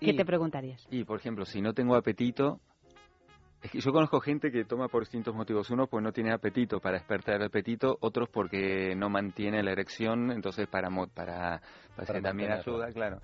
[0.00, 0.86] ¿Qué Y- te preguntarías?
[0.90, 2.60] Y, por ejemplo, si no tengo apetito...
[3.62, 5.70] Es que yo conozco gente que toma por distintos motivos.
[5.70, 7.96] Uno, pues no tiene apetito para despertar el apetito.
[8.00, 10.32] Otros, porque no mantiene la erección.
[10.32, 11.60] Entonces, para, mo- para,
[11.94, 13.20] para, Para que también ayuda, claro.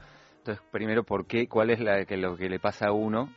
[0.49, 1.47] Entonces, primero, ¿por qué?
[1.47, 3.29] ¿Cuál es la, que, lo que le pasa a uno?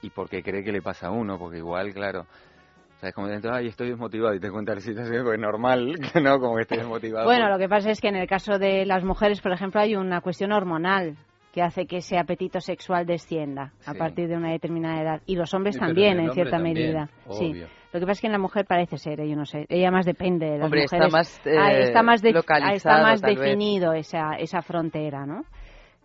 [0.00, 1.38] Y por qué cree que le pasa a uno.
[1.38, 2.22] Porque igual, claro...
[2.22, 5.98] O sea, es como dentro, ay, estoy desmotivado y te cuenta la situación, pues normal,
[6.14, 7.26] que no, como que estés desmotivado.
[7.26, 9.96] Bueno, lo que pasa es que en el caso de las mujeres, por ejemplo, hay
[9.96, 11.18] una cuestión hormonal
[11.52, 15.22] que hace que ese apetito sexual descienda a partir de una determinada edad.
[15.26, 17.10] Y los hombres Sí, también, en cierta también, medida.
[17.32, 17.52] Sí.
[17.92, 19.90] Lo que pasa es que en la mujer parece ser, eh, yo no sé, ella
[19.90, 23.20] más depende de las Hombre, está más, Ah, eh, está más, de- ah, está más
[23.20, 25.44] definido esa, esa frontera, ¿no?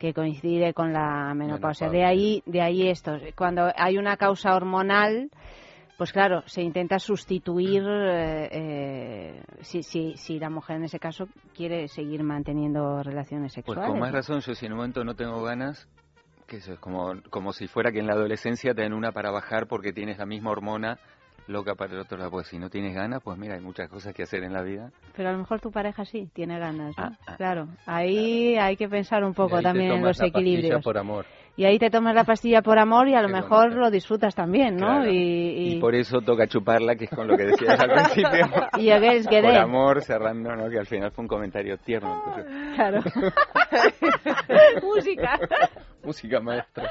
[0.02, 1.88] Que coincide con la menopausia.
[1.88, 3.20] De ahí, de ahí esto.
[3.36, 5.30] Cuando hay una causa hormonal,
[5.96, 11.28] pues claro, se intenta sustituir eh, eh, si, si, si la mujer en ese caso
[11.54, 13.92] quiere seguir manteniendo relaciones Pues sexuales.
[13.92, 15.88] con más razón, yo si en un momento no tengo ganas,
[16.48, 19.30] que eso es como, como si fuera que en la adolescencia te den una para
[19.30, 20.98] bajar porque tienes la misma hormona
[21.52, 22.32] loca para el otro lado.
[22.32, 24.92] Pues si no tienes ganas, pues mira, hay muchas cosas que hacer en la vida.
[25.16, 27.04] Pero a lo mejor tu pareja sí tiene ganas, ¿no?
[27.04, 27.36] Ah, ah.
[27.38, 30.84] Claro, ahí hay que pensar un Y poco también en los la pastilla equilibrios.
[30.84, 31.26] por amor.
[31.58, 33.80] Y ahí te tomas la pastilla por amor y a lo Qué mejor bonito.
[33.82, 34.88] lo disfrutas también, ¿no?
[34.88, 35.12] Claro.
[35.12, 38.48] Y, Y por eso toca chuparla, que es con lo que decías al principio.
[38.78, 40.70] Y ves que Por de- amor, cerrando, ¿no?
[40.70, 42.24] Que al final fue un comentario tierno.
[42.26, 42.76] entonces.
[42.76, 43.02] Claro.
[44.82, 45.40] Música.
[46.04, 46.90] Música maestra.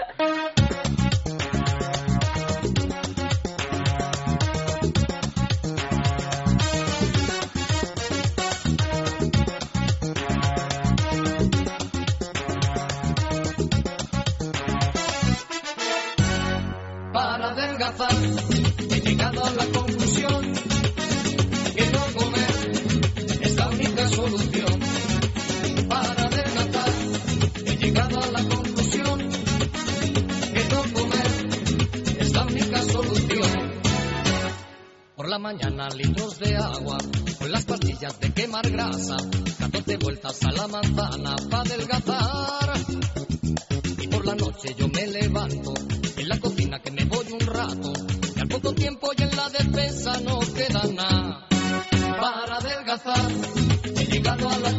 [35.31, 36.99] La mañana litros de agua,
[37.39, 39.17] con las pastillas de quemar grasa,
[39.61, 42.73] 14 vueltas a la manzana para adelgazar.
[44.01, 45.73] Y por la noche yo me levanto
[46.17, 47.93] en la cocina que me voy un rato
[48.35, 51.47] y al poco tiempo y en la despensa no queda nada.
[52.21, 53.31] Para adelgazar
[53.85, 54.79] he llegado a la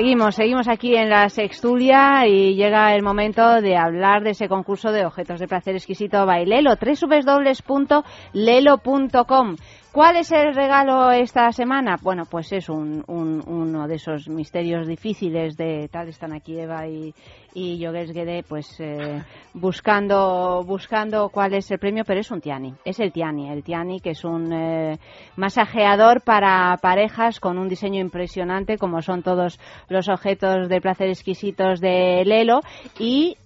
[0.00, 4.92] Seguimos, seguimos aquí en la Sextulia y llega el momento de hablar de ese concurso
[4.92, 7.96] de objetos de placer exquisito Bailelo, www.lelo.com.
[9.92, 11.96] ¿Cuál es el regalo esta semana?
[12.00, 16.08] Bueno, pues es un, un- uno de esos misterios difíciles de tal.
[16.08, 17.12] Están aquí Eva y,
[17.54, 19.20] y Yogues Guede, pues eh,
[19.52, 22.72] buscando, buscando cuál es el premio, pero es un Tiani.
[22.84, 24.98] Es el Tiani, el Tiani que es un eh,
[25.36, 29.58] masajeador para parejas con un diseño impresionante, como son todos
[29.88, 32.60] los objetos de placer exquisitos de Lelo.
[33.00, 33.36] Y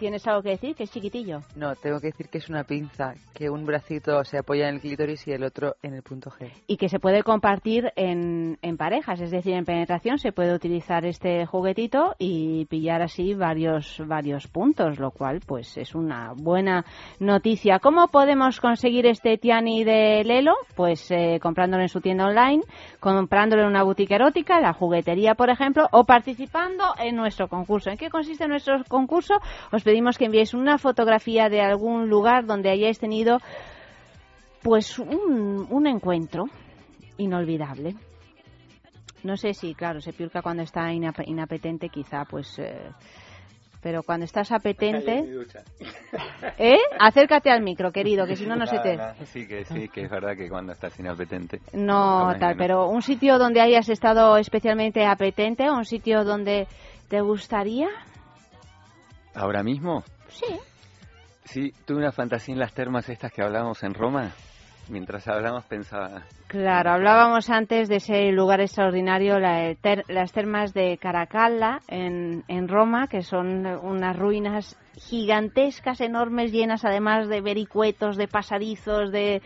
[0.00, 0.74] ¿Tienes algo que decir?
[0.74, 1.42] Que es chiquitillo.
[1.56, 4.80] No, tengo que decir que es una pinza, que un bracito se apoya en el
[4.80, 6.50] clítoris y el otro en el punto G.
[6.66, 11.04] y que se puede compartir en, en parejas, es decir, en penetración se puede utilizar
[11.04, 16.86] este juguetito y pillar así varios varios puntos, lo cual pues es una buena
[17.18, 17.78] noticia.
[17.78, 20.54] ¿Cómo podemos conseguir este Tiani de Lelo?
[20.74, 22.62] Pues eh, comprándolo en su tienda online,
[23.00, 27.90] comprándolo en una boutique erótica, la juguetería, por ejemplo, o participando en nuestro concurso.
[27.90, 29.34] ¿En qué consiste nuestro concurso?
[29.70, 33.38] Os pedimos que enviéis una fotografía de algún lugar donde hayáis tenido
[34.62, 36.44] pues un, un encuentro
[37.18, 37.96] inolvidable.
[39.24, 42.56] No sé si, claro, se piurca cuando está inap- inapetente, quizá, pues.
[42.60, 42.90] eh,
[43.82, 45.24] pero cuando estás apetente.
[46.58, 46.78] ¿Eh?
[47.00, 48.96] Acércate al micro, querido, que si no, no se te.
[49.26, 51.60] Sí, que sí, que es verdad que cuando estás inapetente.
[51.72, 56.68] No, tal, pero un sitio donde hayas estado especialmente apetente, o un sitio donde
[57.08, 57.88] te gustaría.
[59.34, 60.04] ¿Ahora mismo?
[60.28, 60.58] Sí.
[61.44, 64.30] Sí, tuve una fantasía en las termas estas que hablábamos en Roma.
[64.88, 70.98] Mientras hablamos pensaba, Claro, hablábamos antes de ese lugar extraordinario, la- ter- las termas de
[70.98, 78.26] Caracalla en, en Roma, que son unas ruinas gigantescas, enormes, llenas además de vericuetos, de
[78.26, 79.42] pasadizos, de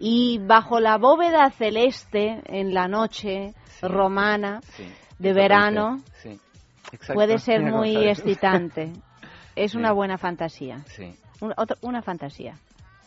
[0.00, 4.60] y bajo la bóveda celeste en la noche romana
[5.20, 6.40] de verano sí,
[7.12, 8.92] puede ser muy excitante.
[9.64, 10.84] Es una buena fantasía.
[10.86, 11.14] Sí.
[11.40, 12.56] Un- otro- una fantasía.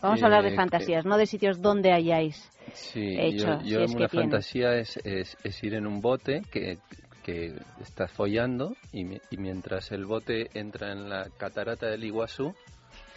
[0.01, 3.69] Vamos a hablar de Eh, fantasías, no de sitios donde hayáis Sí, hecho, yo, si
[3.69, 4.29] yo es que una tienes.
[4.31, 6.77] fantasía es, es, es ir en un bote que,
[7.23, 12.53] que estás follando y, mi- y mientras el bote entra en la catarata del Iguazú,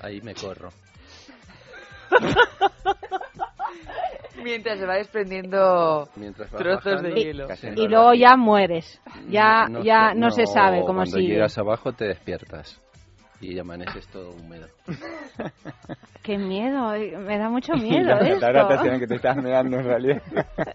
[0.01, 0.70] ahí me corro.
[4.43, 7.48] Mientras se va desprendiendo Mientras va trozos bajando, de hielo.
[7.77, 9.01] y luego ya mueres.
[9.28, 11.28] Ya, No ya no, se sabe cómo cuando sigue.
[11.35, 12.78] llegas abajo te despiertas
[13.52, 14.66] y amaneces todo húmedo.
[16.22, 18.82] Qué miedo, eh, me da mucho miedo esto.
[18.82, 20.22] se ven que te estás meando en realidad.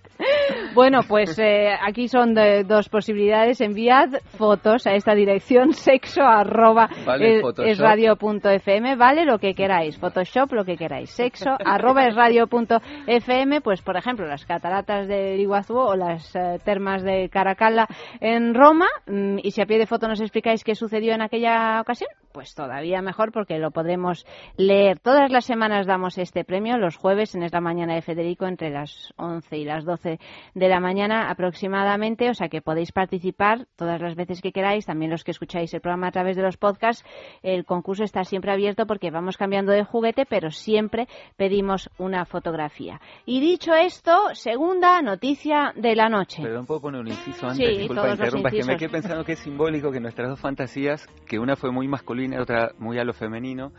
[0.74, 3.60] Bueno, pues eh, aquí son de- dos posibilidades.
[3.62, 7.70] Enviad fotos a esta dirección sexo arroba Vale, es- Photoshop.
[7.72, 12.16] es radio punto fm, vale lo que queráis, Photoshop lo que queráis, sexo arroba es
[12.16, 17.30] radio punto fm, pues por ejemplo las cataratas del Iguazú o las eh, termas de
[17.30, 17.88] Caracalla
[18.20, 21.82] en Roma mm, y si a pie de foto nos explicáis qué sucedió en aquella
[21.82, 22.10] ocasión,
[22.40, 24.26] pues todavía mejor porque lo podremos
[24.56, 24.98] leer.
[25.00, 28.70] Todas las semanas damos este premio, los jueves en Es la Mañana de Federico entre
[28.70, 30.22] las 11 y las 12
[30.54, 35.12] de la mañana aproximadamente, o sea que podéis participar todas las veces que queráis, también
[35.12, 37.04] los que escucháis el programa a través de los podcasts.
[37.44, 43.02] El concurso está siempre abierto porque vamos cambiando de juguete, pero siempre pedimos una fotografía.
[43.26, 46.42] Y dicho esto, segunda noticia de la noche.
[46.42, 47.68] Perdón, ¿puedo poner un inciso antes?
[47.68, 51.06] Sí, Disculpa, interrumpa, es que me quedé pensando que es simbólico que nuestras dos fantasías,
[51.28, 53.72] que una fue muy masculina y otra muy a lo femenino,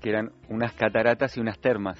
[0.00, 1.98] que eran unas cataratas y unas termas.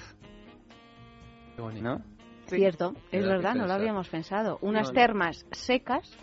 [1.57, 2.01] ¿No?
[2.47, 4.57] Cierto, es verdad, no lo habíamos pensado.
[4.61, 4.93] Unas No.
[4.93, 6.17] termas secas,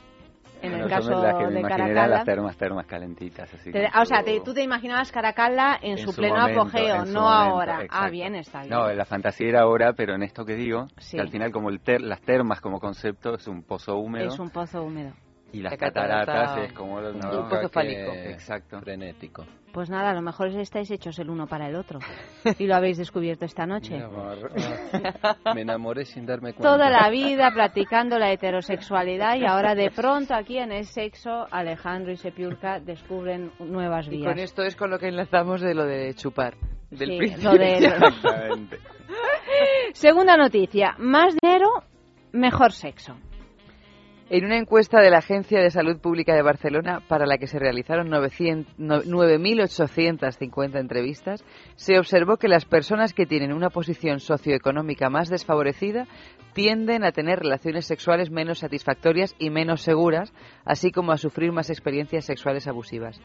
[0.61, 2.07] en el caso son las que me de Caracalla.
[2.09, 3.55] las termas, termas calentitas.
[3.55, 7.07] Así Te- o sea, te- tú te imaginabas Caracalla en, en su pleno momento, apogeo,
[7.07, 7.77] su no momento, ahora.
[7.79, 8.11] Ah, exacto.
[8.11, 8.71] bien, está bien.
[8.73, 11.17] No, la fantasía era ahora, pero en esto que digo, Sí.
[11.17, 14.39] que al final como el ter- las termas como concepto es un pozo húmedo, Es
[14.41, 15.13] un pozo húmedo.
[15.53, 18.13] Y las La catarata- cataratas es como lo- un fálico.
[18.13, 18.81] Exacto.
[18.81, 19.47] Frenético.
[19.73, 22.01] Pues nada, a lo mejor estáis hechos el uno para el otro.
[22.59, 23.97] Y lo habéis descubierto esta noche.
[23.97, 24.51] Mi amor,
[25.55, 26.71] me enamoré sin darme cuenta.
[26.71, 32.13] Toda la vida practicando la heterosexualidad y ahora de pronto aquí en el sexo Alejandro
[32.13, 34.27] y Sepiurca descubren nuevas Y vías.
[34.27, 36.55] con esto es con lo que enlazamos de lo de chupar.
[36.91, 37.53] Del Sí, principio.
[37.53, 38.79] lo de-.
[39.93, 41.69] Segunda noticia, más dinero,
[42.33, 43.17] mejor sexo.
[44.31, 47.59] En una encuesta de la Agencia de Salud Pública de Barcelona, para la que se
[47.59, 51.43] realizaron 900 no- 9.850 entrevistas,
[51.77, 56.07] se observó que las personas que tienen una posición socioeconómica más desfavorecida
[56.53, 60.35] tienden a tener relaciones sexuales menos satisfactorias y menos seguras,
[60.67, 63.19] así como a sufrir más experiencias sexuales abusivas.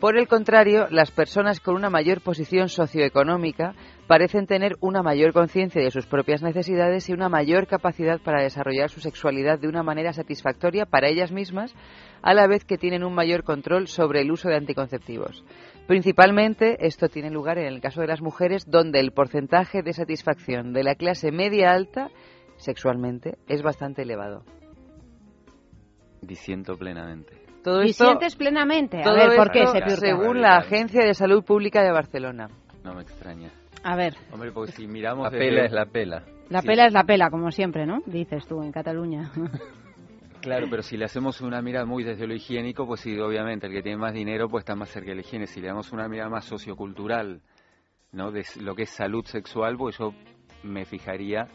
[0.00, 3.74] Por el contrario, las personas con una mayor posición socioeconómica
[4.06, 8.90] parecen tener una mayor conciencia de sus propias necesidades y una mayor capacidad para desarrollar
[8.90, 11.74] su sexualidad de una manera satisfactoria para ellas mismas,
[12.20, 15.42] a la vez que tienen un mayor control sobre el uso de anticonceptivos.
[15.86, 20.74] Principalmente esto tiene lugar en el caso de las mujeres, donde el porcentaje de satisfacción
[20.74, 22.10] de la clase media alta
[22.58, 24.44] sexualmente es bastante elevado.
[26.20, 27.45] Disiento plenamente.
[27.66, 29.00] Todo y esto, sientes plenamente.
[29.00, 29.96] A todo ver, ¿por qué, Sepiurca?
[29.96, 32.48] según la Agencia de Salud Pública de Barcelona.
[32.84, 33.50] No me extraña.
[33.82, 35.24] A ver, Hombre, porque si miramos...
[35.24, 36.22] La desde- pela es la pela.
[36.48, 36.66] la Sí.
[36.68, 37.98] pela es la pela, como siempre, ¿no?
[38.06, 39.32] Dices tú en Cataluña.
[40.40, 43.72] Claro, pero si le hacemos una mirada muy desde lo higiénico, pues sí, obviamente, el
[43.72, 45.48] que tiene más dinero pues está más cerca de la higiene.
[45.48, 47.40] Si le damos una mirada más sociocultural,
[48.12, 48.30] ¿no?
[48.30, 50.12] De lo que es salud sexual, pues yo
[50.62, 51.48] me fijaría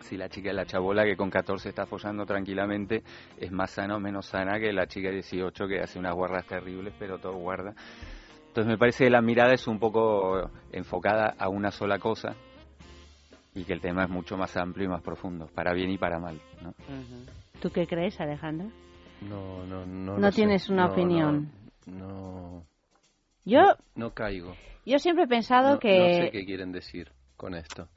[0.00, 3.02] si la chica de la chabola que con 14 está follando tranquilamente
[3.38, 6.46] es más sana o menos sana que la chica de 18 que hace unas guardas
[6.46, 7.74] terribles, pero todo guarda.
[8.48, 12.34] Entonces me parece que la mirada es un poco enfocada a una sola cosa
[13.54, 16.18] y que el tema es mucho más amplio y más profundo, para bien y para
[16.18, 16.74] mal, ¿no?
[17.60, 18.68] ¿Tú qué crees, Alejandro?
[19.20, 20.16] No, no, no.
[20.18, 20.36] No sé.
[20.36, 21.50] tienes una No, opinión.
[21.86, 22.62] No, no,
[23.44, 23.60] Yo,
[23.96, 24.54] no caigo.
[24.86, 25.98] yo siempre he pensado No, que...
[25.98, 27.88] no sé qué quieren decir con esto.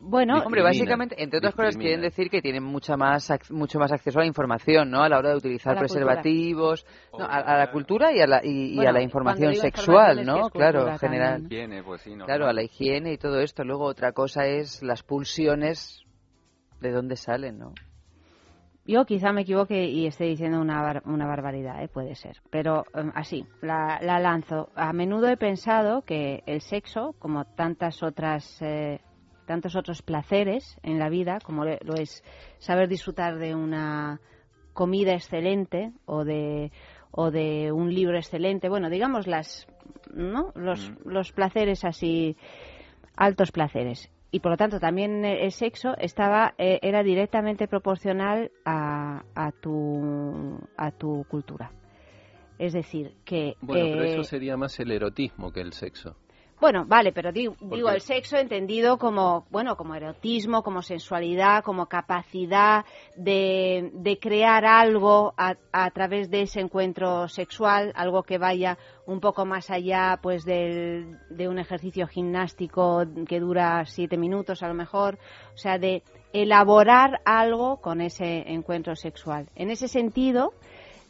[0.00, 3.90] Bueno, Hombre, básicamente, entre otras cosas, quieren decir que tienen mucha más, ac- mucho más
[3.90, 5.02] acceso a la información, ¿no?
[5.02, 6.86] A la hora de utilizar preservativos,
[7.18, 10.26] no, a, a la cultura y a la, y, a la información sexual, información es
[10.26, 10.50] ¿no?
[10.50, 11.42] que claro, cultura general.
[11.46, 12.14] Higiene, pues sí.
[12.24, 13.64] Claro, a la higiene y todo esto.
[13.64, 16.04] Luego otra cosa es las pulsiones,
[16.80, 17.74] de dónde salen, ¿no?
[18.84, 21.88] Yo quizá me equivoque y esté diciendo una, bar- una barbaridad, ¿eh?
[21.88, 22.36] puede ser.
[22.50, 24.70] Pero em, así, la, la lanzo.
[24.76, 29.00] A menudo he pensado que el sexo, como tantas otras, eh,
[29.48, 32.22] tantos otros placeres en la vida, como lo es
[32.58, 34.20] saber disfrutar de una
[34.74, 36.70] comida excelente o de,
[37.10, 39.66] o de un libro excelente, bueno, digamos las,
[40.14, 40.52] ¿no?
[40.54, 42.36] Los, los placeres así,
[43.16, 44.10] altos placeres.
[44.30, 49.52] Y por lo tanto también eh, el sexo estaba eh, era directamente proporcional a, a
[49.52, 51.72] tu a tu cultura.
[52.58, 56.16] Es decir, que Bueno, pero eh, eso sería más el erotismo que el sexo.
[56.60, 61.86] Bueno, vale, pero digo, digo el sexo entendido como, bueno, como erotismo, como sensualidad, como
[61.86, 62.84] capacidad
[63.16, 68.76] de, de crear algo a, a través de ese encuentro sexual, algo que vaya
[69.06, 74.68] un poco más allá, pues, del, de un ejercicio gimnástico que dura siete minutos a
[74.68, 75.18] lo mejor,
[75.54, 76.02] o sea, de
[76.32, 79.48] elaborar algo con ese encuentro sexual.
[79.54, 80.52] En ese sentido,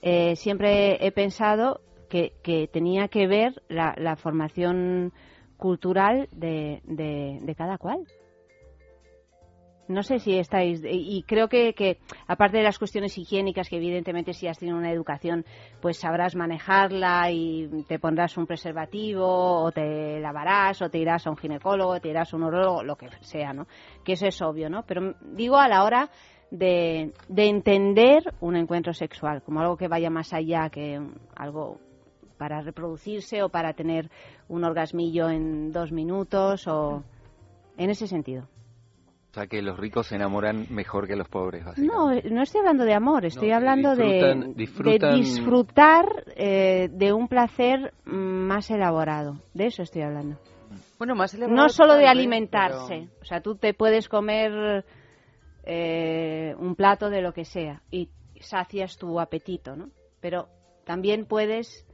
[0.02, 5.12] eh, siempre he pensado que, que tenía que ver la, la formación
[5.58, 8.06] cultural de, de, de cada cual.
[9.88, 10.82] No sé si estáis.
[10.84, 14.92] Y creo que, que, aparte de las cuestiones higiénicas, que evidentemente si has tenido una
[14.92, 15.46] educación,
[15.80, 21.30] pues sabrás manejarla y te pondrás un preservativo, o te lavarás, o te irás a
[21.30, 23.66] un ginecólogo, te irás a un urologo, lo que sea, ¿no?
[24.04, 24.84] Que eso es obvio, ¿no?
[24.86, 26.10] Pero digo a la hora
[26.50, 31.00] de, de entender un encuentro sexual como algo que vaya más allá que
[31.34, 31.80] algo
[32.38, 34.10] para reproducirse o para tener
[34.48, 37.02] un orgasmillo en dos minutos o
[37.76, 38.44] en ese sentido.
[39.30, 41.62] O sea, que los ricos se enamoran mejor que los pobres.
[41.76, 47.12] No, no estoy hablando de amor, estoy hablando de- disfrutan- de, disfrutan- disfrutar eh, de
[47.12, 49.36] un placer más elaborado.
[49.52, 50.38] De eso estoy hablando.
[50.98, 53.08] Bueno, más elaborado No solo de alimentarse.
[53.20, 54.84] O sea, tú te puedes comer
[55.64, 58.08] eh, un plato de lo que sea y
[58.40, 59.90] sacias tu apetito, ¿no?
[60.20, 60.48] Pero
[60.84, 61.84] también puedes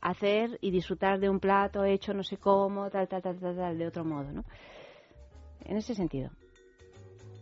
[0.00, 3.78] hacer y disfrutar de un plato hecho no sé cómo, tal, tal, tal, tal, tal,
[3.78, 4.44] de otro modo, ¿no?
[5.64, 6.30] En ese sentido.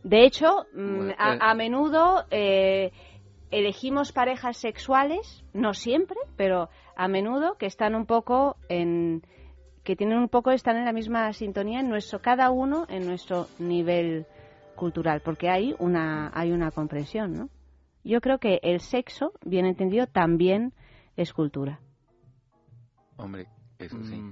[0.02, 1.38] De hecho, mm, Bueno, a, eh.
[1.40, 2.92] a menudo eh,
[3.50, 9.22] elegimos parejas sexuales, no siempre, pero a menudo que están un poco en
[9.84, 13.46] que tienen un poco están en la misma sintonía en nuestro cada uno en nuestro
[13.58, 14.26] nivel
[14.74, 17.48] cultural, porque hay una hay una comprensión, ¿no?
[18.06, 20.72] yo creo que el sexo, bien entendido, también
[21.16, 21.80] es cultura.
[23.16, 23.48] Hombre,
[23.78, 24.22] eso sí.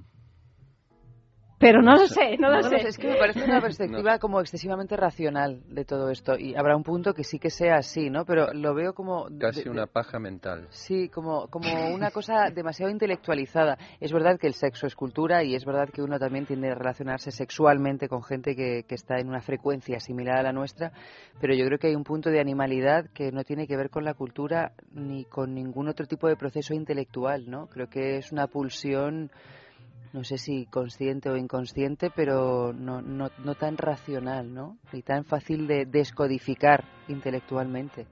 [1.59, 2.77] Pero no lo sé, no lo sé.
[2.89, 6.37] Es que me parece una perspectiva como excesivamente racional de todo esto.
[6.37, 8.25] Y habrá un punto que sí que sea así, ¿no?
[8.25, 9.29] Pero lo veo como...
[9.31, 10.67] de- Casi de- una paja mental.
[10.71, 13.79] Sí, como, como una cosa demasiado intelectualizada.
[14.01, 16.75] Es verdad que el sexo es cultura y es verdad que uno también tiende a
[16.75, 20.93] relacionarse sexualmente con gente que, que está en una frecuencia similar a la nuestra,
[21.41, 24.05] pero yo creo que hay un punto de animalidad que no tiene que ver con
[24.05, 27.69] la cultura ni con ningún otro tipo de proceso intelectual, ¿no?
[27.69, 29.31] Creo que es una pulsión,
[30.15, 34.79] no sé si consciente o inconsciente, pero no, no, no tan racional, ¿no?
[34.93, 38.07] Ni tan fácil de descodificar intelectualmente.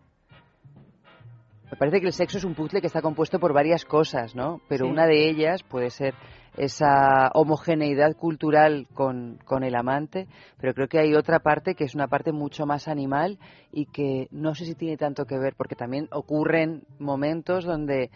[1.71, 4.61] Me parece que el sexo es un puzzle que está compuesto por varias cosas, ¿no?
[4.69, 4.91] Pero Sí.
[4.91, 6.15] una de ellas puede ser
[6.57, 10.27] esa homogeneidad cultural con, con el amante,
[10.61, 13.39] pero creo que hay otra parte que es una parte mucho más animal
[13.73, 18.11] y que no sé si tiene tanto que ver, porque también ocurren momentos donde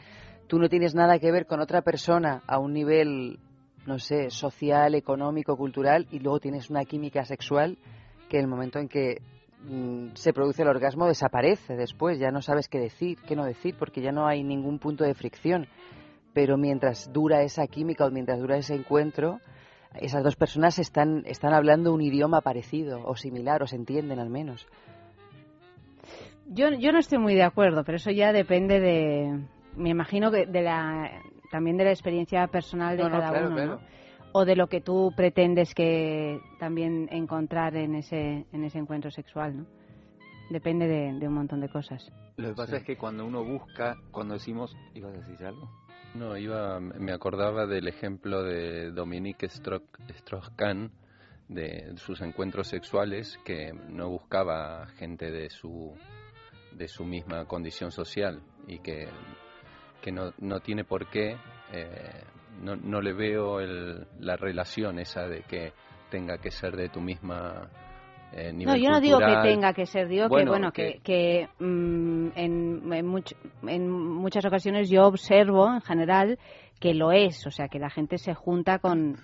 [0.49, 3.39] tú no tienes nada que ver con otra persona a un nivel,
[3.87, 7.79] no sé, social, económico, cultural, y luego tienes una química sexual
[8.29, 9.23] que en el momento en que
[9.63, 13.77] mm, se produce el orgasmo desaparece después, ya no sabes qué decir, qué no decir,
[13.79, 15.69] porque ya no hay ningún punto de fricción.
[16.35, 19.41] Pero mientras dura esa química o mientras dura ese encuentro,
[19.95, 24.29] esas dos personas están, están hablando un idioma parecido o similar o se entienden al
[24.29, 24.67] menos.
[26.49, 29.47] Yo, yo no estoy muy de acuerdo, pero eso ya depende de,
[29.77, 31.11] me imagino que de la,
[31.57, 33.71] también de la experiencia personal de No, no, cada claro, uno, claro.
[33.77, 33.81] ¿no?
[34.33, 39.57] O de lo que tú pretendes que también encontrar en ese, en ese encuentro sexual,
[39.57, 39.67] ¿no?
[40.51, 42.13] Depende de, de un montón de cosas.
[42.37, 45.71] Lo que pasa es que cuando uno busca, cuando decimos, ¿ibas a decir algo?
[46.15, 50.91] No, iba, me acordaba del ejemplo de Dominique Strauss-Kahn,
[51.49, 55.95] de sus encuentros sexuales, que no buscaba gente de su,
[56.73, 59.09] de su misma condición social y que,
[60.07, 61.37] que no, no tiene por qué,
[61.73, 62.23] eh,
[62.63, 65.73] no, no le veo el- la relación esa de que
[66.13, 67.69] tenga que ser de tu misma
[68.33, 71.01] eh, nivel No, yo no digo que tenga que ser, digo Bueno, que bueno que-
[71.03, 76.39] que, que, mm, en, en, much- en muchas ocasiones yo observo en general
[76.79, 79.17] que lo es, o sea que la gente se junta con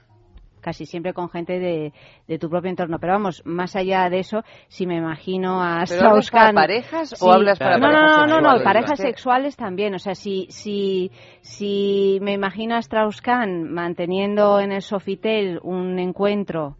[0.62, 1.92] casi siempre con gente de,
[2.26, 2.98] de tu propio entorno.
[2.98, 6.54] Pero vamos, más allá de eso, si me imagino a ¿Pero hablas para Strauss-Kahn...
[6.54, 8.64] parejas o hablas para no, parejas no, no, no, no, sexuales?
[8.64, 9.94] parejas sexuales también.
[9.94, 11.10] O sea, si, si,
[11.42, 16.76] si me imagino a Strauss-Kahn manteniendo en el Sofitel un encuentro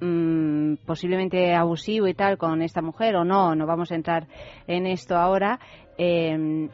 [0.00, 4.28] mm, posiblemente abusivo y tal con esta mujer o no, no vamos a entrar
[4.68, 5.58] en esto ahora.
[5.98, 6.68] eh,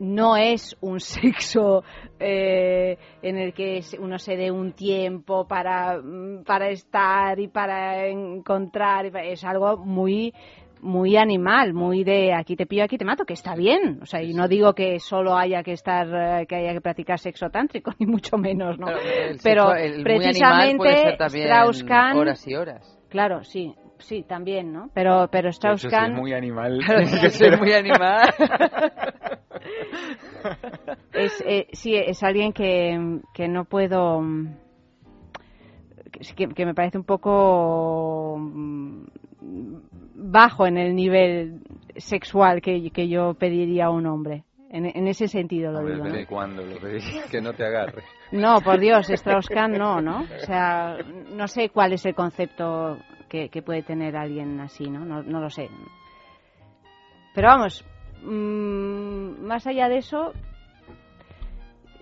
[0.00, 1.82] no es un sexo
[2.18, 8.06] eh, en el que uno se dé un tiempo para, mm, para estar y para
[8.06, 9.06] encontrar.
[9.16, 10.32] Es algo muy
[10.80, 13.98] muy animal, muy de aquí te pillo, aquí te mato, que está bien.
[14.00, 16.06] O sea, y no digo que solo haya que estar,
[16.42, 18.88] eh, que haya que practicar sexo tántrico, ni mucho menos, ¿no?
[18.88, 22.16] El Pero sexo- el muy precisamente animal puede ser también Strauss-Kahn...
[22.16, 22.98] horas y horas.
[23.08, 24.90] Claro, sí, sí, también, ¿no?
[24.94, 26.14] Pero, pero Strauss-Kahn...
[26.14, 26.78] muy animal.
[26.84, 28.28] Claro, tiene sí, que ser- muy animal.
[31.12, 34.22] es, eh, sí, es alguien que, que no puedo.
[36.36, 39.04] Que, que me parece un poco mm,
[40.14, 41.60] bajo en el nivel
[41.96, 44.44] sexual que, que yo pediría a un hombre.
[44.70, 46.08] En, en ese sentido lo Hombre, digo.
[46.08, 46.26] ¿no?
[46.28, 46.76] cuándo lo.
[47.30, 48.02] Que no te agarre.
[48.32, 50.20] No, por Dios, Strauss-Kahn no, ¿no?
[50.22, 50.98] O sea,
[51.32, 52.98] no sé cuál es el concepto
[53.28, 55.04] que, que puede tener alguien así, ¿no?
[55.04, 55.68] No, no lo sé.
[57.34, 57.84] Pero vamos,
[58.22, 60.32] mm, más allá de eso...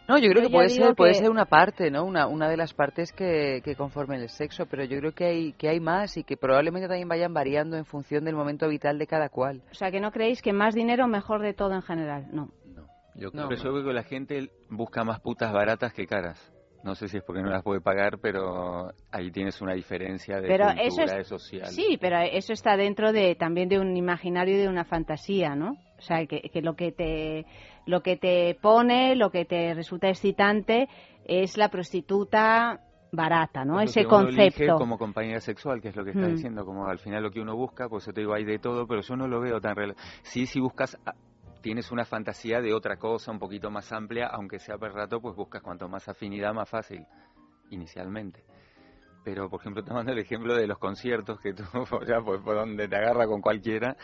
[0.08, 2.04] No, yo creo Yo que puede ser, puede que- ser una parte, ¿no?
[2.04, 5.52] Una, una de las partes que, que conformen el sexo, pero yo creo que hay,
[5.54, 9.06] que hay más y que probablemente también vayan variando en función del momento vital de
[9.08, 9.62] cada cual.
[9.68, 12.28] O sea, que no creéis que más dinero mejor de todo en general.
[12.30, 12.50] No.
[13.16, 16.38] Yo No, yo creo que la gente busca más putas baratas que caras.
[16.86, 20.46] No sé si es porque no las puede pagar, pero ahí tienes una diferencia de
[20.46, 21.66] Pero cultura, eso es, de social.
[21.70, 25.72] Sí, pero eso está dentro de también de un imaginario y de una fantasía, ¿no?
[25.98, 27.44] O sea, que, que lo que te
[27.86, 30.88] lo que te pone, lo que te resulta excitante
[31.24, 32.78] es la prostituta
[33.10, 33.80] barata, ¿no?
[33.80, 34.78] Ese que uno elige concepto.
[34.78, 36.30] como compañera sexual, que es lo que está Mm.
[36.30, 38.86] diciendo, como al final lo que uno busca, pues yo te digo, hay de todo,
[38.86, 39.74] pero yo no lo veo tan...
[39.74, 40.96] rela- Sí, si buscas,
[41.66, 45.34] tienes una fantasía de otra cosa un poquito más amplia, aunque sea per rato, pues
[45.34, 47.04] buscas cuanto más afinidad, más fácil,
[47.70, 48.44] inicialmente.
[49.24, 51.64] Pero, por ejemplo, tomando el ejemplo de los conciertos, que tú,
[52.06, 53.96] ya, pues, por donde te agarra con cualquiera,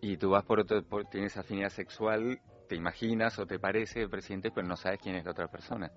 [0.00, 2.38] y tú vas por otro, por- tienes afinidad sexual,
[2.68, 5.90] te imaginas o te parece el presidente, pero no sabes quién es la otra persona.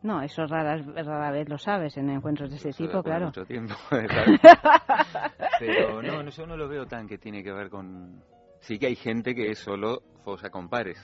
[0.00, 3.26] No, eso rara, rara vez lo sabes en encuentros de ese tipo, claro.
[3.26, 3.74] mucho tiempo
[5.58, 8.24] Pero no, no, yo no lo veo tan que tiene que ver con,
[8.60, 10.98] Sí que hay gente que solo fosa con pares,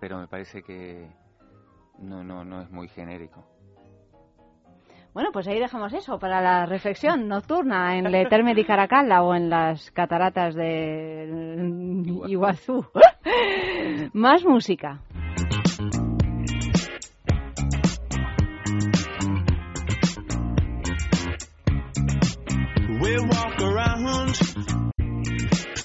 [0.00, 1.08] pero me parece que
[1.98, 3.44] no, no, no es muy genérico.
[5.14, 9.32] Bueno, pues ahí dejamos eso para la reflexión nocturna en el Terme di Caracalla o
[9.32, 11.28] en las cataratas de
[12.26, 12.84] Iguazú.
[14.12, 15.00] Más música.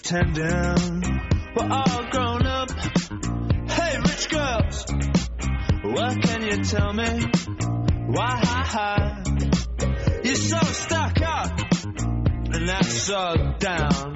[0.10, 1.22] Pretending
[1.56, 2.72] we're all grown up.
[3.69, 4.86] Hey, rich girls,
[5.84, 7.27] what can you tell me?
[8.07, 8.41] Why
[10.23, 14.15] you're so stuck up and that's so down?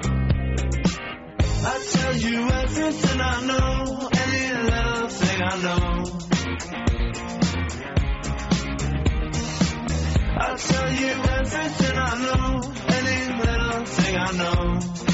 [1.66, 6.04] I tell you everything I know, any little thing I know.
[10.40, 15.13] I'll tell you everything I know, any little thing I know.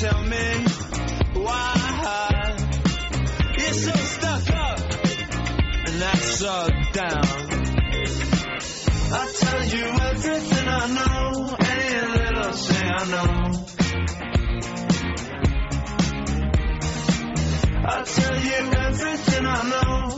[0.00, 0.64] tell me?
[1.42, 2.54] Why
[3.58, 4.78] you're so stuck up
[5.86, 7.26] and that's so down?
[9.10, 13.32] I'll tell you everything I know, any little thing I know.
[17.88, 20.17] I'll tell you everything I know,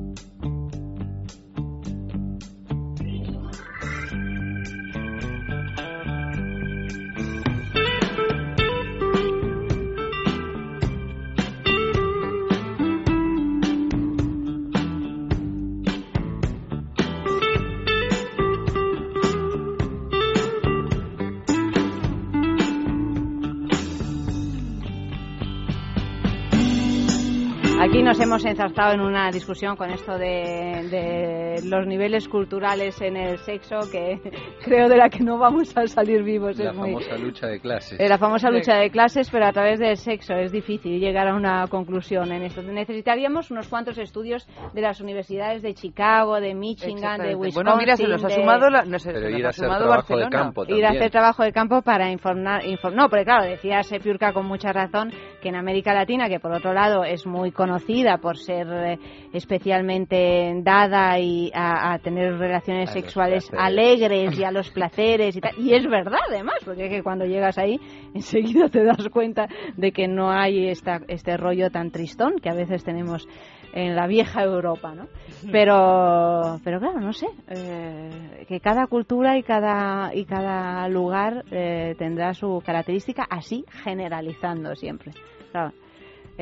[27.91, 33.17] Aquí nos hemos enzarzado en una discusión con esto de, de los niveles culturales en
[33.17, 34.17] el sexo que
[34.63, 36.57] creo de la que no vamos a salir vivos.
[36.57, 37.99] La es muy, famosa lucha de clases.
[37.99, 41.35] Eh, la famosa lucha de clases, pero a través del sexo es difícil llegar a
[41.35, 42.61] una conclusión en esto.
[42.61, 47.35] Necesitaríamos unos cuantos estudios de las universidades de Chicago, de Michigan, de.
[47.35, 47.53] Wisconsin.
[47.65, 49.49] Bueno, mira, se nos ha sumado, la, no sé, Pero se nos ir ha a
[49.49, 50.29] hacer sumado trabajo de Barcelona.
[50.45, 54.31] campo ir a hacer trabajo de campo para informar, infor- no, porque claro, decía Sepiurka
[54.31, 55.11] con mucha razón
[55.41, 57.80] que en América Latina, que por otro lado es muy conocida
[58.21, 58.99] por ser eh,
[59.33, 65.41] especialmente dada y a, a tener relaciones A sexuales alegres y a los placeres y
[65.41, 67.79] tal, y es verdad además, porque es que cuando llegas ahí
[68.13, 72.53] enseguida te das cuenta de que no hay esta, este rollo tan tristón que a
[72.53, 73.27] veces tenemos
[73.73, 75.07] en la vieja Europa, ¿no?
[75.49, 81.95] Pero, pero claro, no sé, eh, que cada cultura y cada y cada lugar eh,
[81.97, 85.11] tendrá su característica, así generalizando siempre.
[85.51, 85.71] Claro.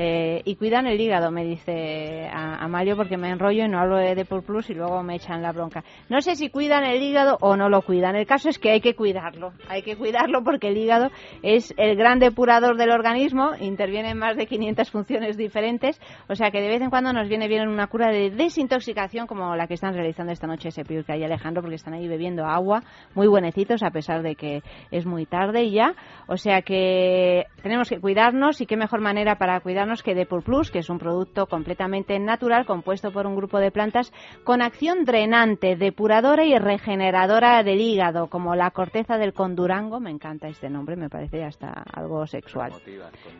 [0.01, 3.97] Eh, y cuidan el hígado, me dice a- Amalio, porque me enrollo y no hablo
[3.97, 5.83] de Depor Plus y luego me echan la bronca.
[6.07, 8.15] No sé si cuidan el hígado o no lo cuidan.
[8.15, 9.51] El caso es que hay que cuidarlo.
[9.67, 11.09] Hay que cuidarlo porque el hígado
[11.43, 15.99] es el gran depurador del organismo, interviene en más de 500 funciones diferentes,
[16.29, 19.53] o sea que de vez en cuando nos viene bien una cura de desintoxicación como
[19.57, 22.83] la que están realizando esta noche Sepiurca y Alejandro, porque están ahí bebiendo agua,
[23.15, 24.61] muy buenecitos a pesar de que
[24.91, 25.93] es muy tarde ya.
[26.27, 30.71] O sea que tenemos que cuidarnos y qué mejor manera para cuidarnos que Depur Plus,
[30.71, 34.13] que es un producto completamente natural compuesto por un grupo de plantas
[34.43, 40.47] con acción drenante, depuradora y regeneradora del hígado, como la corteza del condurango, me encanta
[40.47, 42.73] este nombre, me parece hasta algo sexual.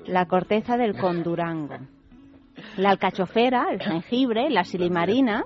[0.05, 1.77] La corteza del condurango.
[2.76, 5.45] La alcachofera, el jengibre, la silimarina,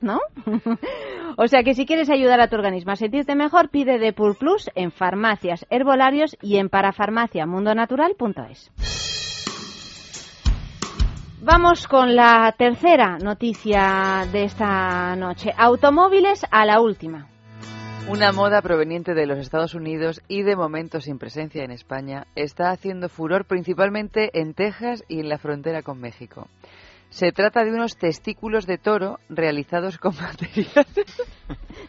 [0.00, 0.18] ¿no?
[1.36, 4.68] o sea que si quieres ayudar a tu organismo a sentirte mejor, pide Depur Plus
[4.74, 8.72] en farmacias, herbolarios y en parafarmaciamundonatural.es.
[11.46, 15.52] Vamos con la tercera noticia de esta noche.
[15.54, 17.28] Automóviles a la última.
[18.08, 22.70] Una moda proveniente de los Estados Unidos y de momento sin presencia en España está
[22.70, 26.48] haciendo furor principalmente en Texas y en la frontera con México.
[27.14, 30.74] Se trata de unos testículos de toro realizados con materiales.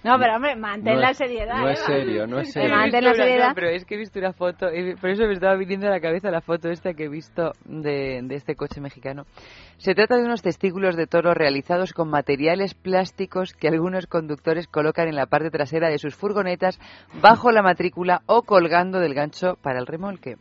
[0.04, 1.62] No, pero hombre, mantén No la es- seriedad.
[1.62, 2.70] no es serio, no es serio.
[2.76, 3.52] Mantén la no, seriedad.
[3.56, 6.00] pero es que he visto una foto, y por eso me estaba viniendo a la
[6.00, 9.26] cabeza la foto esta que he visto de, de este coche mexicano.
[9.78, 15.08] Se trata de unos testículos de toro realizados con materiales plásticos que algunos conductores colocan
[15.08, 16.80] en la parte trasera de sus furgonetas
[17.20, 20.36] bajo la matrícula o colgando del gancho para el remolque.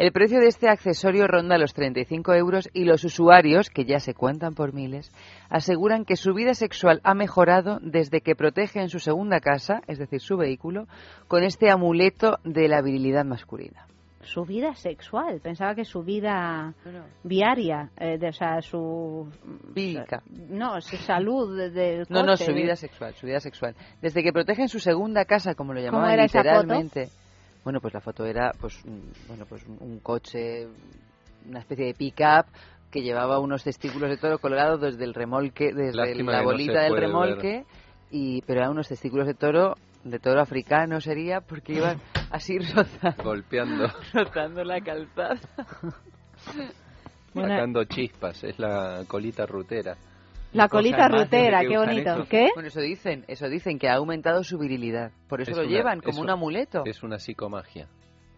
[0.00, 4.14] El precio de este accesorio ronda los 35 euros y los usuarios, que ya se
[4.14, 5.12] cuentan por miles,
[5.50, 9.98] aseguran que su vida sexual ha mejorado desde que protege en su segunda casa, es
[9.98, 10.86] decir, su vehículo,
[11.28, 13.86] con este amuleto de la virilidad masculina.
[14.22, 16.72] Su vida sexual, pensaba que su vida
[17.22, 19.28] viaria, eh, de, o sea, su...
[19.74, 20.22] Vírica.
[20.48, 23.74] No, su salud de- del No, no, coche, su de- vida sexual, su vida sexual.
[24.00, 26.62] Desde que protege en su segunda casa, como lo ¿Cómo llamaban era esa foto?
[26.62, 27.08] literalmente.
[27.64, 30.66] Bueno, pues la foto era pues un- bueno, pues un- un coche,
[31.46, 32.46] una especie de pick-up
[32.90, 36.80] que llevaba unos testículos de toro colgados desde el remolque, desde Lástima la no bolita
[36.82, 37.64] del remolque
[38.10, 42.00] y pero eran unos testículos de toro de toro africano sería porque iban
[42.30, 45.38] así rozando, Golpeando, rozando la calzada.
[47.34, 49.96] Bueno, sacando chispas, es la colita rutera.
[50.52, 52.10] La colita rutera, qué bonito.
[52.10, 52.26] eso.
[52.28, 52.48] ¿Qué?
[52.54, 55.12] Bueno, eso dicen, eso dicen que ha aumentado su virilidad.
[55.28, 56.82] Por eso Es lo una- llevan es como un un- amuleto.
[56.86, 57.88] Es una psicomagia.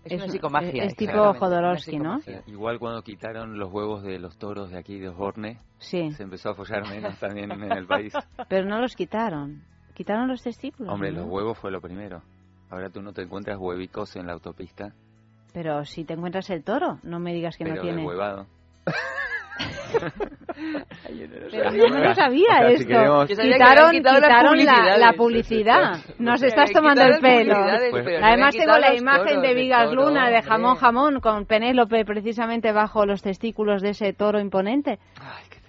[0.05, 0.83] Es una psicomagia.
[0.85, 2.19] es tipo Jodorowsky, ¿no?
[2.49, 6.11] Igual cuando quitaron los huevos de los toros de aquí de Osborne, Sí.
[6.11, 8.13] se empezó a follar menos también en el país.
[8.49, 9.63] Pero no los quitaron.
[9.95, 10.93] Quitaron los testículos.
[10.93, 11.21] Hombre, ¿no?
[11.21, 12.21] los huevos fue lo primero.
[12.69, 14.93] Ahora tú no te encuentras huevicos en la autopista,
[15.53, 17.99] Pero si te encuentras el toro, no me digas que pero no tiene.
[17.99, 18.47] deshuevado.
[21.51, 22.87] Pero no me lo sabía O sea, si esto.
[22.89, 25.97] queremos- Yo sabía que Quitaron, quitaron la, la publicidad.
[26.19, 27.55] Nos estás tomando el pelo.
[27.91, 31.47] Pues- no Además tengo la imagen toros de Vigas toro, Luna, de jamón jamón, con
[31.47, 34.99] Penélope precisamente bajo los testículos de ese toro imponente.
[35.21, 35.62] Ay, qué.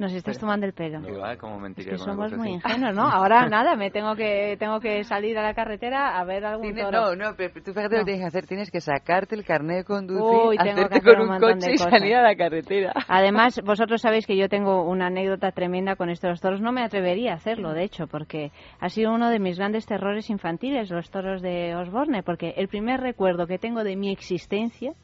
[0.00, 1.00] Nos estás tomando el pelo.
[1.20, 3.02] Va, como Es que somos muy ingenuos, ¿no?
[3.02, 6.90] Ahora nada, me tengo que tengo que salir a la carretera a ver algún toro.
[6.90, 8.46] no, no, pero tú fíjate lo que tienes que hacer.
[8.46, 11.66] Tienes que sacarte el carnet de conducir, Uy, tengo que hacerte hacer con un coche
[11.66, 11.90] de y cosas.
[11.90, 12.92] salir a la carretera.
[13.08, 16.62] Además, vosotros sabéis que yo tengo una anécdota tremenda con estos toros.
[16.62, 20.30] No me atrevería a hacerlo, de hecho, porque ha sido uno de mis grandes terrores
[20.30, 24.94] infantiles, los toros de Osborne, porque el primer recuerdo que tengo de mi existencia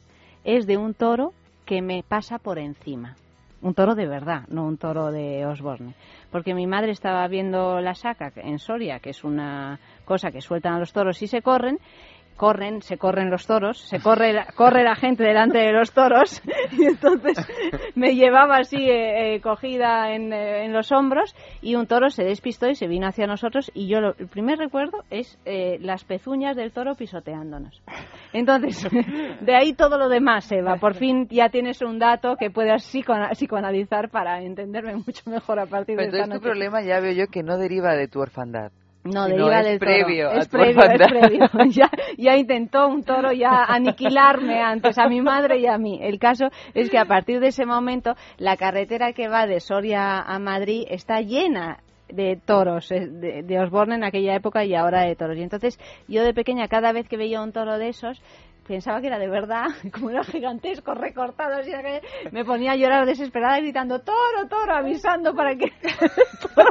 [0.43, 1.33] es de un toro
[1.65, 3.15] que me pasa por encima.
[3.61, 5.95] Un toro de verdad, no un toro de Osborne.
[6.31, 10.73] Porque mi madre estaba viendo la saca en Soria, que es una cosa que sueltan
[10.73, 11.79] a los toros y se corren,
[12.37, 16.41] corren, se corren los toros, se corre la, corre la gente delante de los toros
[16.71, 17.37] y entonces
[17.95, 22.23] me llevaba así eh, eh, cogida en, eh, en los hombros y un toro se
[22.23, 26.03] despistó y se vino hacia nosotros y yo lo, el primer recuerdo es eh, las
[26.05, 27.81] pezuñas del toro pisoteándonos.
[28.33, 28.87] Entonces,
[29.41, 30.75] de ahí todo lo demás, Eva.
[30.77, 35.65] Por fin ya tienes un dato que puedas psicoana- psicoanalizar para entenderme mucho mejor a
[35.65, 36.49] partir Pero de esta entonces tu noche.
[36.51, 38.71] problema ya veo yo que no deriva de tu orfandad.
[39.13, 40.39] No, sino deriva es del previo toro.
[40.39, 41.49] Es previo, es previo.
[41.71, 45.99] Ya, ya intentó un toro ya aniquilarme antes a mi madre y a mí.
[46.01, 50.21] El caso es que a partir de ese momento la carretera que va de Soria
[50.21, 51.79] a Madrid está llena
[52.09, 55.37] de toros, eh, de, de Osborne en aquella época y ahora de toros.
[55.37, 58.21] Y entonces yo de pequeña cada vez que veía un toro de esos
[58.67, 63.05] pensaba que era de verdad, como era gigantesco, recortado, así que me ponía a llorar
[63.05, 65.71] desesperada gritando toro, toro, avisando para que el
[66.55, 66.69] toro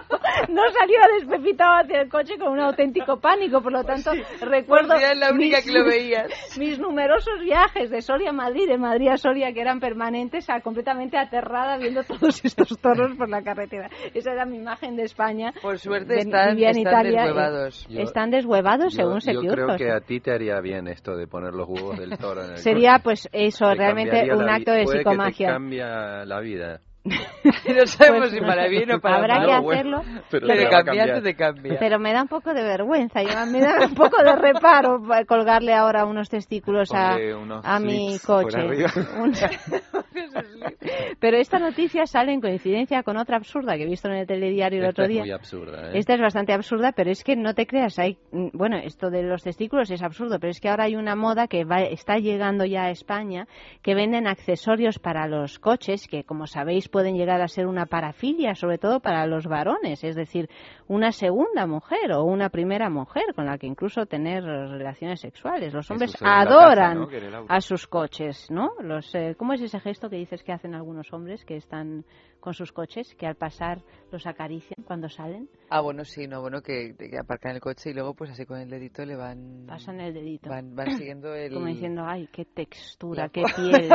[0.48, 3.62] no saliera despepitado hacia el coche con un auténtico pánico.
[3.62, 4.10] Por lo tanto,
[4.40, 6.28] recuerdo Pues sí, es la única mis, que lo veías.
[6.58, 10.60] mis numerosos viajes de Soria a Madrid, de Madrid a Soria, que eran permanentes, a,
[10.60, 13.88] completamente aterrada viendo todos estos toros por la carretera.
[14.14, 15.52] Esa era mi imagen de España.
[15.62, 17.86] Por suerte De- están, vivía en están Italia, deshuevados.
[17.88, 21.26] Yo- están deshuevados Yo, según yo creo que a ti te haría bien esto de
[21.26, 23.02] poner los huevos del toro en el Sería coche.
[23.04, 25.48] pues eso, Te realmente un acto de puede que te psicomagia.
[25.52, 26.80] cambia la vida.
[27.74, 29.46] no sabemos si para bien o para Habrá mal.
[29.46, 30.48] que No, bueno, hacerlo.
[30.48, 31.76] pero cambiar te cambia.
[31.78, 35.24] Pero me da un poco de vergüenza, y me da un poco de reparo pa-
[35.24, 38.58] colgarle ahora unos testículos a, unos a mi coche.
[41.20, 44.78] Pero esta noticia sale en coincidencia con otra absurda que he visto en el telediario
[44.80, 45.20] el Esta otro es día.
[45.22, 45.98] muy absurda, ¿eh?
[45.98, 49.22] Esta es bastante absurda, pero es que no te creas, hay, mm, bueno, esto de
[49.22, 52.64] los testículos es absurdo, pero es que ahora hay una moda que va- está llegando
[52.64, 53.46] ya a España
[53.82, 58.54] que venden accesorios para los coches que, como sabéis, pueden llegar a ser una parafilia,
[58.54, 60.48] sobre todo para los varones, es decir,
[60.88, 65.74] una segunda mujer o una primera mujer con la que incluso tener relaciones sexuales.
[65.74, 67.06] Los hombres casa, adoran
[67.48, 68.70] a sus coches, ¿no?
[68.80, 72.06] Los, eh, ¿Cómo es ese gesto que dices que hacen algunos hombres que están
[72.46, 73.82] con sus coches, que al pasar
[74.12, 75.48] los acarician cuando salen?
[75.68, 78.60] Ah, bueno, sí, no, bueno, que, que aparcan el coche y luego pues así con
[78.60, 79.66] el dedito le van...
[79.66, 80.48] Pasan el dedito.
[80.48, 81.52] Van, van siguiendo el...
[81.52, 83.90] Como diciendo, ay, qué textura, La qué piel,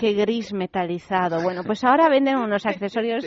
[0.00, 1.42] qué gris metalizado.
[1.42, 3.24] Bueno, pues ahora venden unos accesorios,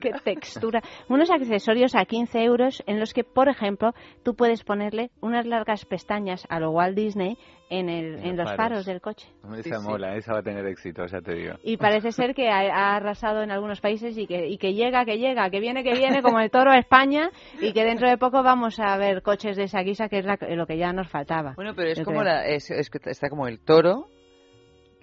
[0.00, 3.92] qué textura, unos accesorios a 15 euros en los que, por ejemplo,
[4.22, 7.36] tú puedes ponerle unas largas pestañas a lo Walt Disney
[7.70, 8.86] en, el, en, los faros.
[8.86, 9.28] del coche.
[9.62, 9.86] Sí, esa sí.
[9.86, 11.54] mola, esa va a tener éxito, ya te digo.
[11.62, 15.04] Y parece ser que ha, ha arrasado en algunos países y que, y que llega,
[15.04, 18.16] que llega, que viene, que viene, como el toro a España y que dentro de
[18.16, 21.08] poco vamos a ver coches de esa guisa, que es la- lo que ya nos
[21.08, 21.52] faltaba.
[21.56, 22.32] Bueno, pero es como creo.
[22.32, 24.08] la, es, es está como el toro,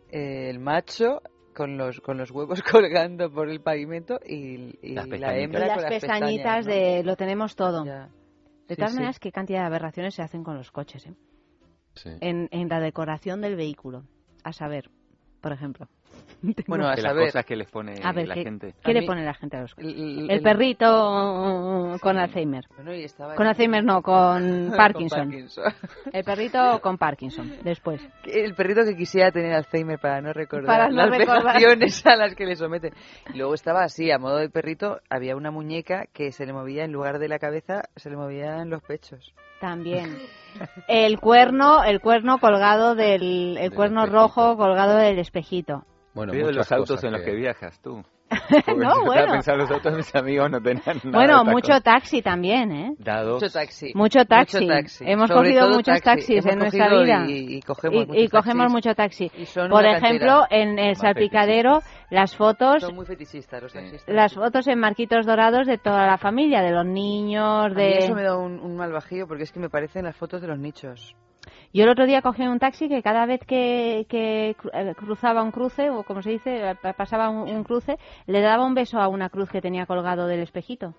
[0.09, 1.21] el macho
[1.55, 5.43] con los con los huevos colgando por el pavimento y, y Las la pestañitas.
[5.43, 6.73] hembra Y las con las pestañitas pestañas, ¿no?
[6.73, 7.85] de lo tenemos todo.
[7.85, 8.09] Ya.
[8.67, 8.95] De Sí, todas sí.
[8.97, 11.15] maneras, qué cantidad de aberraciones se hacen con los coches, ¿eh?
[12.21, 14.03] En, en la decoración del vehículo.
[14.43, 14.89] A saber,
[15.41, 15.87] por ejemplo.
[16.67, 17.25] Bueno, a De las saber.
[17.27, 18.73] cosas que les pone A ver, la ¿qué, gente.
[18.83, 22.65] ¿qué A le mí- pone la gente a los el- El, el- perrito con Alzheimer.
[22.75, 24.35] Bueno, y estaba Con Alzheimer no, con
[24.69, 25.29] Con Parkinson.
[25.29, 25.63] Parkinson.
[26.13, 28.01] El perrito con Parkinson, después.
[28.25, 31.43] El perrito que quisiera tener Alzheimer para no recordar Para no las recordar.
[31.43, 32.93] vejaciones a las que le someten.
[33.33, 36.83] Y luego estaba así, a modo de perrito, había una muñeca que se le movía
[36.83, 39.33] en lugar de la cabeza, se le movían los pechos.
[39.61, 40.17] También.
[40.87, 45.85] El cuerno, el cuerno colgado del, el cuerno rojo colgado del espejito.
[46.15, 48.01] Bueno, Veo los autos en los que- viajas tú.
[48.75, 49.33] No, bueno.
[49.33, 52.91] pensando, los autos de mis amigos no tenían nada Bueno, mucho taxi también, ¿eh?
[52.97, 53.39] Dados.
[53.41, 53.91] Mucho taxi.
[53.93, 54.67] Mucho taxi.
[55.01, 56.03] Hemos Sobre cogido muchos taxi.
[56.03, 57.25] taxis Hemos en nuestra vida.
[57.27, 58.73] Y, y cogemos, Y- muchos y cogemos taxis.
[58.73, 59.31] mucho taxi.
[59.37, 64.07] Y son Por ejemplo, en el salpicadero, las fotos, Son muy fetichistas los taxistas.
[64.15, 67.97] las fotos en marquitos dorados de toda la familia, de los niños, A mí de...
[67.99, 70.47] eso me da un, un mal bajío porque es que me parecen las fotos de
[70.47, 71.15] los nichos.
[71.75, 75.51] Yo el otro día cogí un taxi que cada vez que, que eh, cruzaba un
[75.51, 77.97] cruce, o como se dice, eh, pa- pasaba un, un cruce,
[78.27, 80.93] le daba un beso a una cruz que tenía colgado del espejito.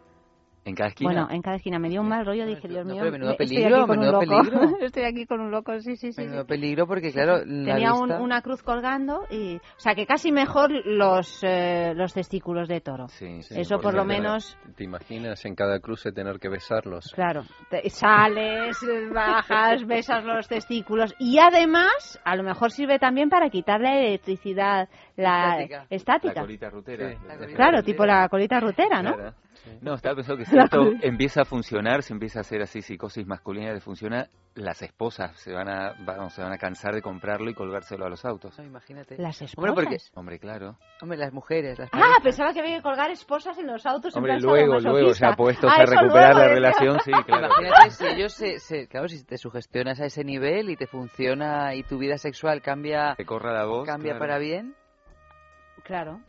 [0.66, 1.10] En cada esquina.
[1.12, 3.28] Bueno, en cada esquina me dio un mal rollo, dije, Dios no, mío, pero menudo
[3.28, 4.42] me- estoy peligro, aquí con un menudo loco.
[4.42, 4.76] peligro.
[4.84, 6.20] estoy aquí con un loco, sí, sí, sí.
[6.22, 6.48] Menudo sí.
[6.48, 10.72] peligro porque, claro, la Tenía un- una cruz colgando y, o sea, que casi mejor
[10.84, 13.06] los eh, los testículos de toro.
[13.08, 17.12] Sí, Eso por lo te- menos, ¿Te imaginas en cada cruce tener que besarlos?
[17.14, 18.76] claro, te- sales,
[19.14, 24.88] bajas, besas los testículos y además, a lo mejor sirve también para quitar la electricidad,
[25.16, 25.86] la Estática.
[25.90, 26.34] estática.
[26.34, 27.14] La colita rutera.
[27.54, 29.14] Claro, tipo la colita rutera, ¿no?
[29.14, 29.32] Claro.
[29.80, 33.26] No, estaba pensando que si esto empieza a funcionar, se empieza a hacer así psicosis
[33.26, 37.50] masculina de funciona, las esposas se van a, vamos, se van a cansar de comprarlo
[37.50, 38.58] y colgárselo a los autos.
[38.58, 39.16] No, imagínate.
[39.18, 40.16] Las Hombre, porque, esposas.
[40.16, 40.78] Hombre, claro.
[41.02, 44.14] hombre, las mujeres, las Ah, pensaba que había que colgar esposas en los autos.
[44.14, 46.54] en Hombre, plan luego, luego, ya puestos Ah, a recuperar luego, la decía.
[46.54, 47.46] relación, sí, claro.
[47.48, 51.74] Imagínate si ellos se, se- claro, si te sugestionas a ese nivel y te funciona
[51.74, 53.86] y tu vida sexual cambia, Te corra la voz.
[53.86, 54.74] cambia claro, para bien.
[55.84, 56.20] Claro.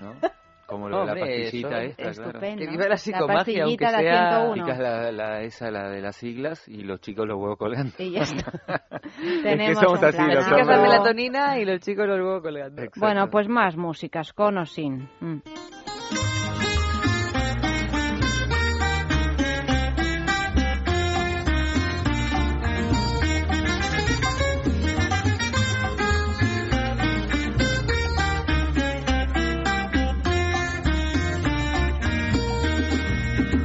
[0.00, 0.14] ¿no?
[0.72, 2.10] Como lo de la pastillita eso, esta, claro.
[2.28, 2.58] estupendo.
[2.64, 4.30] Que viva la La aunque la sea...
[4.30, 4.54] 101.
[4.64, 7.92] Picas la, la- esa, la de las siglas, y los chicos los huevos colgando.
[7.98, 8.52] Y ya está.
[8.92, 10.34] es que Tenemos somos un así plan.
[10.34, 12.82] los la melatonina y los chicos los huevos colgando.
[12.96, 15.08] Bueno, pues más músicas, con o sin.
[15.20, 15.42] Mm.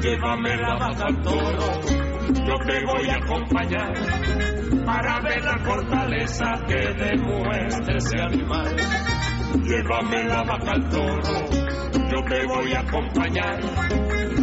[0.08, 1.82] Llévame la vaca al toro,
[2.32, 3.94] yo te voy a acompañar
[4.86, 8.74] para ver la fortaleza que demuestra ese animal.
[9.64, 11.22] Llévame la vaca al toro,
[12.10, 13.60] yo te voy a acompañar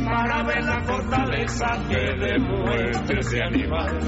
[0.04, 3.98] para ver la fortaleza que demuestra ese animal.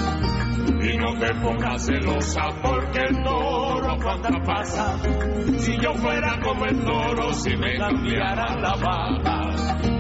[0.83, 4.99] Y no te pongas celosa porque el toro cuando pasa,
[5.57, 9.96] si yo fuera como el toro, si me cambiara la vaca.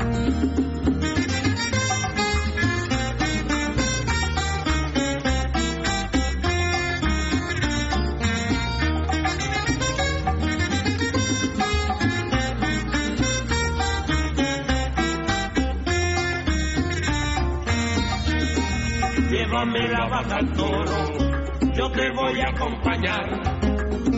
[20.08, 20.22] La
[20.56, 23.42] toro, yo te voy a acompañar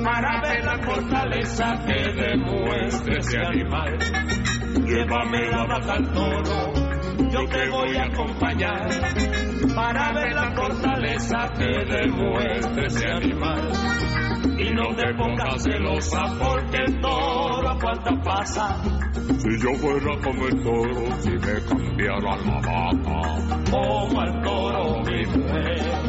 [0.04, 3.98] para ver la fortaleza que demuestre ese animal.
[4.84, 6.72] Llévame la vaca al toro,
[7.30, 8.88] yo te voy a acompañar
[9.74, 13.70] para ver la fortaleza que demuestre ese animal.
[14.58, 17.00] Y no te pongas celosa porque el
[17.88, 18.82] cuánta pasa.
[19.38, 23.70] Si yo fuera como el toro, si me cambiara la vaca.
[23.70, 26.07] Como al toro mi mujer.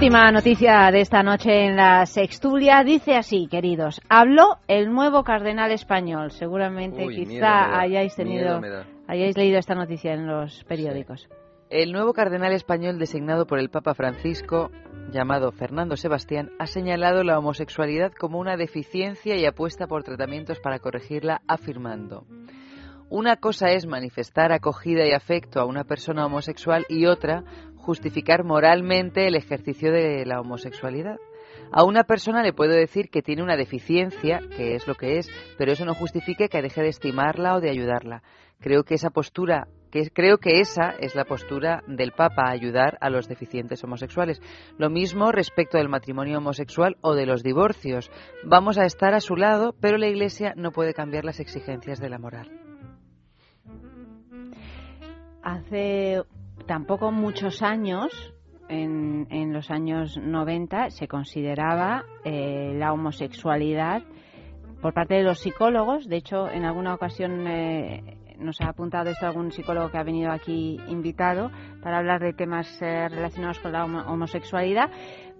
[0.00, 2.82] Última noticia de esta noche en la Sextulia.
[2.84, 4.00] Dice así, queridos.
[4.08, 6.30] Habló el nuevo cardenal español.
[6.30, 8.62] Seguramente Uy, quizá hayáis tenido,
[9.06, 11.28] hayáis leído esta noticia en los periódicos.
[11.68, 14.70] El nuevo cardenal español designado por el Papa Francisco,
[15.12, 20.78] llamado Fernando Sebastián, ha señalado la homosexualidad como una deficiencia y apuesta por tratamientos para
[20.78, 22.24] corregirla, afirmando.
[23.10, 27.42] Una cosa es manifestar acogida y afecto a una persona homosexual y otra
[27.80, 31.16] justificar moralmente el ejercicio de la homosexualidad.
[31.72, 35.30] A una persona le puedo decir que tiene una deficiencia, que es lo que es,
[35.56, 38.22] pero eso no justifique que deje de estimarla o de ayudarla.
[38.58, 43.08] Creo que esa postura, que creo que esa es la postura del Papa, ayudar a
[43.08, 44.42] los deficientes homosexuales.
[44.78, 48.10] Lo mismo respecto del matrimonio homosexual o de los divorcios.
[48.44, 52.10] Vamos a estar a su lado, pero la Iglesia no puede cambiar las exigencias de
[52.10, 52.50] la moral.
[55.42, 56.22] Hace
[56.70, 58.32] tampoco muchos años,
[58.68, 64.04] en, en los años 90, se consideraba eh, la homosexualidad
[64.80, 66.08] por parte de los psicólogos.
[66.08, 70.30] De hecho, en alguna ocasión eh, nos ha apuntado esto algún psicólogo que ha venido
[70.30, 71.50] aquí invitado
[71.82, 74.90] para hablar de temas eh, relacionados con la homo- homosexualidad,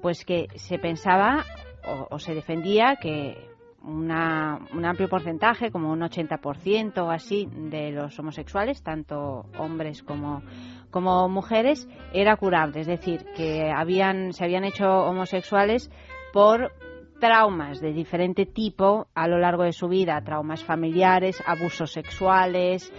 [0.03, 1.45] pues que se pensaba
[1.87, 3.37] o, o se defendía que
[3.83, 10.43] una, un amplio porcentaje, como un 80% o así, de los homosexuales, tanto hombres como,
[10.91, 12.81] como mujeres, era curable.
[12.81, 15.91] Es decir, que habían, se habían hecho homosexuales
[16.33, 16.73] por
[17.21, 22.93] traumas de diferente tipo a lo largo de su vida, traumas familiares, abusos sexuales,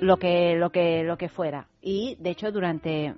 [0.00, 1.68] lo que, lo que, lo que fuera.
[1.88, 3.14] Y de hecho, durante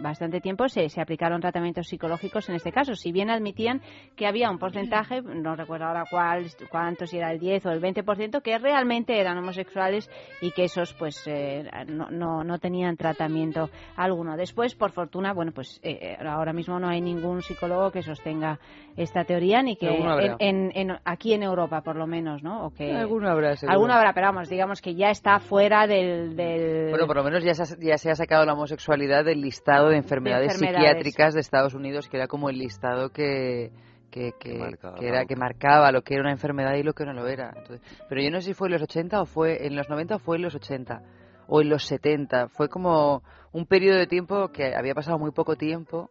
[0.00, 2.94] bastante tiempo se, se aplicaron tratamientos psicológicos en este caso.
[2.94, 3.80] Si bien admitían
[4.14, 7.80] que había un porcentaje, no recuerdo ahora cuál, cuánto, si era el 10 o el
[7.82, 10.08] 20%, que realmente eran homosexuales
[10.40, 14.36] y que esos pues eh, no, no, no tenían tratamiento alguno.
[14.36, 18.60] Después, por fortuna, bueno, pues eh, ahora mismo no hay ningún psicólogo que sostenga
[18.96, 19.88] esta teoría ni que
[20.20, 20.36] en,
[20.74, 22.66] en- en- aquí en Europa por lo menos, ¿no?
[22.66, 23.72] O que Alguno habrá, seguro.
[23.74, 27.42] Alguno habrá, pero vamos, digamos que ya está fuera del, del Bueno, por lo menos
[27.42, 27.62] ya se,
[27.92, 30.88] ha, ya se ha sacado la homosexualidad del listado de enfermedades, enfermedades.
[30.88, 33.72] psiquiátricas de Estados Unidos, que era como el listado que,
[34.10, 37.04] que, que, marcaba que era, que marcaba lo que era una enfermedad y lo que
[37.04, 37.52] no lo era.
[37.56, 40.16] Entonces, pero yo no sé si fue en los 80 o fue en los 90
[40.16, 41.02] o fue en los 80
[41.48, 42.48] o en los 70.
[42.48, 46.10] Fue como un periodo de tiempo que había pasado muy poco tiempo.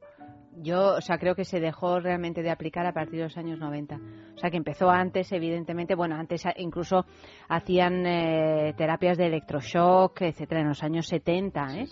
[0.57, 3.59] Yo, o sea, creo que se dejó realmente de aplicar a partir de los años
[3.59, 3.95] 90.
[4.35, 5.95] O sea, que empezó antes, evidentemente.
[5.95, 7.05] Bueno, antes incluso
[7.47, 11.85] hacían eh, terapias de electroshock, etcétera, en los años 70, ¿eh?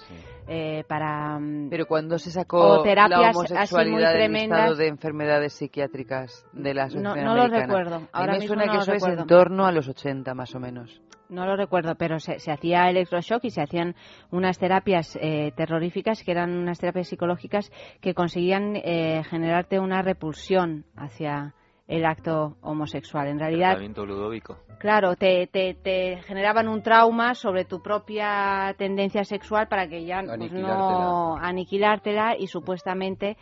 [0.48, 1.40] Eh, para...
[1.40, 5.54] mm, Pero cuando se sacó o terapias la así muy homosexualidad del listado de enfermedades
[5.54, 7.96] psiquiátricas de la No- Asociación no lo recuerdo.
[7.96, 9.22] A mí Ahora me mismo suena no que lo eso es recuerdo.
[9.22, 11.02] en torno a los 80 más o menos.
[11.30, 13.96] No lo recuerdo, pero se, se hacía electroshock y se hacían
[14.30, 17.72] unas terapias eh, terroríficas que eran unas terapias psicológicas
[18.02, 21.56] que conseguían eh, generarte una repulsión hacia
[21.88, 23.28] el acto homosexual.
[23.28, 24.58] En realidad, Tratamiento Ludovico.
[24.80, 30.24] claro, te, te, te generaban un trauma sobre tu propia tendencia sexual para que ya
[30.24, 33.38] pues, no aniquilártela y supuestamente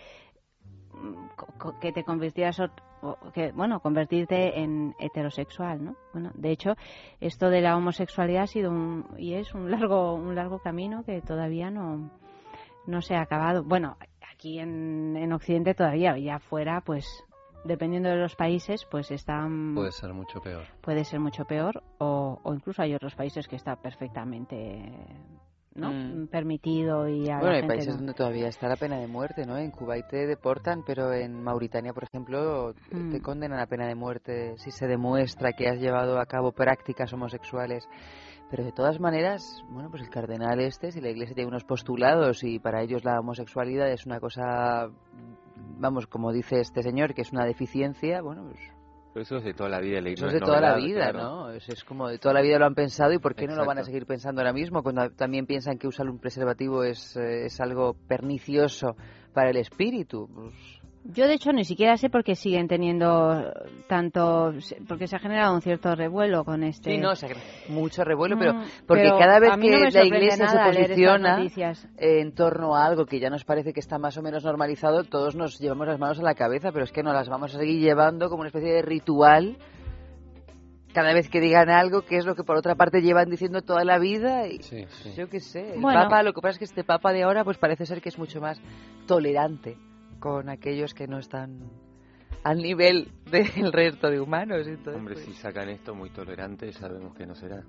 [0.94, 2.62] mm, que te convirtieras
[3.34, 6.76] que bueno convertirte en heterosexual no bueno de hecho
[7.20, 11.20] esto de la homosexualidad ha sido un y es un largo un largo camino que
[11.22, 12.12] todavía no
[12.86, 13.98] no se ha acabado bueno
[14.32, 17.08] aquí en, en occidente todavía ya fuera pues
[17.64, 20.64] dependiendo de los países pues están Puede ser mucho peor.
[20.82, 25.08] puede ser mucho peor o, o incluso hay otros países que está perfectamente
[25.74, 25.90] ¿no?
[25.92, 26.28] Mm.
[26.28, 27.98] permitido y a la Bueno, hay gente países no.
[28.00, 29.58] donde todavía está la pena de muerte, ¿no?
[29.58, 33.12] En Kuwait te deportan, pero en Mauritania, por ejemplo, Mm.
[33.12, 37.14] te condenan a pena de muerte si se demuestra que has llevado a cabo prácticas
[37.14, 37.88] homosexuales.
[38.50, 42.44] Pero de todas maneras, bueno, pues el cardenal este, si la iglesia tiene unos postulados
[42.44, 44.90] y para ellos la homosexualidad es una cosa,
[45.78, 48.60] vamos, como dice este señor, que es una deficiencia, bueno, pues
[49.14, 50.00] Pero eso es de toda la vida.
[50.00, 51.52] eso es de toda la vida, ¿no?
[51.52, 53.66] Es, es como de toda la vida lo han pensado y ¿por qué no lo
[53.66, 54.84] van a seguir pensando ahora mismo?
[54.84, 58.96] Cuando también piensan que usar un preservativo es, eh, es algo pernicioso
[59.34, 60.30] para el espíritu.
[60.34, 63.52] Pues, Yo, de hecho, ni siquiera sé por qué siguen teniendo
[63.88, 64.54] tanto.
[64.88, 66.92] porque se ha generado un cierto revuelo con este.
[66.92, 67.30] Sí, no, se ha
[67.70, 71.40] mucho revuelo, pero Mm, porque pero cada vez que no la iglesia se posiciona
[71.98, 75.36] en torno a algo que ya nos parece que está más o menos normalizado, todos
[75.36, 77.80] nos llevamos las manos a la cabeza, pero es que no las vamos a seguir
[77.82, 79.58] llevando como una especie de ritual
[80.94, 83.84] cada vez que digan algo, que es lo que por otra parte llevan diciendo toda
[83.86, 84.48] la vida.
[84.48, 85.14] Y, Sí, sí.
[85.16, 85.76] Yo qué sé.
[85.76, 86.02] El Bueno.
[86.04, 88.20] Papa, lo que pasa es que este Papa de ahora, pues parece ser que es
[88.20, 88.62] mucho más
[89.08, 89.78] tolerante
[90.22, 91.70] con aquellos que no están
[92.46, 94.66] al nivel del resto de humanos.
[94.68, 97.62] Entonces, Hombre, pues- si sacan esto muy tolerante, sabemos que no será.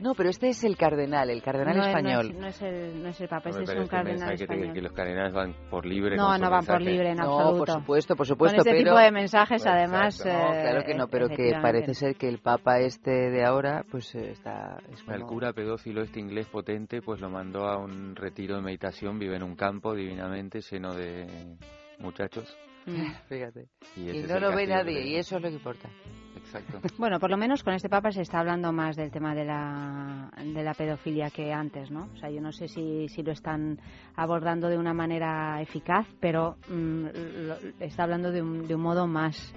[0.00, 2.26] No, pero este es el cardenal, el cardenal no, es- español.
[2.26, 4.36] No es, no es el, no es el Papa, este es un este cardenal mensaje
[4.36, 4.72] que, español.
[4.74, 6.16] que los cardenales van por libre.
[6.16, 7.58] No, con no van por libre en no, absoluto.
[7.64, 8.84] por supuesto, por Con supuesto, este pero...
[8.92, 9.76] tipo de mensajes, Exacto.
[9.76, 10.22] además.
[10.24, 13.84] No, eh, claro que no, pero que parece ser que el Papa este de ahora,
[13.90, 14.78] pues eh, está...
[14.92, 18.62] Es El como- cura pedófilo este inglés potente, pues lo mandó a un retiro de
[18.62, 21.26] meditación, vive en un campo divinamente lleno de
[21.98, 22.56] muchachos.
[23.28, 23.68] Fíjate.
[23.96, 25.88] Y, no lo ve nadie, y eso es lo que importa.
[26.36, 26.80] Exacto.
[26.98, 30.30] Bueno, por lo menos con este Papa se está hablando más del tema de la,
[30.42, 32.08] de la pedofilia que antes, ¿no?
[32.14, 33.78] O sea, yo no sé si, si lo están
[34.16, 37.06] abordando de una manera eficaz, pero mm,
[37.46, 39.52] lo- está hablando de un, de un modo más,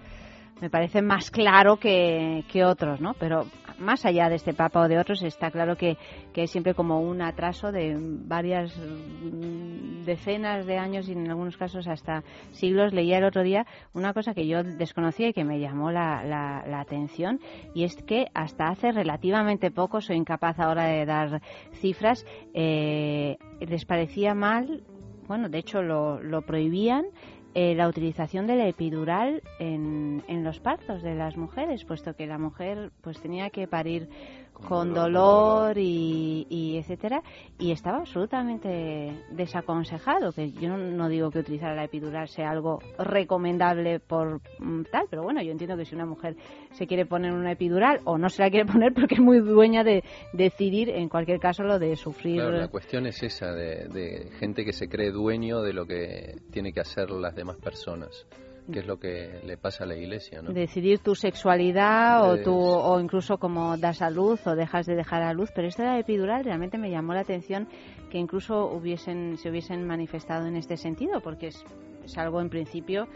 [0.61, 3.13] me parece más claro que, que otros, ¿no?
[3.15, 3.45] Pero
[3.79, 5.97] más allá de este Papa o de otros, está claro que,
[6.33, 11.57] que hay siempre como un atraso de varias mm, decenas de años y en algunos
[11.57, 12.93] casos hasta siglos.
[12.93, 16.63] Leía el otro día una cosa que yo desconocía y que me llamó la, la-
[16.67, 17.39] la atención
[17.73, 21.41] y es que hasta hace relativamente poco, soy incapaz ahora de dar
[21.73, 22.23] cifras,
[22.53, 24.83] eh, les parecía mal,
[25.27, 27.05] bueno, de hecho lo, lo prohibían,
[27.53, 32.25] eh, la utilización de la epidural en, en los partos de las mujeres, puesto que
[32.25, 34.09] la mujer pues tenía que parir
[34.67, 37.21] con, dolor, y, y etcétera.
[37.59, 43.99] Y estaba absolutamente desaconsejado que yo no, digo que utilizar la epidural sea algo recomendable
[43.99, 46.35] por mm, tal pero bueno yo entiendo que si una mujer
[46.71, 49.83] se quiere poner una epidural o no se la quiere poner porque es muy dueña
[49.83, 52.35] de decidir en cualquier caso lo de sufrir.
[52.35, 56.35] Claro, la cuestión es esa, de, de gente que se cree dueño de lo que
[56.51, 58.25] tiene que hacer las demás personas,
[58.71, 60.51] que es lo que le pasa a la iglesia, ¿no?
[60.51, 65.23] decidir tu sexualidad o tu o incluso como das a luz o dejas de dejar
[65.23, 67.67] a luz pero esto de la epidural realmente me llamó la atención
[68.09, 71.63] que incluso hubiesen se hubiesen manifestado en este sentido porque es,
[72.03, 73.07] es algo en principio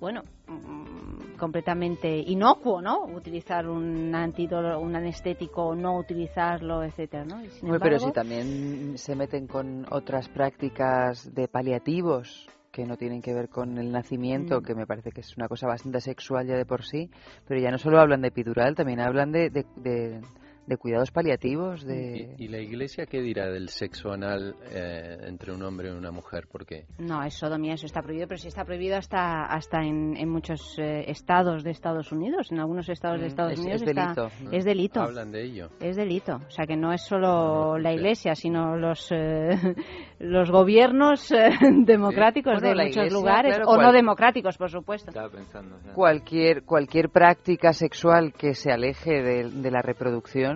[0.00, 7.36] bueno mm, completamente inocuo no utilizar un antídoto un anestético o no utilizarlo etcétera no
[7.36, 13.22] Hombre, pero embargo, si también se meten con otras prácticas de paliativos que no tienen
[13.22, 14.62] que ver con el nacimiento, Mm.
[14.64, 17.08] que me parece que es una cosa bastante sexual ya de por sí,
[17.48, 20.20] pero ya no solo hablan de epidural, también hablan de, de, de-
[20.66, 22.34] de cuidados paliativos, de...
[22.38, 26.10] ¿Y, y la iglesia qué dirá del sexo anal eh, entre un hombre y una
[26.10, 26.46] mujer?
[26.50, 30.28] Porque No, es sodomía, eso está prohibido, pero sí está prohibido hasta hasta en, en
[30.28, 32.50] muchos eh, estados de Estados Unidos.
[32.50, 34.50] En algunos estados de Mm, Estados es- Unidos es está- delito, ¿no?
[34.52, 35.00] es delito.
[35.02, 35.68] Hablan de ello.
[35.80, 36.36] Es delito.
[36.46, 39.50] O sea que no es solo la iglesia, sino los eh,
[40.18, 41.50] los gobiernos eh,
[41.84, 45.10] democráticos Bueno, de muchos iglesia, lugares, claro, o cual- no democráticos, por supuesto.
[45.10, 45.76] Estaba pensando.
[45.94, 50.55] Cualquier, cualquier práctica sexual que se aleje de, de la reproducción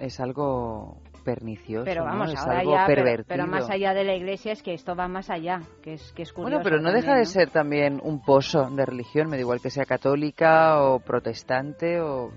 [0.00, 2.10] es algo pernicioso, Pero ¿no?
[2.12, 3.24] vamos, es ahora algo ya, pervertido.
[3.28, 6.22] pero más allá de la iglesia es que esto va más allá, que es que
[6.22, 6.50] es curioso.
[6.56, 7.26] Bueno, pero no también, deja de ¿no?
[7.26, 12.30] ser también un pozo de religión, me da igual que sea católica o protestante o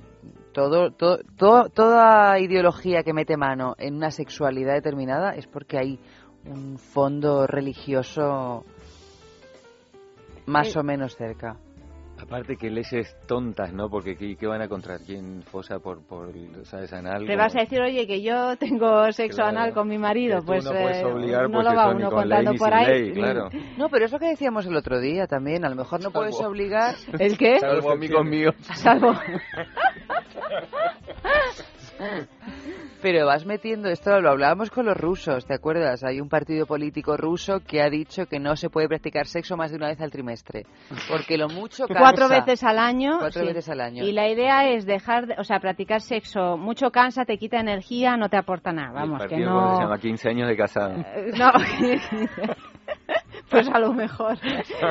[0.52, 6.00] todo, todo, todo- toda ideología que mete mano en una sexualidad determinada es porque hay
[6.46, 8.66] un fondo religioso
[10.46, 11.56] más Eh, o menos cerca.
[12.22, 13.90] Aparte que leyes tontas, ¿no?
[13.90, 16.32] Porque ¿qué, qué van a contra quién fosa por, por
[16.64, 16.94] ¿sabes?
[16.94, 17.26] Anal?
[17.26, 19.50] Te vas a decir, oye, que yo tengo sexo Claro.
[19.50, 21.96] anal con mi marido, Que tú pues no puedes eh, obligar, no lo va eso,
[21.98, 22.86] uno con contando ley por ahí.
[22.88, 23.50] ley, claro.
[23.78, 25.66] No, pero es lo que decíamos el otro día también.
[25.66, 26.96] A lo mejor no puedes obligar.
[27.20, 27.60] ¿El qué?
[27.60, 28.56] Salvo amigos míos.
[28.76, 29.14] Salvo.
[33.04, 36.04] Pero vas metiendo esto, lo hablábamos con los rusos, ¿te acuerdas?
[36.06, 39.72] Hay un partido político ruso que ha dicho que no se puede practicar sexo más
[39.72, 40.64] de una vez al trimestre,
[41.10, 42.00] porque lo mucho cansa.
[42.00, 43.18] Cuatro veces al año.
[43.20, 43.48] Cuatro sí.
[43.48, 44.06] veces al año.
[44.06, 48.16] Y la idea es dejar, de- o sea, practicar sexo mucho cansa, te quita energía,
[48.16, 48.94] no te aporta nada.
[48.94, 49.76] Vamos, El que partido, ¿cómo no.
[49.76, 50.94] se llama 15 años de casado.
[50.96, 51.52] Eh, No,
[53.54, 54.38] pues a lo mejor.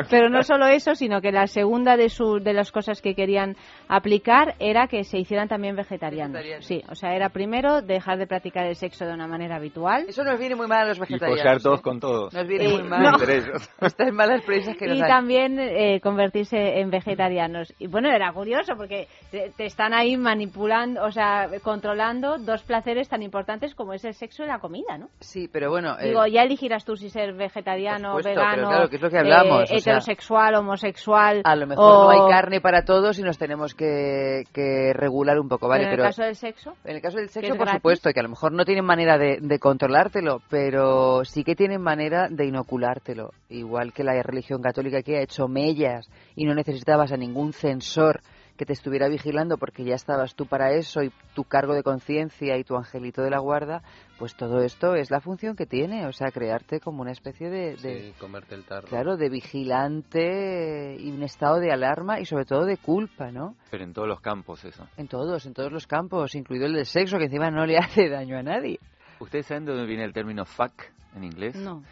[0.08, 3.56] Pero no solo eso, sino que la segunda de, su, de las cosas que querían
[3.88, 6.32] aplicar era que se hicieran también vegetarianos.
[6.32, 6.66] Vegetarianos.
[6.66, 10.06] Sí, o sea, era primero dejar de practicar el sexo de una manera habitual.
[10.08, 11.40] Eso nos viene muy mal a los Y vegetarianos.
[11.42, 11.82] follar todos ¿eh?
[11.82, 12.32] con todos.
[12.34, 13.02] Nos viene Eh, muy mal.
[13.02, 13.16] no.
[13.86, 14.42] Estas malas
[14.78, 17.72] que nos y también eh, convertirse en vegetarianos.
[17.78, 23.08] Y bueno, era curioso porque te, te están ahí manipulando, o sea, controlando dos placeres
[23.08, 25.08] tan importantes como es el sexo y la comida, ¿no?
[25.20, 25.96] Sí, pero bueno.
[25.98, 29.18] eh, Digo, ya elegirás tú si ser vegetariano, supuesto, vegano, claro, que es lo que
[29.18, 31.40] hablamos, eh, o sea, heterosexual, homosexual.
[31.44, 35.38] A lo mejor o- no hay carne para todos y nos tenemos que, que regular
[35.38, 35.84] un poco, ¿vale?
[35.84, 36.74] Pero en el caso del sexo.
[36.84, 37.74] En el caso del sexo, por gratis.
[37.78, 41.80] supuesto, que a lo mejor no tienen manera de, de controlártelo, pero sí que tienen
[41.82, 43.30] manera de inoculártelo.
[43.48, 48.20] Igual que la religión católica que ha hecho mellas y no necesitabas a ningún censor
[48.56, 52.56] que te estuviera vigilando porque ya estabas tú para eso y tu cargo de conciencia
[52.58, 53.82] y tu angelito de la guarda,
[54.18, 57.76] pues todo esto es la función que tiene, o sea, crearte como una especie de,
[57.76, 58.86] de- Sí, comerte el tarro.
[58.88, 63.56] claro, de vigilante y un estado de alarma y sobre todo de culpa, ¿no?
[63.70, 64.86] Pero en todos los campos eso.
[64.96, 68.08] En todos, en todos los campos, incluido el del sexo, que encima no le hace
[68.08, 68.78] daño a nadie.
[69.20, 70.72] ¿Ustedes saben de dónde viene el término fuck
[71.16, 71.56] en inglés?
[71.56, 71.82] No.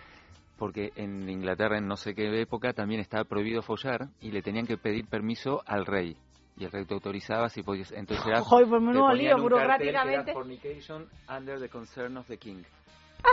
[0.59, 4.67] Porque en Inglaterra, en no sé qué época, también estaba prohibido follar y le tenían
[4.67, 6.17] que pedir permiso al rey.
[6.61, 7.91] Y el rey te autorizaba si podías.
[7.93, 8.41] Entonces era.
[8.43, 10.33] Joder, pues menudo te ponían lío, un cartel que era burocráticamente.
[10.35, 12.63] Fornication under the concern of the king.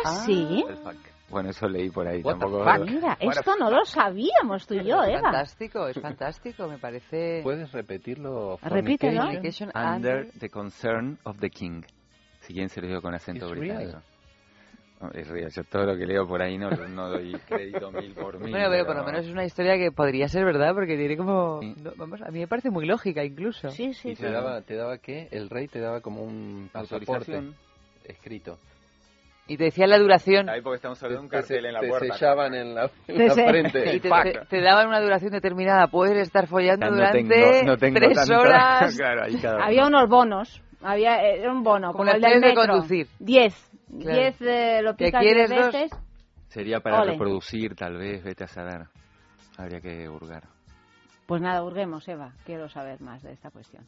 [0.06, 0.66] ¿Ah, sí?
[0.68, 0.96] El fuck.
[1.30, 2.22] Bueno, eso leí por ahí.
[2.22, 2.64] What the tampoco.
[2.64, 2.90] fuck?
[2.90, 5.22] Mira, esto no lo sabíamos tú y yo, es Eva.
[5.24, 7.42] fantástico, es fantástico, me parece.
[7.44, 8.58] ¿Puedes repetirlo?
[8.62, 9.22] Repítelo.
[9.24, 11.84] Fornication Under under- the concern of the king.
[12.42, 13.92] Si quieren se lo digo con acento británico.
[13.92, 14.04] real.
[15.14, 15.52] Es real.
[15.52, 18.50] Yo todo lo que leo por ahí no, no doy crédito mil por mil.
[18.52, 21.60] Bueno, pero por lo menos es una historia que podría ser verdad, porque tiene como.
[21.62, 21.76] Sí.
[21.84, 23.70] no, vamos, a mí me parece muy lógica incluso.
[23.70, 24.24] Sí, sí, ¿Y sí.
[24.24, 25.28] te daba, te daba qué?
[25.32, 27.56] El rey te daba como un pasaporte Autorización.
[28.06, 28.58] escrito.
[29.50, 30.50] Y te decía la duración.
[30.50, 32.18] Ahí porque estamos hablando de un Te, cartel en la te puerta.
[32.18, 33.96] sellaban en la, en Te la frente.
[33.96, 35.88] Y te, te- te daban una duración determinada.
[35.88, 38.40] Puedes estar follando no durante tengo- no tengo tres tanto.
[38.40, 38.96] horas.
[38.98, 40.00] Claro, ahí cada Había uno.
[40.00, 40.62] unos bonos.
[40.84, 42.74] Había era un bono, Como como, el del tienes de metro.
[42.74, 43.08] conducir.
[43.20, 43.67] Diez.
[43.88, 44.20] Claro.
[44.20, 45.72] Diez eh, lo ¿Que picas diez dos?
[45.72, 45.92] veces.
[46.50, 47.12] Sería para Ole.
[47.14, 48.88] reproducir, tal vez, vete a saber.
[49.58, 50.44] Habría que hurgar.
[51.26, 52.34] Pues nada, hurguemos, Eva.
[52.46, 53.86] Quiero saber más de esta cuestión.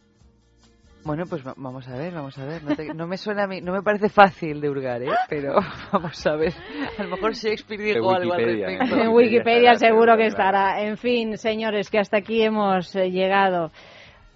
[1.06, 2.62] Bueno, pues va- vamos a ver, vamos a ver.
[2.62, 5.12] No, te- no me suena a mí, no me parece fácil de hurgar, ¿eh?
[5.30, 5.54] Pero
[5.94, 6.54] vamos a ver.
[6.98, 8.96] A lo mejor Shakespeare dijo En algo al Wikipedia, respecto.
[9.04, 10.82] En Wikipedia seguro que estará.
[10.82, 13.72] En fin, señores, que hasta aquí hemos eh, llegado.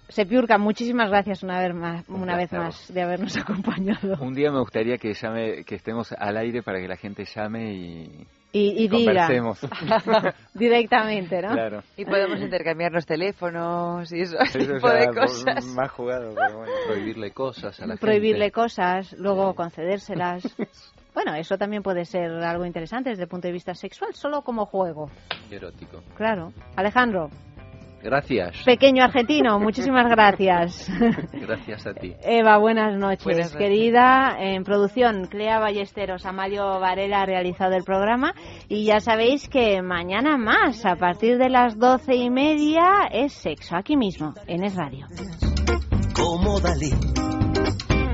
[0.08, 4.16] Sepiurca, muchísimas gracias una vez más, Un una vez más de habernos acompañado.
[4.20, 7.72] Un día me gustaría que llame, que estemos al aire para que la gente llame
[7.74, 9.60] y, Y, y diga conversemos.
[10.54, 11.52] directamente, ¿no?
[11.52, 11.82] Claro.
[11.96, 15.64] Y podemos intercambiarnos teléfonos y eso, Eso tipo ya de cosas.
[15.74, 16.72] más jugado, pero bueno.
[16.86, 18.52] Prohibirle cosas a la Prohibirle gente.
[18.52, 20.44] cosas, luego concedérselas.
[21.14, 24.66] Bueno, eso también puede ser algo interesante desde el punto de vista sexual, solo como
[24.66, 25.08] juego.
[25.48, 26.02] Erótico.
[26.16, 26.52] Claro.
[26.74, 27.30] Alejandro,
[28.04, 28.62] Gracias.
[28.64, 30.90] pequeño argentino, muchísimas gracias.
[31.32, 32.12] Gracias a ti.
[32.22, 33.56] Eva, buenas noches, Buenas noches.
[33.56, 34.36] querida.
[34.38, 38.34] En producción, Clea Ballesteros, Amalio Varela ha realizado el programa.
[38.68, 43.74] Y ya sabéis que mañana más, a partir de las doce y media, es sexo,
[43.74, 45.06] aquí mismo, en Es Radio.
[46.14, 46.90] como Dalí.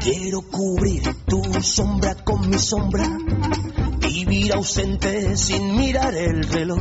[0.03, 3.05] Quiero cubrir tu sombra con mi sombra,
[4.01, 6.79] vivir ausente sin mirar el reloj,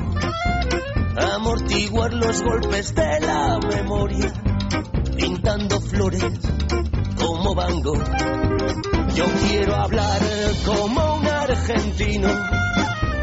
[1.20, 4.34] amortiguar los golpes de la memoria,
[5.16, 6.24] pintando flores
[7.18, 7.82] como Van.
[7.84, 10.22] Yo quiero hablar
[10.66, 12.30] como un argentino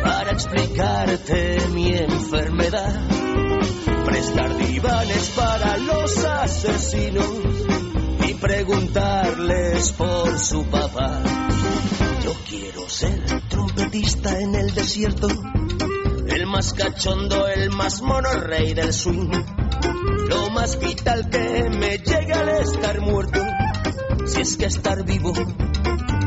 [0.03, 2.95] para explicarte mi enfermedad,
[4.05, 7.29] prestar divanes para los asesinos
[8.29, 11.23] y preguntarles por su papá.
[12.23, 15.29] Yo quiero ser trompetista en el desierto,
[16.29, 19.31] el más cachondo, el más mono rey del swing,
[20.29, 23.41] lo más vital que me llega al estar muerto,
[24.27, 25.33] si es que estar vivo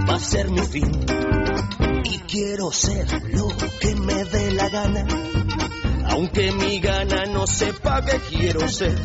[0.09, 1.05] va a ser mi fin.
[2.03, 3.47] Y quiero ser lo
[3.79, 5.05] que me dé la gana,
[6.09, 8.97] Aunque mi gana no sepa que quiero ser,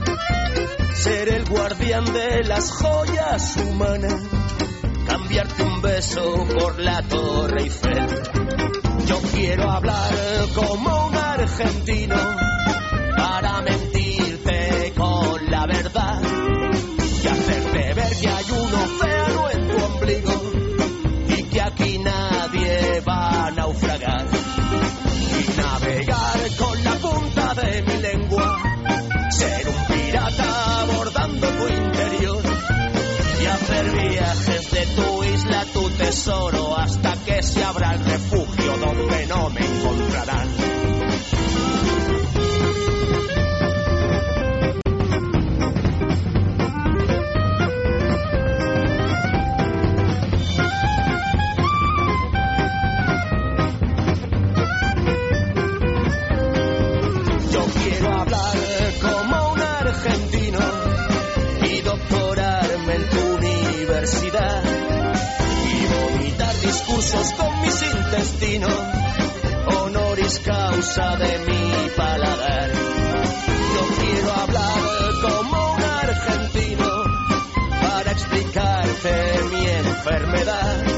[0.95, 4.15] ser el guardián de las joyas humanas,
[5.06, 8.09] cambiarte un beso por la Torre Eiffel.
[9.06, 10.12] Yo quiero hablar
[10.55, 12.16] como un argentino
[13.16, 16.20] para mentirte con la verdad
[17.22, 20.44] y hacerte ver que hay un océano en tu ombligo
[36.15, 40.03] tesoro hasta que se abra el refugio donde no me encontrarán.
[66.75, 68.75] Discursos con mis intestinos,
[69.67, 72.71] honoris causa de mi paladar.
[73.75, 77.05] Yo quiero hablar como un argentino
[77.81, 79.15] para explicarte
[79.53, 80.94] mi enfermedad